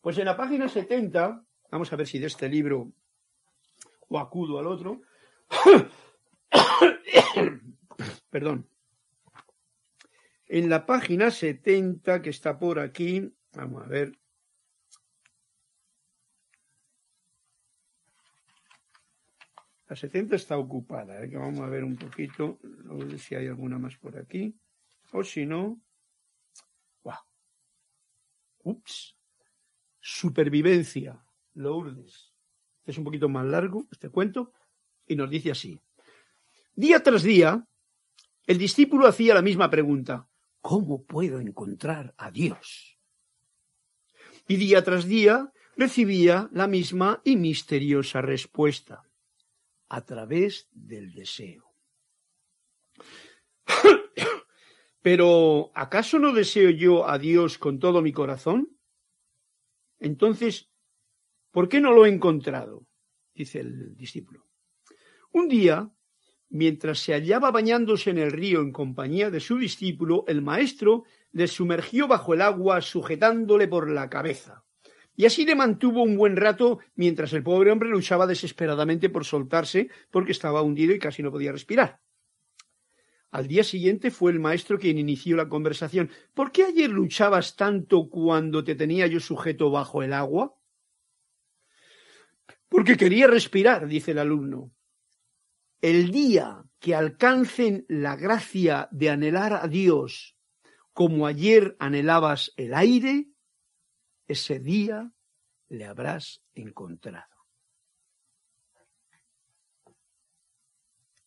Pues 0.00 0.18
en 0.18 0.26
la 0.26 0.36
página 0.36 0.68
70, 0.68 1.44
vamos 1.70 1.92
a 1.92 1.96
ver 1.96 2.06
si 2.06 2.18
de 2.18 2.26
este 2.26 2.48
libro 2.48 2.92
o 4.08 4.18
acudo 4.18 4.58
al 4.58 4.66
otro. 4.66 5.02
Perdón. 8.30 8.68
En 10.46 10.70
la 10.70 10.86
página 10.86 11.30
70 11.30 12.22
que 12.22 12.30
está 12.30 12.58
por 12.58 12.78
aquí, 12.78 13.34
vamos 13.52 13.84
a 13.84 13.86
ver. 13.86 14.18
La 19.88 19.96
70 19.96 20.36
está 20.36 20.58
ocupada, 20.58 21.22
¿eh? 21.22 21.30
vamos 21.32 21.60
a 21.60 21.66
ver 21.66 21.82
un 21.82 21.96
poquito, 21.96 22.58
a 22.90 22.94
ver 22.94 23.18
si 23.18 23.34
hay 23.34 23.46
alguna 23.46 23.78
más 23.78 23.96
por 23.96 24.18
aquí. 24.18 24.54
O 25.12 25.24
si 25.24 25.46
no. 25.46 25.80
Ups. 28.64 29.17
Supervivencia, 30.10 31.22
Lourdes 31.52 32.32
es 32.86 32.96
un 32.96 33.04
poquito 33.04 33.28
más 33.28 33.44
largo 33.44 33.86
este 33.92 34.08
cuento, 34.08 34.54
y 35.06 35.14
nos 35.14 35.28
dice 35.28 35.50
así. 35.50 35.78
Día 36.74 37.02
tras 37.02 37.22
día, 37.22 37.68
el 38.46 38.56
discípulo 38.56 39.06
hacía 39.06 39.34
la 39.34 39.42
misma 39.42 39.68
pregunta, 39.68 40.26
¿cómo 40.62 41.04
puedo 41.04 41.40
encontrar 41.40 42.14
a 42.16 42.30
Dios? 42.30 42.98
Y 44.48 44.56
día 44.56 44.82
tras 44.82 45.06
día 45.06 45.52
recibía 45.76 46.48
la 46.52 46.66
misma 46.68 47.20
y 47.22 47.36
misteriosa 47.36 48.22
respuesta, 48.22 49.02
a 49.90 50.06
través 50.06 50.68
del 50.72 51.12
deseo. 51.12 51.74
Pero, 55.02 55.70
¿acaso 55.74 56.18
no 56.18 56.32
deseo 56.32 56.70
yo 56.70 57.06
a 57.06 57.18
Dios 57.18 57.58
con 57.58 57.78
todo 57.78 58.00
mi 58.00 58.12
corazón? 58.12 58.77
Entonces, 60.00 60.70
¿Por 61.50 61.68
qué 61.68 61.80
no 61.80 61.92
lo 61.92 62.06
he 62.06 62.08
encontrado? 62.08 62.86
dice 63.34 63.60
el 63.60 63.96
discípulo. 63.96 64.46
Un 65.32 65.48
día, 65.48 65.90
mientras 66.48 66.98
se 66.98 67.14
hallaba 67.14 67.50
bañándose 67.50 68.10
en 68.10 68.18
el 68.18 68.32
río 68.32 68.60
en 68.60 68.72
compañía 68.72 69.30
de 69.30 69.40
su 69.40 69.58
discípulo, 69.58 70.24
el 70.28 70.42
maestro 70.42 71.04
le 71.32 71.46
sumergió 71.46 72.08
bajo 72.08 72.34
el 72.34 72.42
agua 72.42 72.80
sujetándole 72.80 73.68
por 73.68 73.90
la 73.90 74.08
cabeza. 74.10 74.64
Y 75.16 75.26
así 75.26 75.44
le 75.44 75.54
mantuvo 75.54 76.02
un 76.02 76.16
buen 76.16 76.36
rato 76.36 76.78
mientras 76.94 77.32
el 77.32 77.42
pobre 77.42 77.70
hombre 77.70 77.88
luchaba 77.88 78.26
desesperadamente 78.26 79.08
por 79.10 79.24
soltarse 79.24 79.88
porque 80.10 80.32
estaba 80.32 80.62
hundido 80.62 80.94
y 80.94 80.98
casi 80.98 81.22
no 81.22 81.32
podía 81.32 81.52
respirar. 81.52 82.00
Al 83.30 83.46
día 83.46 83.62
siguiente 83.62 84.10
fue 84.10 84.32
el 84.32 84.40
maestro 84.40 84.78
quien 84.78 84.98
inició 84.98 85.36
la 85.36 85.48
conversación. 85.48 86.10
¿Por 86.34 86.50
qué 86.50 86.64
ayer 86.64 86.88
luchabas 86.88 87.56
tanto 87.56 88.08
cuando 88.08 88.64
te 88.64 88.74
tenía 88.74 89.06
yo 89.06 89.20
sujeto 89.20 89.70
bajo 89.70 90.02
el 90.02 90.12
agua? 90.12 90.58
porque 92.68 92.96
quería 92.96 93.26
respirar, 93.26 93.86
dice 93.86 94.12
el 94.12 94.18
alumno. 94.18 94.72
El 95.80 96.10
día 96.10 96.64
que 96.78 96.94
alcancen 96.94 97.86
la 97.88 98.16
gracia 98.16 98.88
de 98.90 99.10
anhelar 99.10 99.52
a 99.54 99.66
Dios 99.66 100.36
como 100.92 101.26
ayer 101.26 101.76
anhelabas 101.78 102.52
el 102.56 102.74
aire, 102.74 103.28
ese 104.26 104.58
día 104.58 105.12
le 105.68 105.84
habrás 105.84 106.42
encontrado. 106.54 107.26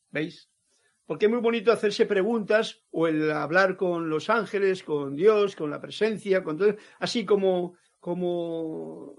¿Veis? 0.09 0.50
Porque 1.11 1.25
es 1.25 1.31
muy 1.33 1.41
bonito 1.41 1.73
hacerse 1.73 2.05
preguntas 2.05 2.85
o 2.89 3.05
el 3.05 3.29
hablar 3.33 3.75
con 3.75 4.09
los 4.09 4.29
ángeles, 4.29 4.81
con 4.81 5.13
Dios, 5.13 5.57
con 5.57 5.69
la 5.69 5.81
presencia, 5.81 6.41
con 6.41 6.57
todo, 6.57 6.77
así 6.99 7.25
como, 7.25 7.73
como 7.99 9.17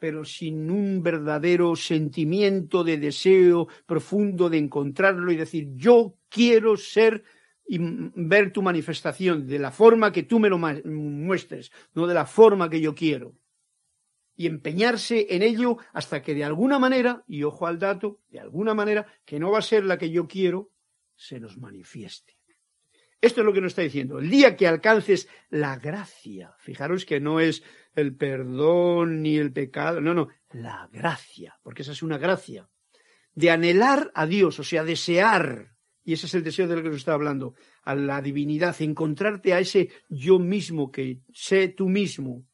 pero 0.00 0.24
sin 0.24 0.70
un 0.70 1.02
verdadero 1.02 1.76
sentimiento 1.76 2.82
de 2.82 2.96
deseo 2.96 3.68
profundo 3.84 4.48
de 4.48 4.56
encontrarlo 4.56 5.30
y 5.30 5.36
decir, 5.36 5.68
yo 5.74 6.16
quiero 6.30 6.78
ser 6.78 7.24
y 7.66 7.76
ver 7.78 8.50
tu 8.50 8.62
manifestación 8.62 9.46
de 9.46 9.58
la 9.58 9.70
forma 9.70 10.12
que 10.12 10.22
tú 10.22 10.38
me 10.38 10.48
lo 10.48 10.56
muestres, 10.56 11.70
no 11.92 12.06
de 12.06 12.14
la 12.14 12.24
forma 12.24 12.70
que 12.70 12.80
yo 12.80 12.94
quiero. 12.94 13.34
Y 14.34 14.46
empeñarse 14.46 15.26
en 15.28 15.42
ello 15.42 15.76
hasta 15.92 16.22
que 16.22 16.34
de 16.34 16.44
alguna 16.44 16.78
manera, 16.78 17.22
y 17.28 17.42
ojo 17.42 17.66
al 17.66 17.78
dato, 17.78 18.20
de 18.30 18.40
alguna 18.40 18.72
manera, 18.72 19.06
que 19.26 19.38
no 19.38 19.50
va 19.50 19.58
a 19.58 19.62
ser 19.62 19.84
la 19.84 19.98
que 19.98 20.08
yo 20.08 20.26
quiero, 20.26 20.70
se 21.16 21.40
nos 21.40 21.58
manifieste. 21.58 22.36
Esto 23.20 23.40
es 23.40 23.46
lo 23.46 23.54
que 23.54 23.62
nos 23.62 23.72
está 23.72 23.80
diciendo. 23.80 24.18
El 24.18 24.28
día 24.28 24.54
que 24.54 24.66
alcances 24.66 25.28
la 25.48 25.78
gracia, 25.78 26.54
fijaros 26.58 27.06
que 27.06 27.20
no 27.20 27.40
es 27.40 27.62
el 27.94 28.14
perdón 28.14 29.22
ni 29.22 29.38
el 29.38 29.50
pecado, 29.50 30.00
no, 30.02 30.12
no, 30.12 30.28
la 30.50 30.90
gracia, 30.92 31.58
porque 31.62 31.82
esa 31.82 31.92
es 31.92 32.02
una 32.02 32.18
gracia, 32.18 32.68
de 33.34 33.50
anhelar 33.50 34.10
a 34.14 34.26
Dios, 34.26 34.58
o 34.58 34.62
sea, 34.62 34.84
desear, 34.84 35.74
y 36.04 36.12
ese 36.12 36.26
es 36.26 36.34
el 36.34 36.44
deseo 36.44 36.68
del 36.68 36.82
que 36.82 36.90
nos 36.90 36.98
está 36.98 37.14
hablando, 37.14 37.54
a 37.82 37.94
la 37.94 38.20
divinidad, 38.20 38.76
encontrarte 38.80 39.54
a 39.54 39.58
ese 39.58 39.90
yo 40.10 40.38
mismo 40.38 40.90
que 40.90 41.22
sé 41.32 41.68
tú 41.68 41.88
mismo, 41.88 42.46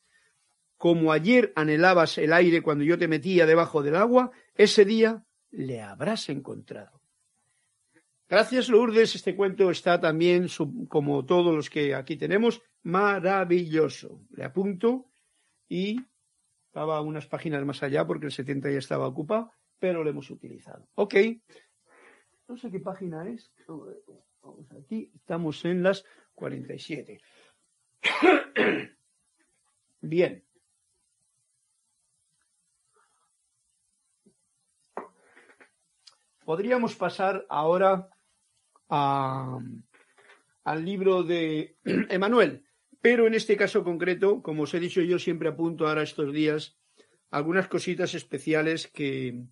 como 0.76 1.12
ayer 1.12 1.52
anhelabas 1.56 2.16
el 2.16 2.32
aire 2.32 2.62
cuando 2.62 2.84
yo 2.84 2.96
te 2.96 3.08
metía 3.08 3.44
debajo 3.44 3.82
del 3.82 3.96
agua, 3.96 4.30
ese 4.54 4.84
día 4.84 5.24
le 5.50 5.82
habrás 5.82 6.28
encontrado. 6.28 6.99
Gracias, 8.30 8.68
Lourdes. 8.68 9.16
Este 9.16 9.34
cuento 9.34 9.72
está 9.72 10.00
también, 10.00 10.46
como 10.88 11.26
todos 11.26 11.52
los 11.52 11.68
que 11.68 11.96
aquí 11.96 12.16
tenemos, 12.16 12.62
maravilloso. 12.84 14.20
Le 14.30 14.44
apunto 14.44 15.10
y 15.68 16.00
estaba 16.66 17.00
unas 17.00 17.26
páginas 17.26 17.64
más 17.64 17.82
allá 17.82 18.06
porque 18.06 18.26
el 18.26 18.32
70 18.32 18.70
ya 18.70 18.78
estaba 18.78 19.08
ocupado, 19.08 19.50
pero 19.80 20.04
lo 20.04 20.10
hemos 20.10 20.30
utilizado. 20.30 20.86
Ok. 20.94 21.16
No 22.46 22.56
sé 22.56 22.70
qué 22.70 22.78
página 22.78 23.28
es. 23.28 23.52
Vamos 23.66 24.70
aquí. 24.80 25.10
Estamos 25.12 25.64
en 25.64 25.82
las 25.82 26.04
47. 26.36 27.20
Bien. 30.02 30.44
Podríamos 36.44 36.94
pasar 36.94 37.44
ahora 37.48 38.08
a, 38.90 39.58
al 40.64 40.84
libro 40.84 41.22
de 41.22 41.76
Emanuel. 42.10 42.64
Pero 43.00 43.26
en 43.26 43.34
este 43.34 43.56
caso 43.56 43.82
concreto, 43.82 44.42
como 44.42 44.64
os 44.64 44.74
he 44.74 44.80
dicho, 44.80 45.00
yo 45.00 45.18
siempre 45.18 45.48
apunto 45.48 45.88
ahora 45.88 46.02
estos 46.02 46.32
días 46.32 46.76
algunas 47.30 47.68
cositas 47.68 48.14
especiales 48.14 48.88
que 48.88 49.44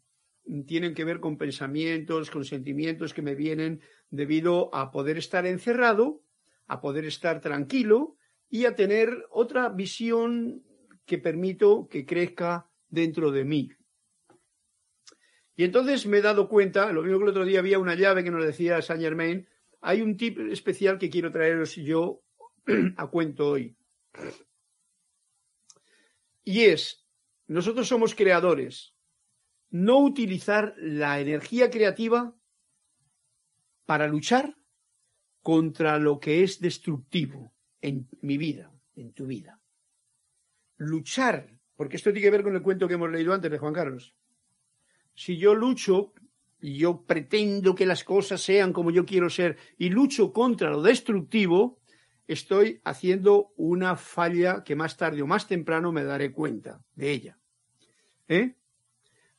tienen 0.67 0.95
que 0.95 1.05
ver 1.05 1.21
con 1.21 1.39
pensamientos, 1.39 2.31
con 2.31 2.45
sentimientos 2.45 3.15
que 3.15 3.23
me 3.23 3.35
vienen 3.35 3.81
debido 4.11 4.75
a 4.75 4.91
poder 4.91 5.19
estar 5.19 5.47
encerrado, 5.47 6.23
a 6.67 6.81
poder 6.81 7.05
estar 7.05 7.41
tranquilo 7.41 8.17
y 8.51 8.65
a 8.65 8.75
tener 8.75 9.27
otra 9.31 9.69
visión 9.69 10.63
que 11.07 11.19
permito 11.19 11.89
que 11.89 12.05
crezca 12.05 12.69
dentro 12.89 13.31
de 13.31 13.45
mí. 13.45 13.71
Y 15.59 15.65
entonces 15.65 16.07
me 16.07 16.19
he 16.19 16.23
dado 16.23 16.49
cuenta, 16.49 16.93
lo 16.93 17.03
mismo 17.03 17.19
que 17.19 17.25
el 17.25 17.31
otro 17.31 17.45
día 17.45 17.59
había 17.59 17.81
una 17.81 17.97
llave 17.97 18.23
que 18.23 18.31
nos 18.31 18.45
decía 18.45 18.81
Saint 18.81 19.03
Germain, 19.03 19.49
hay 19.81 20.03
un 20.03 20.17
tip 20.17 20.39
especial 20.39 21.01
que 21.01 21.11
quiero 21.11 21.33
traeros 21.33 21.75
yo 21.75 22.23
a 22.97 23.09
cuento 23.09 23.49
hoy. 23.49 23.77
Y 26.45 26.61
es, 26.61 27.05
nosotros 27.49 27.89
somos 27.89 28.15
creadores, 28.15 28.95
no 29.71 29.99
utilizar 29.99 30.77
la 30.79 31.19
energía 31.19 31.71
creativa 31.71 32.37
para 33.85 34.07
luchar 34.07 34.55
contra 35.43 35.99
lo 35.99 36.21
que 36.21 36.45
es 36.45 36.61
destructivo 36.61 37.53
en 37.81 38.09
mi 38.21 38.39
vida, 38.39 38.73
en 38.95 39.13
tu 39.13 39.27
vida. 39.27 39.61
Luchar, 40.77 41.59
porque 41.75 41.97
esto 41.97 42.13
tiene 42.13 42.27
que 42.27 42.31
ver 42.31 42.43
con 42.45 42.55
el 42.55 42.63
cuento 42.63 42.87
que 42.87 42.95
hemos 42.95 43.11
leído 43.11 43.35
antes 43.35 43.51
de 43.51 43.59
Juan 43.59 43.75
Carlos. 43.75 44.15
Si 45.19 45.37
yo 45.37 45.53
lucho 45.53 46.13
y 46.61 46.79
yo 46.79 47.03
pretendo 47.05 47.75
que 47.75 47.87
las 47.87 48.05
cosas 48.05 48.41
sean 48.41 48.73
como 48.73 48.93
yo 48.93 49.05
quiero 49.05 49.29
ser 49.29 49.57
y 49.77 49.91
lucho 49.91 50.33
contra 50.33 50.71
lo 50.71 50.81
destructivo, 50.81 51.81
estoy 52.29 52.81
haciendo 52.85 53.53
una 53.57 53.97
falla 53.97 54.63
que 54.63 54.77
más 54.77 54.97
tarde 54.97 55.21
o 55.21 55.27
más 55.27 55.49
temprano 55.49 55.91
me 55.91 56.05
daré 56.05 56.31
cuenta 56.31 56.85
de 56.95 57.11
ella. 57.11 57.39
¿Eh? 58.29 58.55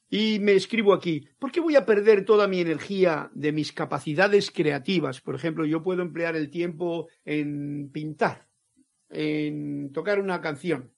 Y 0.10 0.40
me 0.40 0.52
escribo 0.52 0.94
aquí, 0.94 1.30
¿por 1.40 1.50
qué 1.50 1.62
voy 1.62 1.78
a 1.78 1.86
perder 1.86 2.26
toda 2.26 2.50
mi 2.50 2.60
energía 2.60 3.32
de 3.34 3.54
mis 3.54 3.72
capacidades 3.72 4.52
creativas? 4.52 5.22
Por 5.22 5.36
ejemplo, 5.36 5.66
yo 5.66 5.82
puedo 5.82 6.02
emplear 6.02 6.36
el 6.36 6.50
tiempo 6.50 7.08
en 7.24 7.90
pintar, 7.90 8.50
en 9.08 9.94
tocar 9.94 10.20
una 10.20 10.42
canción, 10.42 10.92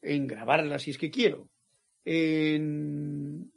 en 0.00 0.26
grabarla 0.26 0.80
si 0.80 0.90
es 0.90 0.98
que 0.98 1.12
quiero, 1.12 1.48
en 2.04 3.51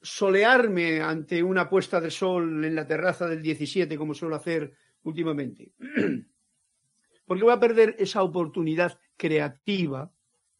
solearme 0.00 1.00
ante 1.00 1.42
una 1.42 1.68
puesta 1.68 2.00
de 2.00 2.10
sol 2.10 2.64
en 2.64 2.74
la 2.74 2.86
terraza 2.86 3.26
del 3.26 3.42
17, 3.42 3.96
como 3.96 4.14
suelo 4.14 4.36
hacer 4.36 4.72
últimamente. 5.02 5.72
Porque 7.26 7.42
voy 7.42 7.52
a 7.52 7.60
perder 7.60 7.96
esa 7.98 8.22
oportunidad 8.22 8.98
creativa 9.16 10.10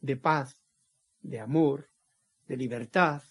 de 0.01 0.17
paz, 0.17 0.63
de 1.21 1.41
amor, 1.41 1.89
de 2.47 2.57
libertad, 2.57 3.23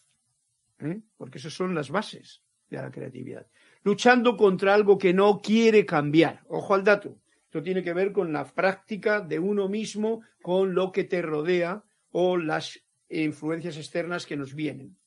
¿eh? 0.79 1.01
porque 1.17 1.37
esas 1.37 1.53
son 1.53 1.73
las 1.75 1.89
bases 1.89 2.41
de 2.69 2.77
la 2.77 2.91
creatividad. 2.91 3.47
Luchando 3.83 4.35
contra 4.35 4.73
algo 4.73 4.97
que 4.97 5.13
no 5.13 5.39
quiere 5.39 5.85
cambiar. 5.85 6.41
Ojo 6.47 6.73
al 6.73 6.83
dato. 6.83 7.19
Esto 7.45 7.63
tiene 7.63 7.81
que 7.81 7.93
ver 7.93 8.11
con 8.11 8.33
la 8.33 8.45
práctica 8.45 9.21
de 9.21 9.39
uno 9.39 9.69
mismo, 9.69 10.21
con 10.41 10.73
lo 10.73 10.91
que 10.91 11.05
te 11.05 11.21
rodea 11.21 11.83
o 12.11 12.37
las 12.37 12.79
influencias 13.09 13.77
externas 13.77 14.25
que 14.25 14.35
nos 14.35 14.53
vienen. 14.53 14.97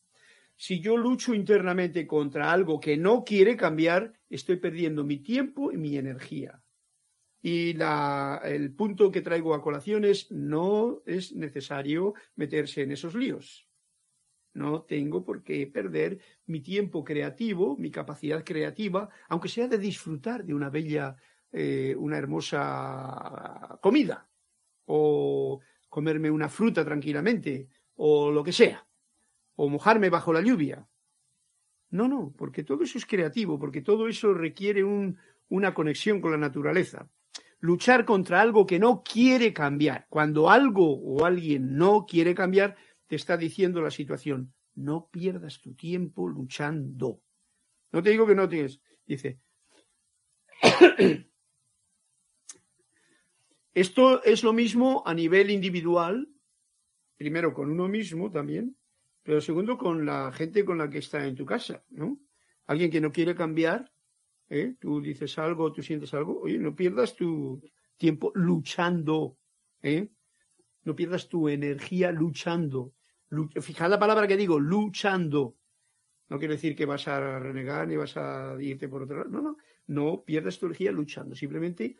Si 0.62 0.78
yo 0.78 0.98
lucho 0.98 1.32
internamente 1.32 2.06
contra 2.06 2.52
algo 2.52 2.80
que 2.80 2.98
no 2.98 3.24
quiere 3.24 3.56
cambiar, 3.56 4.12
estoy 4.28 4.56
perdiendo 4.56 5.04
mi 5.04 5.16
tiempo 5.16 5.72
y 5.72 5.78
mi 5.78 5.96
energía. 5.96 6.62
Y 7.40 7.74
el 8.44 8.74
punto 8.74 9.10
que 9.10 9.22
traigo 9.22 9.54
a 9.54 9.62
colación 9.62 10.04
es 10.04 10.30
no 10.30 11.00
es 11.06 11.34
necesario 11.34 12.12
meterse 12.36 12.82
en 12.82 12.92
esos 12.92 13.14
líos. 13.14 13.70
No 14.52 14.82
tengo 14.82 15.24
por 15.24 15.42
qué 15.42 15.66
perder 15.66 16.20
mi 16.44 16.60
tiempo 16.60 17.04
creativo, 17.04 17.78
mi 17.78 17.90
capacidad 17.90 18.44
creativa, 18.44 19.08
aunque 19.30 19.48
sea 19.48 19.66
de 19.66 19.78
disfrutar 19.78 20.44
de 20.44 20.52
una 20.52 20.68
bella, 20.68 21.16
eh, 21.52 21.94
una 21.96 22.18
hermosa 22.18 23.78
comida, 23.80 24.28
o 24.84 25.58
comerme 25.88 26.30
una 26.30 26.50
fruta 26.50 26.84
tranquilamente, 26.84 27.70
o 27.94 28.30
lo 28.30 28.44
que 28.44 28.52
sea, 28.52 28.86
o 29.62 29.68
mojarme 29.68 30.08
bajo 30.08 30.32
la 30.32 30.40
lluvia. 30.40 30.88
No, 31.90 32.08
no, 32.08 32.32
porque 32.38 32.64
todo 32.64 32.82
eso 32.82 32.96
es 32.96 33.04
creativo, 33.04 33.58
porque 33.58 33.82
todo 33.82 34.08
eso 34.08 34.32
requiere 34.32 34.82
un, 34.82 35.18
una 35.50 35.74
conexión 35.74 36.22
con 36.22 36.30
la 36.30 36.38
naturaleza. 36.38 37.10
Luchar 37.58 38.06
contra 38.06 38.40
algo 38.40 38.64
que 38.64 38.78
no 38.78 39.02
quiere 39.02 39.52
cambiar. 39.52 40.06
Cuando 40.08 40.48
algo 40.48 40.98
o 40.98 41.26
alguien 41.26 41.76
no 41.76 42.06
quiere 42.06 42.34
cambiar, 42.34 42.74
te 43.06 43.16
está 43.16 43.36
diciendo 43.36 43.82
la 43.82 43.90
situación, 43.90 44.54
no 44.76 45.10
pierdas 45.10 45.60
tu 45.60 45.74
tiempo 45.74 46.26
luchando. 46.26 47.20
No 47.92 48.02
te 48.02 48.08
digo 48.08 48.26
que 48.26 48.34
no 48.34 48.48
tienes. 48.48 48.80
Dice, 49.04 49.40
esto 53.74 54.22
es 54.22 54.42
lo 54.42 54.54
mismo 54.54 55.02
a 55.04 55.12
nivel 55.12 55.50
individual, 55.50 56.30
primero 57.18 57.52
con 57.52 57.70
uno 57.70 57.88
mismo 57.88 58.30
también, 58.30 58.74
pero 59.22 59.40
segundo 59.40 59.76
con 59.76 60.06
la 60.06 60.32
gente 60.32 60.64
con 60.64 60.78
la 60.78 60.88
que 60.88 60.98
está 60.98 61.26
en 61.26 61.34
tu 61.34 61.44
casa, 61.44 61.84
¿no? 61.90 62.18
Alguien 62.66 62.90
que 62.90 63.00
no 63.00 63.12
quiere 63.12 63.34
cambiar, 63.34 63.92
¿eh? 64.48 64.76
tú 64.80 65.00
dices 65.00 65.38
algo, 65.38 65.72
tú 65.72 65.82
sientes 65.82 66.14
algo, 66.14 66.40
oye, 66.40 66.58
no 66.58 66.74
pierdas 66.74 67.16
tu 67.16 67.62
tiempo 67.96 68.32
luchando, 68.34 69.38
¿eh? 69.82 70.10
no 70.84 70.96
pierdas 70.96 71.28
tu 71.28 71.48
energía 71.48 72.12
luchando. 72.12 72.94
Fijad 73.60 73.90
la 73.90 73.98
palabra 73.98 74.26
que 74.26 74.36
digo, 74.36 74.58
luchando. 74.58 75.56
No 76.28 76.38
quiere 76.38 76.54
decir 76.54 76.74
que 76.74 76.86
vas 76.86 77.06
a 77.08 77.38
renegar 77.38 77.86
ni 77.88 77.96
vas 77.96 78.16
a 78.16 78.56
irte 78.60 78.88
por 78.88 79.02
otro 79.02 79.18
lado. 79.18 79.30
No, 79.30 79.42
no. 79.42 79.56
No 79.86 80.24
pierdas 80.24 80.58
tu 80.58 80.66
energía 80.66 80.92
luchando. 80.92 81.34
Simplemente, 81.34 81.98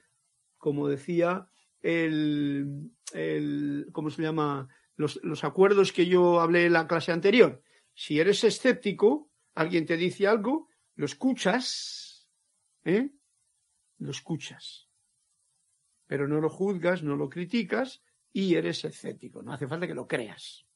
como 0.57 0.89
decía 0.89 1.49
el, 1.81 2.91
el 3.13 3.89
¿cómo 3.93 4.11
se 4.11 4.23
llama? 4.23 4.69
Los, 5.01 5.45
acuerdos 5.45 5.93
que 5.93 6.05
yo 6.05 6.41
hablé 6.41 6.67
en 6.67 6.75
la 6.75 6.87
clase 6.87 7.11
anterior. 7.11 7.63
Si 7.95 8.21
eres 8.21 8.45
escéptico, 8.45 9.31
alguien 9.55 9.87
te 9.87 9.97
dice 9.97 10.27
algo, 10.27 10.69
lo 10.95 11.07
escuchas, 11.07 12.29
¿eh? 12.85 13.11
Lo 13.97 14.11
escuchas. 14.11 14.91
Pero 16.07 16.29
no 16.29 16.41
lo 16.41 16.51
juzgas, 16.51 17.03
no 17.03 17.17
lo 17.17 17.31
criticas 17.31 18.03
y 18.31 18.57
eres 18.57 18.85
escéptico. 18.85 19.43
No 19.43 19.55
hace 19.55 19.67
falta 19.67 19.87
que 19.87 19.95
lo 19.95 20.07
creas. 20.07 20.67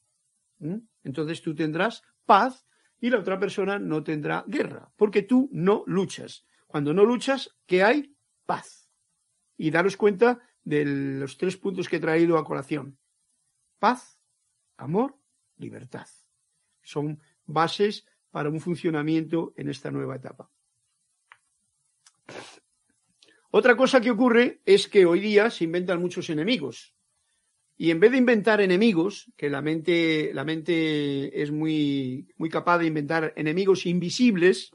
Entonces 1.03 1.43
tú 1.43 1.55
tendrás 1.55 2.03
paz 2.25 2.66
y 2.99 3.11
la 3.11 3.18
otra 3.18 3.39
persona 3.39 3.79
no 3.79 4.03
tendrá 4.03 4.45
guerra, 4.47 4.91
porque 4.97 5.20
tú 5.20 5.51
no 5.53 5.85
luchas. 5.87 6.47
Cuando 6.66 6.95
no 6.95 7.05
luchas, 7.05 7.51
¿qué 7.66 7.83
hay? 7.83 8.16
Paz. 8.47 8.89
Y 9.59 9.70
daros 9.70 9.99
cuenta 9.99 10.41
de 10.62 10.87
los 10.87 11.37
tres 11.37 11.59
puntos 11.59 11.91
que 11.91 11.97
he 11.97 12.01
traído 12.01 12.39
a 12.39 12.45
colación. 12.45 12.99
Paz, 13.79 14.18
amor, 14.77 15.16
libertad. 15.57 16.07
Son 16.83 17.20
bases 17.47 18.07
para 18.31 18.51
un 18.51 18.61
funcionamiento 18.61 19.55
en 19.57 19.68
esta 19.68 19.91
nueva 19.91 20.16
etapa. 20.16 20.51
Otra 23.51 23.77
cosa 23.77 24.01
que 24.01 24.11
ocurre 24.11 24.61
es 24.64 24.89
que 24.89 25.07
hoy 25.07 25.20
día 25.20 25.49
se 25.51 25.64
inventan 25.64 26.01
muchos 26.01 26.29
enemigos. 26.31 26.95
Y 27.77 27.91
en 27.91 28.01
vez 28.01 28.12
de 28.12 28.18
inventar 28.18 28.61
enemigos, 28.61 29.33
que 29.37 29.51
la 29.51 29.62
mente, 29.62 30.33
la 30.35 30.45
mente 30.45 31.41
es 31.41 31.51
muy, 31.51 32.29
muy 32.37 32.49
capaz 32.49 32.79
de 32.79 32.87
inventar 32.87 33.33
enemigos 33.37 33.87
invisibles, 33.87 34.70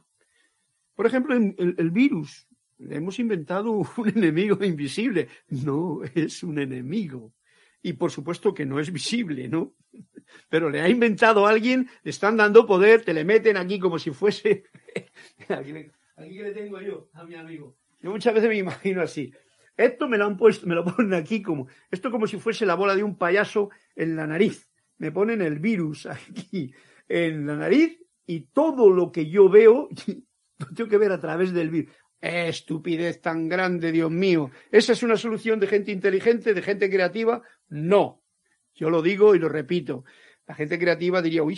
por 0.96 1.06
ejemplo, 1.06 1.36
el, 1.36 1.76
el 1.78 1.92
virus. 1.92 2.48
Hemos 2.78 3.20
inventado 3.20 3.72
un 3.98 4.10
enemigo 4.10 4.64
invisible. 4.64 5.28
No 5.50 6.02
es 6.16 6.44
un 6.44 6.60
enemigo. 6.60 7.34
Y 7.82 7.94
por 7.94 8.12
supuesto 8.12 8.54
que 8.54 8.66
no 8.66 8.80
es 8.80 8.92
visible, 8.92 9.48
¿no? 9.48 9.76
Pero 10.50 10.70
le 10.70 10.82
ha 10.82 10.90
inventado 10.90 11.46
a 11.46 11.50
alguien, 11.50 11.90
le 12.04 12.12
están 12.12 12.38
dando 12.38 12.66
poder, 12.66 13.04
te 13.04 13.14
le 13.14 13.24
meten 13.24 13.58
aquí 13.58 13.80
como 13.80 13.98
si 13.98 14.12
fuese. 14.12 14.64
aquí, 15.50 15.74
que 15.74 16.44
le 16.44 16.52
tengo 16.52 16.82
yo, 16.82 17.10
a 17.14 17.24
mi 17.24 17.36
amigo. 17.36 17.78
Yo 18.02 18.12
muchas 18.12 18.34
veces 18.34 18.50
me 18.50 18.58
imagino 18.58 19.02
así. 19.02 19.34
Esto 19.76 20.10
me 20.10 20.18
lo 20.18 20.26
han 20.26 20.36
puesto, 20.36 20.68
me 20.68 20.76
lo 20.76 20.84
ponen 20.84 21.14
aquí 21.14 21.42
como, 21.42 21.68
esto 21.90 22.12
como 22.12 22.28
si 22.28 22.38
fuese 22.38 22.66
la 22.66 22.76
bola 22.76 22.96
de 22.96 23.04
un 23.04 23.18
payaso 23.18 23.70
en 23.96 24.16
la 24.16 24.28
nariz. 24.28 24.70
Me 24.98 25.12
ponen 25.12 25.42
el 25.42 25.60
virus 25.60 26.06
aquí 26.06 26.74
en 27.08 27.48
la 27.48 27.56
nariz 27.56 27.98
y 28.26 28.42
todo 28.42 28.90
lo 28.90 29.12
que 29.12 29.30
yo 29.30 29.50
veo 29.50 29.90
lo 30.60 30.66
tengo 30.76 30.90
que 30.90 30.98
ver 30.98 31.12
a 31.12 31.20
través 31.20 31.54
del 31.54 31.70
virus. 31.70 31.94
estupidez 32.20 33.22
tan 33.22 33.48
grande, 33.48 33.92
Dios 33.92 34.12
mío. 34.12 34.52
¿Esa 34.72 34.92
es 34.92 35.04
una 35.04 35.16
solución 35.16 35.60
de 35.60 35.68
gente 35.68 35.92
inteligente, 35.92 36.54
de 36.54 36.62
gente 36.62 36.90
creativa? 36.90 37.42
No. 37.70 38.22
Yo 38.76 38.90
lo 38.90 39.02
digo 39.02 39.36
y 39.36 39.40
lo 39.40 39.50
repito. 39.50 40.04
La 40.48 40.56
gente 40.56 40.80
creativa 40.80 41.22
diría, 41.22 41.44
uy, 41.44 41.56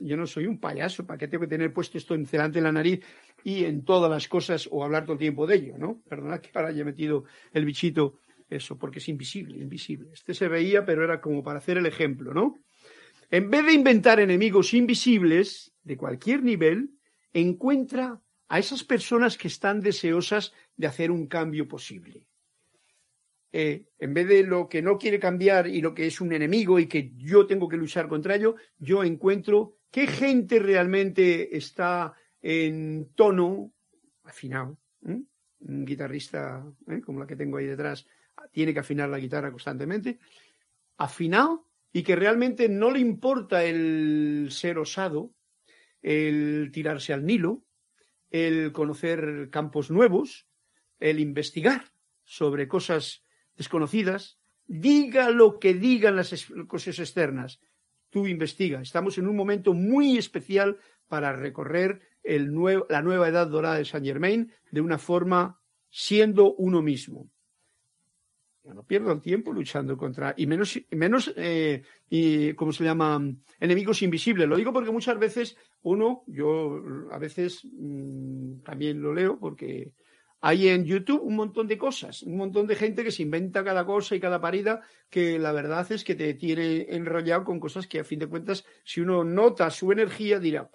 yo 0.00 0.16
no 0.16 0.26
soy 0.26 0.46
un 0.46 0.58
payaso, 0.58 1.06
¿para 1.06 1.16
qué 1.16 1.28
tengo 1.28 1.42
que 1.42 1.48
tener 1.48 1.72
puesto 1.72 1.96
esto 1.96 2.16
delante 2.16 2.58
en 2.58 2.64
la 2.64 2.72
nariz 2.72 3.04
y 3.44 3.64
en 3.64 3.84
todas 3.84 4.10
las 4.10 4.26
cosas 4.26 4.68
o 4.72 4.82
hablar 4.82 5.04
todo 5.04 5.12
el 5.12 5.20
tiempo 5.20 5.46
de 5.46 5.54
ello, 5.54 5.78
¿no? 5.78 6.02
Perdonad 6.08 6.40
que 6.40 6.50
ahora 6.54 6.70
haya 6.70 6.84
metido 6.84 7.24
el 7.52 7.64
bichito 7.64 8.18
eso, 8.48 8.78
porque 8.78 8.98
es 8.98 9.08
invisible, 9.08 9.58
invisible. 9.58 10.10
Este 10.12 10.34
se 10.34 10.48
veía, 10.48 10.84
pero 10.84 11.04
era 11.04 11.20
como 11.20 11.42
para 11.44 11.58
hacer 11.58 11.78
el 11.78 11.86
ejemplo, 11.86 12.34
¿no? 12.34 12.58
En 13.30 13.48
vez 13.48 13.64
de 13.64 13.72
inventar 13.72 14.18
enemigos 14.18 14.74
invisibles 14.74 15.72
de 15.82 15.96
cualquier 15.96 16.42
nivel, 16.42 16.90
encuentra 17.32 18.20
a 18.48 18.58
esas 18.58 18.82
personas 18.84 19.36
que 19.36 19.48
están 19.48 19.80
deseosas 19.80 20.52
de 20.76 20.86
hacer 20.86 21.10
un 21.10 21.26
cambio 21.26 21.68
posible. 21.68 22.25
Eh, 23.58 23.86
en 23.98 24.12
vez 24.12 24.28
de 24.28 24.42
lo 24.42 24.68
que 24.68 24.82
no 24.82 24.98
quiere 24.98 25.18
cambiar 25.18 25.66
y 25.66 25.80
lo 25.80 25.94
que 25.94 26.06
es 26.06 26.20
un 26.20 26.30
enemigo 26.32 26.78
y 26.78 26.86
que 26.86 27.12
yo 27.16 27.46
tengo 27.46 27.68
que 27.68 27.78
luchar 27.78 28.06
contra 28.06 28.34
ello, 28.34 28.56
yo 28.78 29.02
encuentro 29.02 29.76
¿Qué 29.96 30.06
gente 30.06 30.58
realmente 30.58 31.56
está 31.56 32.12
en 32.42 33.12
tono 33.14 33.72
afinado? 34.24 34.78
Un 35.00 35.86
guitarrista 35.86 36.70
¿eh? 36.88 37.00
como 37.00 37.20
la 37.20 37.26
que 37.26 37.34
tengo 37.34 37.56
ahí 37.56 37.64
detrás 37.64 38.06
tiene 38.52 38.74
que 38.74 38.80
afinar 38.80 39.08
la 39.08 39.18
guitarra 39.18 39.50
constantemente. 39.50 40.18
Afinado 40.98 41.66
y 41.94 42.02
que 42.02 42.14
realmente 42.14 42.68
no 42.68 42.90
le 42.90 42.98
importa 42.98 43.64
el 43.64 44.48
ser 44.50 44.78
osado, 44.78 45.32
el 46.02 46.70
tirarse 46.72 47.14
al 47.14 47.24
Nilo, 47.24 47.64
el 48.30 48.72
conocer 48.72 49.48
campos 49.50 49.90
nuevos, 49.90 50.46
el 51.00 51.20
investigar 51.20 51.90
sobre 52.22 52.68
cosas 52.68 53.24
desconocidas, 53.56 54.38
diga 54.66 55.30
lo 55.30 55.58
que 55.58 55.74
digan 55.74 56.16
las 56.16 56.46
cosas 56.66 56.98
externas, 56.98 57.60
tú 58.10 58.26
investiga. 58.26 58.80
Estamos 58.80 59.18
en 59.18 59.28
un 59.28 59.36
momento 59.36 59.74
muy 59.74 60.18
especial 60.18 60.78
para 61.08 61.32
recorrer 61.32 62.00
la 62.24 63.02
nueva 63.02 63.28
edad 63.28 63.46
dorada 63.46 63.76
de 63.76 63.84
Saint 63.84 64.06
Germain 64.06 64.52
de 64.70 64.80
una 64.80 64.98
forma 64.98 65.60
siendo 65.90 66.54
uno 66.54 66.82
mismo. 66.82 67.30
No 68.64 68.82
pierdo 68.82 69.12
el 69.12 69.20
tiempo 69.20 69.52
luchando 69.52 69.96
contra, 69.96 70.34
y 70.36 70.46
menos, 70.46 70.80
menos 70.90 71.32
eh, 71.36 71.82
y, 72.10 72.52
¿cómo 72.54 72.72
se 72.72 72.82
llama? 72.82 73.22
Enemigos 73.60 74.02
invisibles. 74.02 74.48
Lo 74.48 74.56
digo 74.56 74.72
porque 74.72 74.90
muchas 74.90 75.16
veces 75.20 75.56
uno, 75.82 76.24
yo 76.26 76.82
a 77.12 77.18
veces 77.18 77.60
mm, 77.64 78.62
también 78.64 79.00
lo 79.00 79.14
leo 79.14 79.38
porque 79.38 79.92
hay 80.46 80.68
en 80.68 80.84
YouTube 80.84 81.24
un 81.24 81.34
montón 81.34 81.66
de 81.66 81.76
cosas, 81.76 82.22
un 82.22 82.36
montón 82.36 82.68
de 82.68 82.76
gente 82.76 83.02
que 83.02 83.10
se 83.10 83.24
inventa 83.24 83.64
cada 83.64 83.84
cosa 83.84 84.14
y 84.14 84.20
cada 84.20 84.40
parida, 84.40 84.80
que 85.10 85.40
la 85.40 85.50
verdad 85.50 85.90
es 85.90 86.04
que 86.04 86.14
te 86.14 86.34
tiene 86.34 86.86
enrollado 86.88 87.42
con 87.42 87.58
cosas 87.58 87.88
que 87.88 87.98
a 87.98 88.04
fin 88.04 88.20
de 88.20 88.28
cuentas, 88.28 88.64
si 88.84 89.00
uno 89.00 89.24
nota 89.24 89.68
su 89.70 89.90
energía, 89.90 90.38
dirá, 90.38 90.70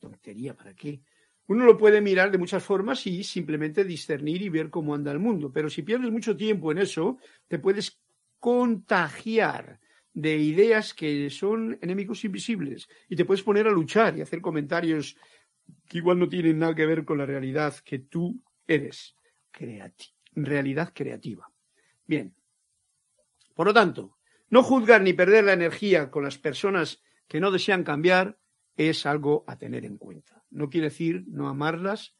tontería, 0.00 0.56
¿para 0.56 0.74
qué? 0.74 1.00
Uno 1.46 1.66
lo 1.66 1.78
puede 1.78 2.00
mirar 2.00 2.32
de 2.32 2.38
muchas 2.38 2.64
formas 2.64 3.06
y 3.06 3.22
simplemente 3.22 3.84
discernir 3.84 4.42
y 4.42 4.48
ver 4.48 4.70
cómo 4.70 4.92
anda 4.92 5.12
el 5.12 5.20
mundo, 5.20 5.52
pero 5.52 5.70
si 5.70 5.82
pierdes 5.82 6.10
mucho 6.10 6.36
tiempo 6.36 6.72
en 6.72 6.78
eso, 6.78 7.18
te 7.46 7.60
puedes 7.60 8.00
contagiar 8.40 9.78
de 10.12 10.36
ideas 10.36 10.94
que 10.94 11.30
son 11.30 11.78
enemigos 11.80 12.24
invisibles 12.24 12.88
y 13.08 13.14
te 13.14 13.24
puedes 13.24 13.44
poner 13.44 13.68
a 13.68 13.70
luchar 13.70 14.18
y 14.18 14.20
hacer 14.20 14.40
comentarios 14.40 15.16
que 15.86 15.98
igual 15.98 16.18
no 16.18 16.28
tienen 16.28 16.58
nada 16.58 16.74
que 16.74 16.86
ver 16.86 17.04
con 17.04 17.18
la 17.18 17.26
realidad 17.26 17.72
que 17.84 18.00
tú 18.00 18.42
eres, 18.68 19.16
realidad 20.32 20.92
creativa. 20.94 21.50
Bien. 22.06 22.34
Por 23.54 23.66
lo 23.66 23.74
tanto, 23.74 24.18
no 24.50 24.62
juzgar 24.62 25.02
ni 25.02 25.12
perder 25.12 25.44
la 25.44 25.52
energía 25.52 26.10
con 26.10 26.22
las 26.22 26.38
personas 26.38 27.02
que 27.26 27.40
no 27.40 27.50
desean 27.50 27.82
cambiar 27.82 28.38
es 28.76 29.04
algo 29.04 29.44
a 29.48 29.58
tener 29.58 29.84
en 29.84 29.98
cuenta. 29.98 30.44
No 30.50 30.70
quiere 30.70 30.88
decir 30.88 31.24
no 31.26 31.48
amarlas, 31.48 32.14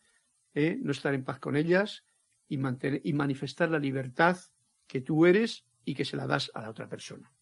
¿eh? 0.55 0.77
no 0.81 0.91
estar 0.91 1.15
en 1.15 1.25
paz 1.25 1.39
con 1.39 1.57
ellas 1.57 2.05
y, 2.49 2.59
mantener, 2.59 3.01
y 3.05 3.13
manifestar 3.13 3.71
la 3.71 3.79
libertad 3.79 4.37
que 4.87 5.01
tú 5.01 5.27
eres 5.27 5.65
y 5.85 5.95
que 5.95 6.05
se 6.05 6.17
la 6.17 6.27
das 6.27 6.51
a 6.55 6.63
la 6.63 6.71
otra 6.71 6.89
persona. 6.89 7.33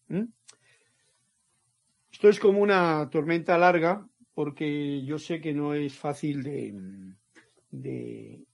Esto 2.11 2.29
es 2.29 2.39
como 2.39 2.61
una 2.61 3.09
tormenta 3.09 3.57
larga 3.57 4.07
porque 4.33 5.03
yo 5.03 5.17
sé 5.17 5.41
que 5.41 5.53
no 5.53 5.73
es 5.73 5.97
fácil 5.97 6.43
de, 7.71 8.45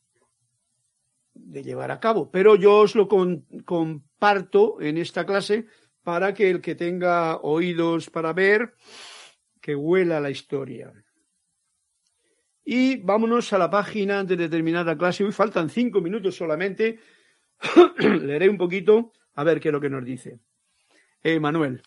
llevar 1.62 1.92
a 1.92 2.00
cabo, 2.00 2.32
pero 2.32 2.56
yo 2.56 2.80
os 2.80 2.96
lo 2.96 3.08
comparto 3.08 4.82
en 4.82 4.98
esta 4.98 5.26
clase 5.26 5.68
para 6.02 6.34
que 6.34 6.50
el 6.50 6.62
que 6.62 6.74
tenga 6.74 7.38
oídos 7.38 8.10
para 8.10 8.34
ver, 8.34 8.74
que 9.62 9.76
huela 9.76 10.20
la 10.20 10.30
historia. 10.30 10.92
Y 12.66 12.98
vámonos 13.02 13.52
a 13.54 13.58
la 13.58 13.70
página 13.70 14.20
antes 14.20 14.38
de 14.38 14.50
terminar 14.50 14.86
la 14.86 14.98
clase. 14.98 15.24
Hoy 15.24 15.34
faltan 15.34 15.70
cinco 15.70 16.02
minutos 16.02 16.36
solamente. 16.36 17.00
Leeré 18.00 18.50
un 18.50 18.58
poquito 18.58 19.12
a 19.36 19.44
ver 19.44 19.60
qué 19.60 19.68
es 19.68 19.74
lo 19.74 19.82
que 19.82 19.90
nos 19.90 20.06
dice. 20.06 20.40
Eh, 21.22 21.40
Manuel 21.40 21.84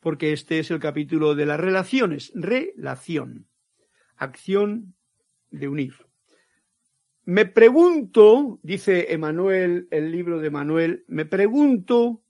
porque 0.00 0.32
este 0.32 0.58
es 0.58 0.70
el 0.70 0.78
capítulo 0.78 1.34
de 1.34 1.46
las 1.46 1.60
relaciones. 1.60 2.32
Relación. 2.34 3.48
Acción 4.16 4.94
de 5.50 5.68
unir. 5.68 5.94
Me 7.28 7.44
pregunto, 7.44 8.58
dice 8.62 9.12
Emanuel, 9.12 9.86
el 9.90 10.10
libro 10.10 10.40
de 10.40 10.48
Manuel, 10.48 11.04
me 11.08 11.26
pregunto 11.26 12.22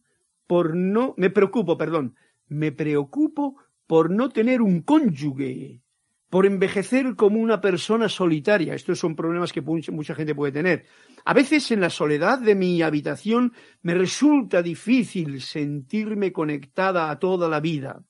por 0.48 0.74
no, 0.74 1.14
me 1.16 1.30
preocupo, 1.30 1.78
perdón, 1.78 2.16
me 2.48 2.72
preocupo 2.72 3.54
por 3.86 4.10
no 4.10 4.28
tener 4.28 4.60
un 4.60 4.82
cónyuge 4.82 5.82
por 6.28 6.46
envejecer 6.46 7.14
como 7.14 7.38
una 7.38 7.60
persona 7.60 8.08
solitaria. 8.08 8.74
Estos 8.74 8.98
son 8.98 9.14
problemas 9.14 9.52
que 9.52 9.60
mucha 9.60 10.16
gente 10.16 10.34
puede 10.34 10.50
tener. 10.50 10.84
A 11.24 11.32
veces 11.32 11.70
en 11.70 11.80
la 11.80 11.90
soledad 11.90 12.40
de 12.40 12.56
mi 12.56 12.82
habitación 12.82 13.52
me 13.82 13.94
resulta 13.94 14.62
difícil 14.62 15.40
sentirme 15.42 16.32
conectada 16.32 17.08
a 17.08 17.20
toda 17.20 17.48
la 17.48 17.60
vida 17.60 18.02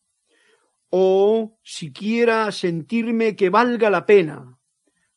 o 0.88 1.58
siquiera 1.62 2.50
sentirme 2.50 3.36
que 3.36 3.50
valga 3.50 3.90
la 3.90 4.06
pena. 4.06 4.57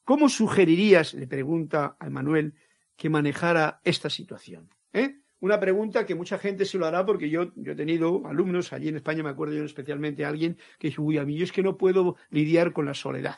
¿Cómo 0.04 0.30
sugerirías, 0.30 1.14
le 1.14 1.28
pregunta 1.28 1.95
a 1.99 2.08
Emanuel, 2.08 2.54
que 2.95 3.10
manejara 3.10 3.82
esta 3.84 4.10
situación? 4.10 4.70
¿Eh? 4.93 5.22
una 5.41 5.60
pregunta 5.60 6.06
que 6.06 6.16
mucha 6.16 6.38
gente 6.38 6.66
se 6.66 6.78
lo 6.78 6.86
hará 6.86 7.06
porque 7.06 7.30
yo, 7.30 7.52
yo 7.56 7.74
he 7.74 7.76
tenido 7.76 8.26
alumnos, 8.28 8.72
allí 8.74 8.88
en 8.88 8.95
España 8.95 9.24
me 9.24 9.30
acuerdo 9.30 9.56
yo 9.56 9.66
especialmente 9.66 10.24
a 10.24 10.30
alguien 10.30 10.58
que 10.80 10.89
dijo, 10.89 11.02
uy, 11.02 11.18
a 11.18 11.26
mí 11.26 11.36
yo 11.36 11.43
es 11.43 11.52
que 11.52 11.64
no 11.64 11.78
puedo 11.78 12.16
lidiar 12.30 12.74
con 12.74 12.86
la 12.86 12.93
soledad. 12.93 13.38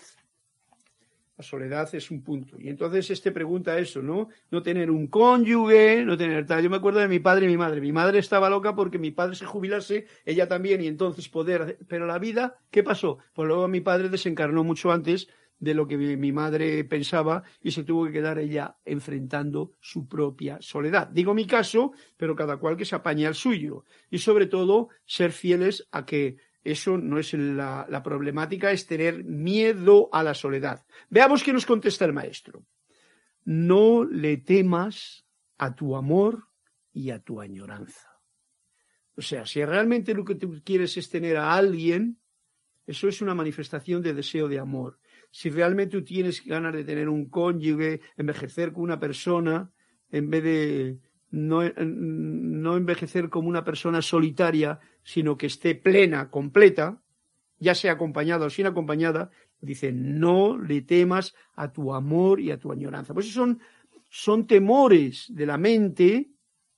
La 1.38 1.44
soledad 1.44 1.90
es 1.96 2.12
un 2.12 2.22
punto. 2.22 2.60
Y 2.60 2.70
entonces 2.70 3.10
este 3.10 3.32
pregunta 3.32 3.80
eso, 3.80 4.04
¿no? 4.04 4.28
No 4.52 4.62
tener 4.62 4.92
un 4.92 5.08
cónyuge, 5.08 6.06
no 6.06 6.16
tener 6.16 6.46
tal. 6.46 6.62
Yo 6.62 6.70
me 6.70 6.76
acuerdo 6.76 7.00
de 7.00 7.08
mi 7.08 7.20
padre 7.20 7.46
y 7.46 7.48
mi 7.50 7.58
madre. 7.58 7.82
Mi 7.82 7.92
madre 7.92 8.20
estaba 8.20 8.52
loca 8.52 8.76
porque 8.76 9.00
mi 9.00 9.10
padre 9.10 9.36
se 9.36 9.46
jubilase, 9.46 10.06
ella 10.26 10.48
también, 10.48 10.82
y 10.82 10.88
entonces 10.88 11.30
poder. 11.30 11.80
Pero 11.88 12.06
la 12.06 12.20
vida, 12.20 12.60
¿qué 12.70 12.84
pasó? 12.84 13.18
Pues 13.34 13.48
luego 13.48 13.68
mi 13.68 13.82
padre 13.82 14.10
desencarnó 14.10 14.64
mucho 14.64 14.92
antes 14.92 15.28
de 15.60 15.74
lo 15.74 15.88
que 15.88 15.98
mi 15.98 16.32
madre 16.32 16.84
pensaba 16.84 17.44
y 17.62 17.72
se 17.72 17.84
tuvo 17.84 18.06
que 18.06 18.12
quedar 18.12 18.38
ella 18.38 18.78
enfrentando 18.84 19.74
su 19.80 20.08
propia 20.08 20.58
soledad. 20.62 21.08
Digo 21.08 21.34
mi 21.34 21.48
caso, 21.48 21.94
pero 22.18 22.36
cada 22.36 22.58
cual 22.58 22.76
que 22.76 22.86
se 22.86 22.96
apañe 22.96 23.26
al 23.26 23.36
suyo. 23.36 23.86
Y 24.10 24.18
sobre 24.18 24.48
todo, 24.48 24.90
ser 25.06 25.32
fieles 25.32 25.88
a 25.92 26.06
que 26.06 26.38
eso 26.64 26.98
no 26.98 27.18
es 27.18 27.34
la, 27.34 27.86
la 27.90 28.04
problemática, 28.04 28.72
es 28.72 28.88
tener 28.88 29.24
miedo 29.24 30.10
a 30.12 30.24
la 30.24 30.34
soledad. 30.34 30.86
Veamos 31.10 31.44
qué 31.44 31.54
nos 31.54 31.66
contesta 31.66 32.06
el 32.06 32.14
maestro. 32.14 32.66
No 33.46 34.04
le 34.04 34.38
temas 34.38 35.26
a 35.58 35.76
tu 35.76 35.96
amor 35.96 36.48
y 36.92 37.10
a 37.12 37.20
tu 37.20 37.42
añoranza. 37.42 38.10
O 39.16 39.22
sea, 39.22 39.46
si 39.46 39.64
realmente 39.64 40.14
lo 40.14 40.26
que 40.26 40.36
tú 40.36 40.62
quieres 40.64 40.98
es 40.98 41.10
tener 41.10 41.38
a 41.38 41.54
alguien, 41.54 42.20
eso 42.86 43.08
es 43.08 43.22
una 43.22 43.36
manifestación 43.36 44.02
de 44.02 44.14
deseo 44.14 44.48
de 44.48 44.60
amor 44.60 45.00
si 45.36 45.50
realmente 45.50 45.98
tú 45.98 46.04
tienes 46.04 46.46
ganas 46.46 46.74
de 46.74 46.84
tener 46.84 47.10
un 47.10 47.26
cónyuge, 47.26 48.02
envejecer 48.18 48.72
con 48.72 48.84
una 48.84 49.00
persona, 49.00 49.72
en 50.12 50.30
vez 50.30 50.44
de 50.44 51.00
no, 51.32 51.64
no 51.64 52.78
envejecer 52.78 53.32
como 53.32 53.50
una 53.50 53.64
persona 53.64 54.04
solitaria, 54.04 54.80
sino 55.02 55.36
que 55.36 55.48
esté 55.48 55.74
plena, 55.74 56.30
completa, 56.30 57.02
ya 57.58 57.74
sea 57.74 57.94
acompañada 57.94 58.46
o 58.46 58.52
sin 58.52 58.68
acompañada, 58.68 59.32
dice, 59.60 59.92
no 59.92 60.56
le 60.56 60.84
temas 60.84 61.34
a 61.56 61.74
tu 61.74 61.96
amor 61.96 62.40
y 62.40 62.52
a 62.52 62.60
tu 62.60 62.72
añoranza. 62.72 63.16
Pues 63.16 63.34
son, 63.34 63.60
son 64.12 64.46
temores 64.46 65.26
de 65.30 65.48
la 65.48 65.58
mente 65.58 66.30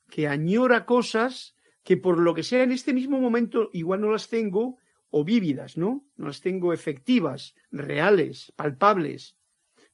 que 0.10 0.30
añora 0.30 0.86
cosas 0.86 1.58
que 1.84 1.98
por 1.98 2.20
lo 2.20 2.34
que 2.34 2.44
sea 2.44 2.64
en 2.64 2.72
este 2.72 2.94
mismo 2.94 3.20
momento 3.20 3.70
igual 3.74 4.00
no 4.00 4.14
las 4.14 4.30
tengo, 4.30 4.78
o 5.18 5.24
vívidas, 5.24 5.78
¿no? 5.78 6.06
No 6.18 6.28
las 6.28 6.42
tengo 6.42 6.74
efectivas, 6.74 7.56
reales, 7.72 8.52
palpables. 8.58 9.38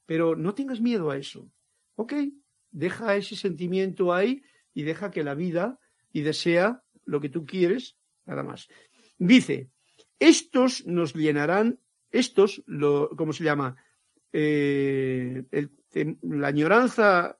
Pero 0.04 0.34
no 0.34 0.52
tengas 0.52 0.80
miedo 0.80 1.12
a 1.12 1.16
eso. 1.16 1.48
Ok, 1.94 2.14
deja 2.72 3.14
ese 3.14 3.36
sentimiento 3.36 4.12
ahí 4.12 4.42
y 4.74 4.82
deja 4.82 5.12
que 5.12 5.22
la 5.22 5.36
vida 5.36 5.78
y 6.12 6.22
desea 6.22 6.82
lo 7.04 7.20
que 7.20 7.28
tú 7.28 7.46
quieres, 7.46 7.96
nada 8.26 8.42
más. 8.42 8.66
Dice, 9.16 9.70
estos 10.18 10.84
nos 10.86 11.14
llenarán, 11.14 11.78
estos, 12.10 12.60
lo, 12.66 13.10
¿cómo 13.10 13.32
se 13.32 13.44
llama? 13.44 13.76
Eh, 14.32 15.44
la 16.22 16.48
añoranza 16.48 17.38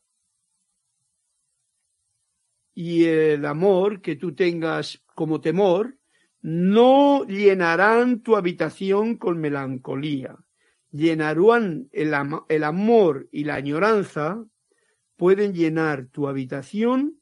y 2.76 3.06
el 3.06 3.44
amor 3.44 4.00
que 4.00 4.14
tú 4.14 4.36
tengas 4.36 5.02
como 5.16 5.40
temor, 5.40 5.98
no 6.42 7.24
llenarán 7.24 8.20
tu 8.20 8.36
habitación 8.36 9.16
con 9.16 9.40
melancolía, 9.40 10.36
llenarán 10.90 11.88
el, 11.92 12.12
el 12.48 12.64
amor 12.64 13.28
y 13.30 13.44
la 13.44 13.54
añoranza, 13.54 14.44
pueden 15.16 15.54
llenar 15.54 16.06
tu 16.06 16.26
habitación 16.26 17.20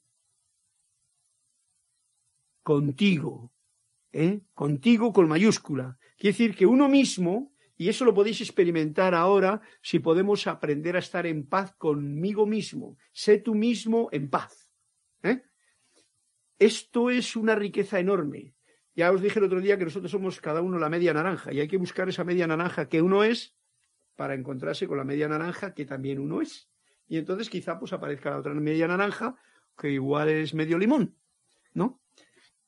contigo, 2.63 3.53
¿eh? 4.11 4.41
contigo 4.55 5.13
con 5.13 5.27
mayúscula. 5.27 5.99
Quiere 6.17 6.33
decir 6.33 6.55
que 6.55 6.65
uno 6.65 6.89
mismo, 6.89 7.53
y 7.77 7.89
eso 7.89 8.05
lo 8.05 8.13
podéis 8.13 8.41
experimentar 8.41 9.13
ahora 9.13 9.61
si 9.83 9.99
podemos 9.99 10.47
aprender 10.47 10.95
a 10.95 10.99
estar 10.99 11.27
en 11.27 11.47
paz 11.47 11.75
conmigo 11.77 12.47
mismo. 12.47 12.97
Sé 13.11 13.37
tú 13.37 13.53
mismo 13.53 14.09
en 14.11 14.29
paz. 14.29 14.67
¿eh? 15.21 15.43
Esto 16.57 17.11
es 17.11 17.35
una 17.35 17.55
riqueza 17.55 17.99
enorme. 17.99 18.55
Ya 18.95 19.11
os 19.11 19.21
dije 19.21 19.39
el 19.39 19.45
otro 19.45 19.61
día 19.61 19.77
que 19.77 19.85
nosotros 19.85 20.11
somos 20.11 20.41
cada 20.41 20.61
uno 20.61 20.77
la 20.77 20.89
media 20.89 21.13
naranja 21.13 21.53
y 21.53 21.59
hay 21.59 21.67
que 21.67 21.77
buscar 21.77 22.09
esa 22.09 22.23
media 22.23 22.45
naranja 22.45 22.89
que 22.89 23.01
uno 23.01 23.23
es 23.23 23.55
para 24.15 24.33
encontrarse 24.33 24.87
con 24.87 24.97
la 24.97 25.03
media 25.03 25.27
naranja 25.27 25.73
que 25.73 25.85
también 25.85 26.19
uno 26.19 26.41
es. 26.41 26.69
Y 27.07 27.17
entonces 27.17 27.49
quizá 27.49 27.79
pues 27.79 27.93
aparezca 27.93 28.29
la 28.31 28.37
otra 28.37 28.53
media 28.53 28.87
naranja 28.87 29.35
que 29.77 29.91
igual 29.91 30.29
es 30.29 30.53
medio 30.53 30.77
limón, 30.77 31.15
¿no? 31.73 32.01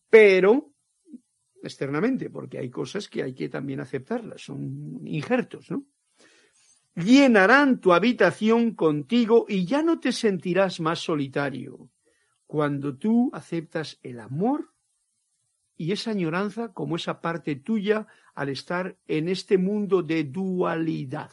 Pero 0.10 0.74
externamente, 1.62 2.30
porque 2.30 2.58
hay 2.58 2.70
cosas 2.70 3.08
que 3.08 3.24
hay 3.24 3.34
que 3.34 3.50
también 3.50 3.80
aceptarlas, 3.80 4.42
son 4.42 5.02
injertos, 5.06 5.72
¿no? 5.72 5.86
Llenarán 6.96 7.80
tu 7.80 7.94
habitación 7.94 8.76
contigo 8.76 9.46
y 9.48 9.66
ya 9.66 9.82
no 9.82 10.00
te 10.00 10.12
sentirás 10.12 10.80
más 10.80 11.00
solitario 11.00 11.90
cuando 12.46 12.98
tú 12.98 13.32
aceptas 13.34 14.00
el 14.04 14.20
amor 14.20 14.73
y 15.78 15.92
esa 15.92 16.12
añoranza 16.12 16.74
como 16.74 16.96
esa 16.96 17.22
parte 17.22 17.56
tuya 17.56 18.08
al 18.34 18.50
estar 18.50 18.98
en 19.08 19.30
este 19.30 19.58
mundo 19.58 20.04
de 20.04 20.24
dualidad. 20.24 21.32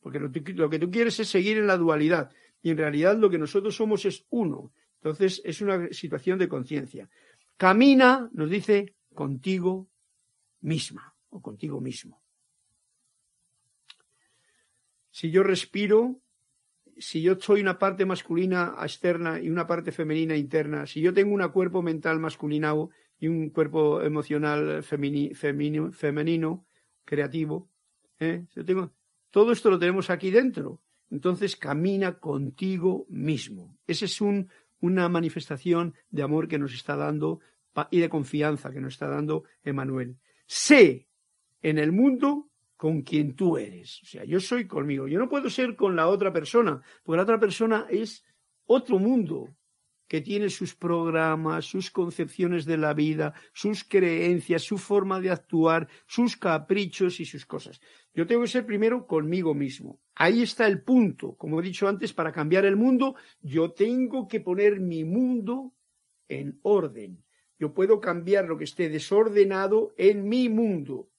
Porque 0.00 0.20
lo, 0.20 0.70
que 0.70 0.78
tú 0.78 0.90
quieres 0.90 1.18
es 1.20 1.28
seguir 1.28 1.58
en 1.58 1.66
la 1.66 1.76
dualidad 1.76 2.30
y 2.62 2.70
en 2.70 2.78
realidad 2.78 3.16
lo 3.16 3.30
que 3.30 3.38
nosotros 3.38 3.74
somos 3.74 4.04
es 4.04 4.24
uno. 4.30 4.72
Entonces 4.96 5.42
es 5.44 5.60
una 5.60 5.88
situación 5.92 6.38
de 6.38 6.48
conciencia. 6.48 7.08
Camina, 7.56 8.28
nos 8.32 8.50
dice, 8.50 8.94
contigo 9.14 9.88
misma 10.60 11.14
o 11.30 11.40
contigo 11.40 11.80
mismo. 11.80 12.22
Si 15.10 15.30
yo 15.30 15.42
respiro, 15.42 16.20
si 16.98 17.22
yo 17.22 17.38
soy 17.40 17.60
una 17.60 17.78
parte 17.78 18.04
masculina 18.04 18.74
externa 18.82 19.40
y 19.40 19.48
una 19.48 19.66
parte 19.66 19.92
femenina 19.92 20.36
interna, 20.36 20.86
si 20.86 21.00
yo 21.00 21.14
tengo 21.14 21.34
un 21.34 21.48
cuerpo 21.48 21.82
mental 21.82 22.20
masculino 22.20 22.90
y 23.18 23.28
un 23.28 23.50
cuerpo 23.50 24.02
emocional 24.02 24.82
femenino, 24.82 26.66
creativo, 27.04 27.70
¿eh? 28.18 28.44
todo 29.30 29.52
esto 29.52 29.70
lo 29.70 29.78
tenemos 29.78 30.10
aquí 30.10 30.30
dentro. 30.30 30.80
Entonces 31.10 31.56
camina 31.56 32.18
contigo 32.18 33.06
mismo. 33.08 33.76
Esa 33.86 34.06
es 34.06 34.20
un, 34.20 34.50
una 34.80 35.08
manifestación 35.08 35.94
de 36.10 36.22
amor 36.22 36.48
que 36.48 36.58
nos 36.58 36.74
está 36.74 36.96
dando 36.96 37.40
y 37.90 38.00
de 38.00 38.08
confianza 38.08 38.72
que 38.72 38.80
nos 38.80 38.94
está 38.94 39.08
dando 39.08 39.44
Emanuel. 39.62 40.16
Sé 40.46 41.08
en 41.62 41.78
el 41.78 41.92
mundo 41.92 42.50
con 42.76 43.02
quien 43.02 43.34
tú 43.34 43.56
eres. 43.56 44.00
O 44.02 44.06
sea, 44.06 44.24
yo 44.24 44.40
soy 44.40 44.66
conmigo. 44.66 45.06
Yo 45.08 45.18
no 45.18 45.28
puedo 45.28 45.48
ser 45.48 45.76
con 45.76 45.96
la 45.96 46.08
otra 46.08 46.32
persona, 46.32 46.80
porque 47.02 47.16
la 47.16 47.22
otra 47.22 47.40
persona 47.40 47.86
es 47.90 48.24
otro 48.66 48.98
mundo 48.98 49.54
que 50.08 50.20
tiene 50.20 50.50
sus 50.50 50.74
programas, 50.74 51.64
sus 51.64 51.90
concepciones 51.90 52.64
de 52.64 52.76
la 52.76 52.94
vida, 52.94 53.34
sus 53.52 53.84
creencias, 53.84 54.62
su 54.62 54.78
forma 54.78 55.20
de 55.20 55.30
actuar, 55.30 55.88
sus 56.06 56.36
caprichos 56.36 57.20
y 57.20 57.24
sus 57.24 57.44
cosas. 57.46 57.80
Yo 58.14 58.26
tengo 58.26 58.42
que 58.42 58.48
ser 58.48 58.66
primero 58.66 59.06
conmigo 59.06 59.54
mismo. 59.54 60.00
Ahí 60.14 60.42
está 60.42 60.66
el 60.66 60.82
punto. 60.82 61.36
Como 61.36 61.60
he 61.60 61.62
dicho 61.62 61.88
antes, 61.88 62.12
para 62.12 62.32
cambiar 62.32 62.64
el 62.64 62.76
mundo, 62.76 63.16
yo 63.40 63.72
tengo 63.72 64.28
que 64.28 64.40
poner 64.40 64.80
mi 64.80 65.04
mundo 65.04 65.74
en 66.28 66.58
orden. 66.62 67.24
Yo 67.58 67.74
puedo 67.74 68.00
cambiar 68.00 68.46
lo 68.46 68.56
que 68.58 68.64
esté 68.64 68.88
desordenado 68.88 69.94
en 69.96 70.28
mi 70.28 70.48
mundo. 70.48 71.10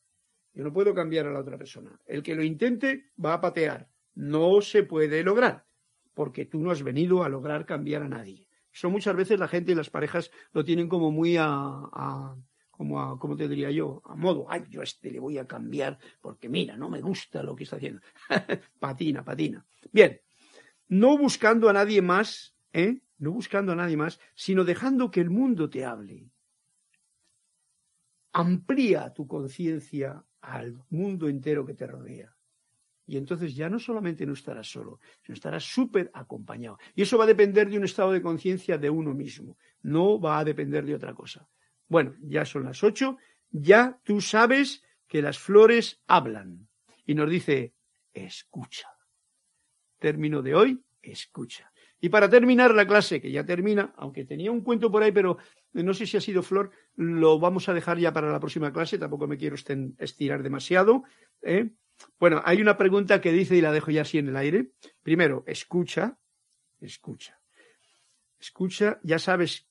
Yo 0.53 0.63
no 0.63 0.73
puedo 0.73 0.93
cambiar 0.93 1.27
a 1.27 1.31
la 1.31 1.39
otra 1.39 1.57
persona. 1.57 1.99
El 2.05 2.23
que 2.23 2.35
lo 2.35 2.43
intente 2.43 3.11
va 3.23 3.33
a 3.33 3.41
patear. 3.41 3.89
No 4.15 4.61
se 4.61 4.81
puede 4.81 5.23
lograr, 5.23 5.67
porque 6.13 6.45
tú 6.45 6.59
no 6.59 6.71
has 6.71 6.81
venido 6.81 7.23
a 7.23 7.29
lograr 7.29 7.65
cambiar 7.65 8.01
a 8.01 8.09
nadie. 8.09 8.46
Eso 8.77 8.91
muchas 8.91 9.15
veces 9.15 9.39
la 9.39 9.47
gente 9.47 9.71
y 9.71 9.75
las 9.75 9.89
parejas 9.89 10.29
lo 10.53 10.63
tienen 10.63 10.87
como 10.87 11.09
muy 11.11 11.35
a, 11.35 12.35
como 12.69 13.01
a, 13.01 13.17
¿cómo 13.17 13.35
te 13.35 13.47
diría 13.47 13.71
yo? 13.71 14.03
A 14.05 14.15
modo, 14.15 14.45
ay, 14.49 14.65
yo 14.69 14.81
a 14.81 14.83
este 14.83 15.09
le 15.09 15.19
voy 15.19 15.39
a 15.39 15.47
cambiar 15.47 15.97
porque 16.21 16.47
mira, 16.47 16.77
no 16.77 16.87
me 16.87 17.01
gusta 17.01 17.41
lo 17.41 17.55
que 17.55 17.63
está 17.63 17.77
haciendo. 17.77 18.01
patina, 18.79 19.25
patina. 19.25 19.65
Bien, 19.91 20.21
no 20.89 21.17
buscando 21.17 21.69
a 21.69 21.73
nadie 21.73 22.03
más, 22.03 22.55
¿eh? 22.71 23.01
no 23.17 23.31
buscando 23.31 23.71
a 23.71 23.75
nadie 23.75 23.97
más, 23.97 24.19
sino 24.35 24.63
dejando 24.63 25.09
que 25.09 25.21
el 25.21 25.31
mundo 25.31 25.71
te 25.71 25.83
hable. 25.83 26.29
Amplía 28.31 29.11
tu 29.11 29.25
conciencia 29.25 30.23
al 30.41 30.83
mundo 30.89 31.27
entero 31.27 31.65
que 31.65 31.73
te 31.73 31.87
rodea. 31.87 32.36
Y 33.07 33.15
entonces 33.15 33.55
ya 33.55 33.69
no 33.69 33.79
solamente 33.79 34.25
no 34.25 34.33
estarás 34.33 34.69
solo, 34.69 34.99
sino 35.21 35.33
estarás 35.33 35.63
súper 35.63 36.11
acompañado. 36.13 36.77
Y 36.93 37.03
eso 37.03 37.17
va 37.17 37.23
a 37.23 37.27
depender 37.27 37.69
de 37.69 37.77
un 37.77 37.85
estado 37.85 38.11
de 38.11 38.21
conciencia 38.21 38.77
de 38.77 38.89
uno 38.89 39.13
mismo, 39.13 39.57
no 39.81 40.19
va 40.19 40.39
a 40.39 40.43
depender 40.43 40.85
de 40.85 40.95
otra 40.95 41.13
cosa. 41.13 41.47
Bueno, 41.87 42.15
ya 42.19 42.43
son 42.43 42.65
las 42.65 42.83
ocho, 42.83 43.17
ya 43.49 43.97
tú 44.03 44.19
sabes 44.19 44.83
que 45.07 45.21
las 45.21 45.39
flores 45.39 46.01
hablan. 46.05 46.67
Y 47.05 47.15
nos 47.15 47.29
dice, 47.29 47.73
escucha. 48.13 48.89
Término 49.97 50.41
de 50.41 50.53
hoy, 50.53 50.83
escucha. 51.01 51.71
Y 51.99 52.09
para 52.09 52.29
terminar 52.29 52.75
la 52.75 52.85
clase, 52.85 53.19
que 53.19 53.31
ya 53.31 53.45
termina, 53.45 53.93
aunque 53.97 54.23
tenía 54.23 54.51
un 54.51 54.61
cuento 54.61 54.91
por 54.91 55.01
ahí, 55.01 55.11
pero 55.11 55.37
no 55.73 55.93
sé 55.93 56.05
si 56.05 56.17
ha 56.17 56.21
sido 56.21 56.43
Flor, 56.43 56.69
lo 56.95 57.39
vamos 57.39 57.69
a 57.69 57.73
dejar 57.73 57.97
ya 57.97 58.13
para 58.13 58.31
la 58.31 58.39
próxima 58.39 58.71
clase, 58.71 58.99
tampoco 58.99 59.27
me 59.27 59.37
quiero 59.37 59.55
estirar 59.55 60.43
demasiado. 60.43 61.03
¿eh? 61.41 61.71
Bueno, 62.19 62.41
hay 62.45 62.61
una 62.61 62.77
pregunta 62.77 63.19
que 63.19 63.31
dice, 63.31 63.55
y 63.55 63.61
la 63.61 63.71
dejo 63.71 63.91
ya 63.91 64.01
así 64.01 64.19
en 64.19 64.29
el 64.29 64.37
aire. 64.37 64.71
Primero, 65.01 65.43
escucha, 65.47 66.17
escucha. 66.79 67.39
Escucha, 68.39 68.99
ya 69.01 69.17
sabes 69.17 69.67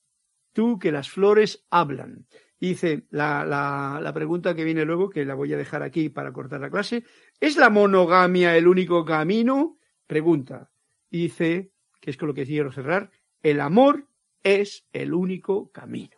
tú 0.51 0.79
que 0.79 0.91
las 0.91 1.09
flores 1.09 1.65
hablan. 1.69 2.27
Dice 2.59 3.05
la, 3.11 3.45
la, 3.45 3.99
la, 4.01 4.13
pregunta 4.13 4.55
que 4.55 4.63
viene 4.63 4.83
luego, 4.83 5.09
que 5.09 5.23
la 5.23 5.35
voy 5.35 5.53
a 5.53 5.57
dejar 5.57 5.83
aquí 5.83 6.09
para 6.09 6.33
cortar 6.33 6.59
la 6.59 6.71
clase. 6.71 7.03
¿Es 7.39 7.55
la 7.55 7.69
monogamia 7.69 8.57
el 8.57 8.67
único 8.67 9.05
camino? 9.05 9.77
Pregunta. 10.07 10.71
Dice, 11.09 11.71
que 12.07 12.11
es 12.11 12.15
con 12.17 12.29
lo 12.29 12.33
que 12.33 12.45
quiero 12.45 12.71
cerrar, 12.71 13.11
el 13.43 13.59
amor 13.59 14.07
es 14.41 14.87
el 14.93 15.13
único 15.13 15.73
camino. 15.73 16.15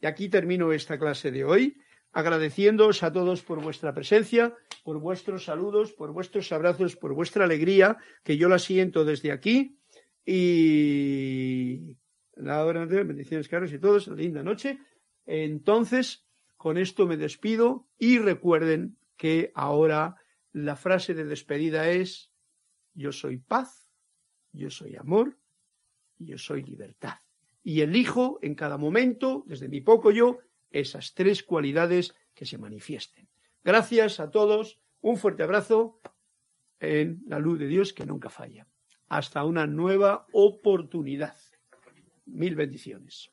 Y 0.00 0.06
aquí 0.06 0.28
termino 0.28 0.72
esta 0.72 0.98
clase 0.98 1.30
de 1.30 1.44
hoy, 1.44 1.76
agradeciéndoos 2.10 3.04
a 3.04 3.12
todos 3.12 3.44
por 3.44 3.62
vuestra 3.62 3.94
presencia, 3.94 4.56
por 4.82 4.98
vuestros 4.98 5.44
saludos, 5.44 5.92
por 5.92 6.10
vuestros 6.10 6.50
abrazos, 6.50 6.96
por 6.96 7.14
vuestra 7.14 7.44
alegría, 7.44 7.98
que 8.24 8.38
yo 8.38 8.48
la 8.48 8.58
siento 8.58 9.04
desde 9.04 9.30
aquí. 9.30 9.78
Y 10.26 11.96
la 12.34 12.64
hora 12.64 12.84
de 12.84 13.04
bendiciones, 13.04 13.46
caros 13.46 13.72
y 13.72 13.78
todos, 13.78 14.08
linda 14.08 14.42
noche. 14.42 14.80
Entonces, 15.26 16.26
con 16.56 16.76
esto 16.76 17.06
me 17.06 17.16
despido 17.16 17.86
y 18.00 18.18
recuerden 18.18 18.98
que 19.16 19.52
ahora 19.54 20.16
la 20.50 20.74
frase 20.74 21.14
de 21.14 21.24
despedida 21.24 21.88
es, 21.88 22.32
yo 22.94 23.12
soy 23.12 23.36
paz 23.36 23.87
yo 24.58 24.70
soy 24.70 24.96
amor 24.96 25.38
y 26.18 26.26
yo 26.26 26.38
soy 26.38 26.62
libertad. 26.62 27.14
Y 27.62 27.80
elijo 27.80 28.38
en 28.42 28.54
cada 28.54 28.76
momento, 28.76 29.44
desde 29.46 29.68
mi 29.68 29.80
poco 29.80 30.10
yo, 30.10 30.38
esas 30.70 31.14
tres 31.14 31.42
cualidades 31.42 32.14
que 32.34 32.46
se 32.46 32.58
manifiesten. 32.58 33.28
Gracias 33.64 34.20
a 34.20 34.30
todos, 34.30 34.80
un 35.00 35.16
fuerte 35.16 35.42
abrazo 35.42 36.00
en 36.80 37.22
la 37.26 37.38
luz 37.38 37.58
de 37.58 37.66
Dios 37.66 37.92
que 37.92 38.06
nunca 38.06 38.30
falla. 38.30 38.66
Hasta 39.08 39.44
una 39.44 39.66
nueva 39.66 40.26
oportunidad. 40.32 41.36
Mil 42.26 42.54
bendiciones. 42.54 43.30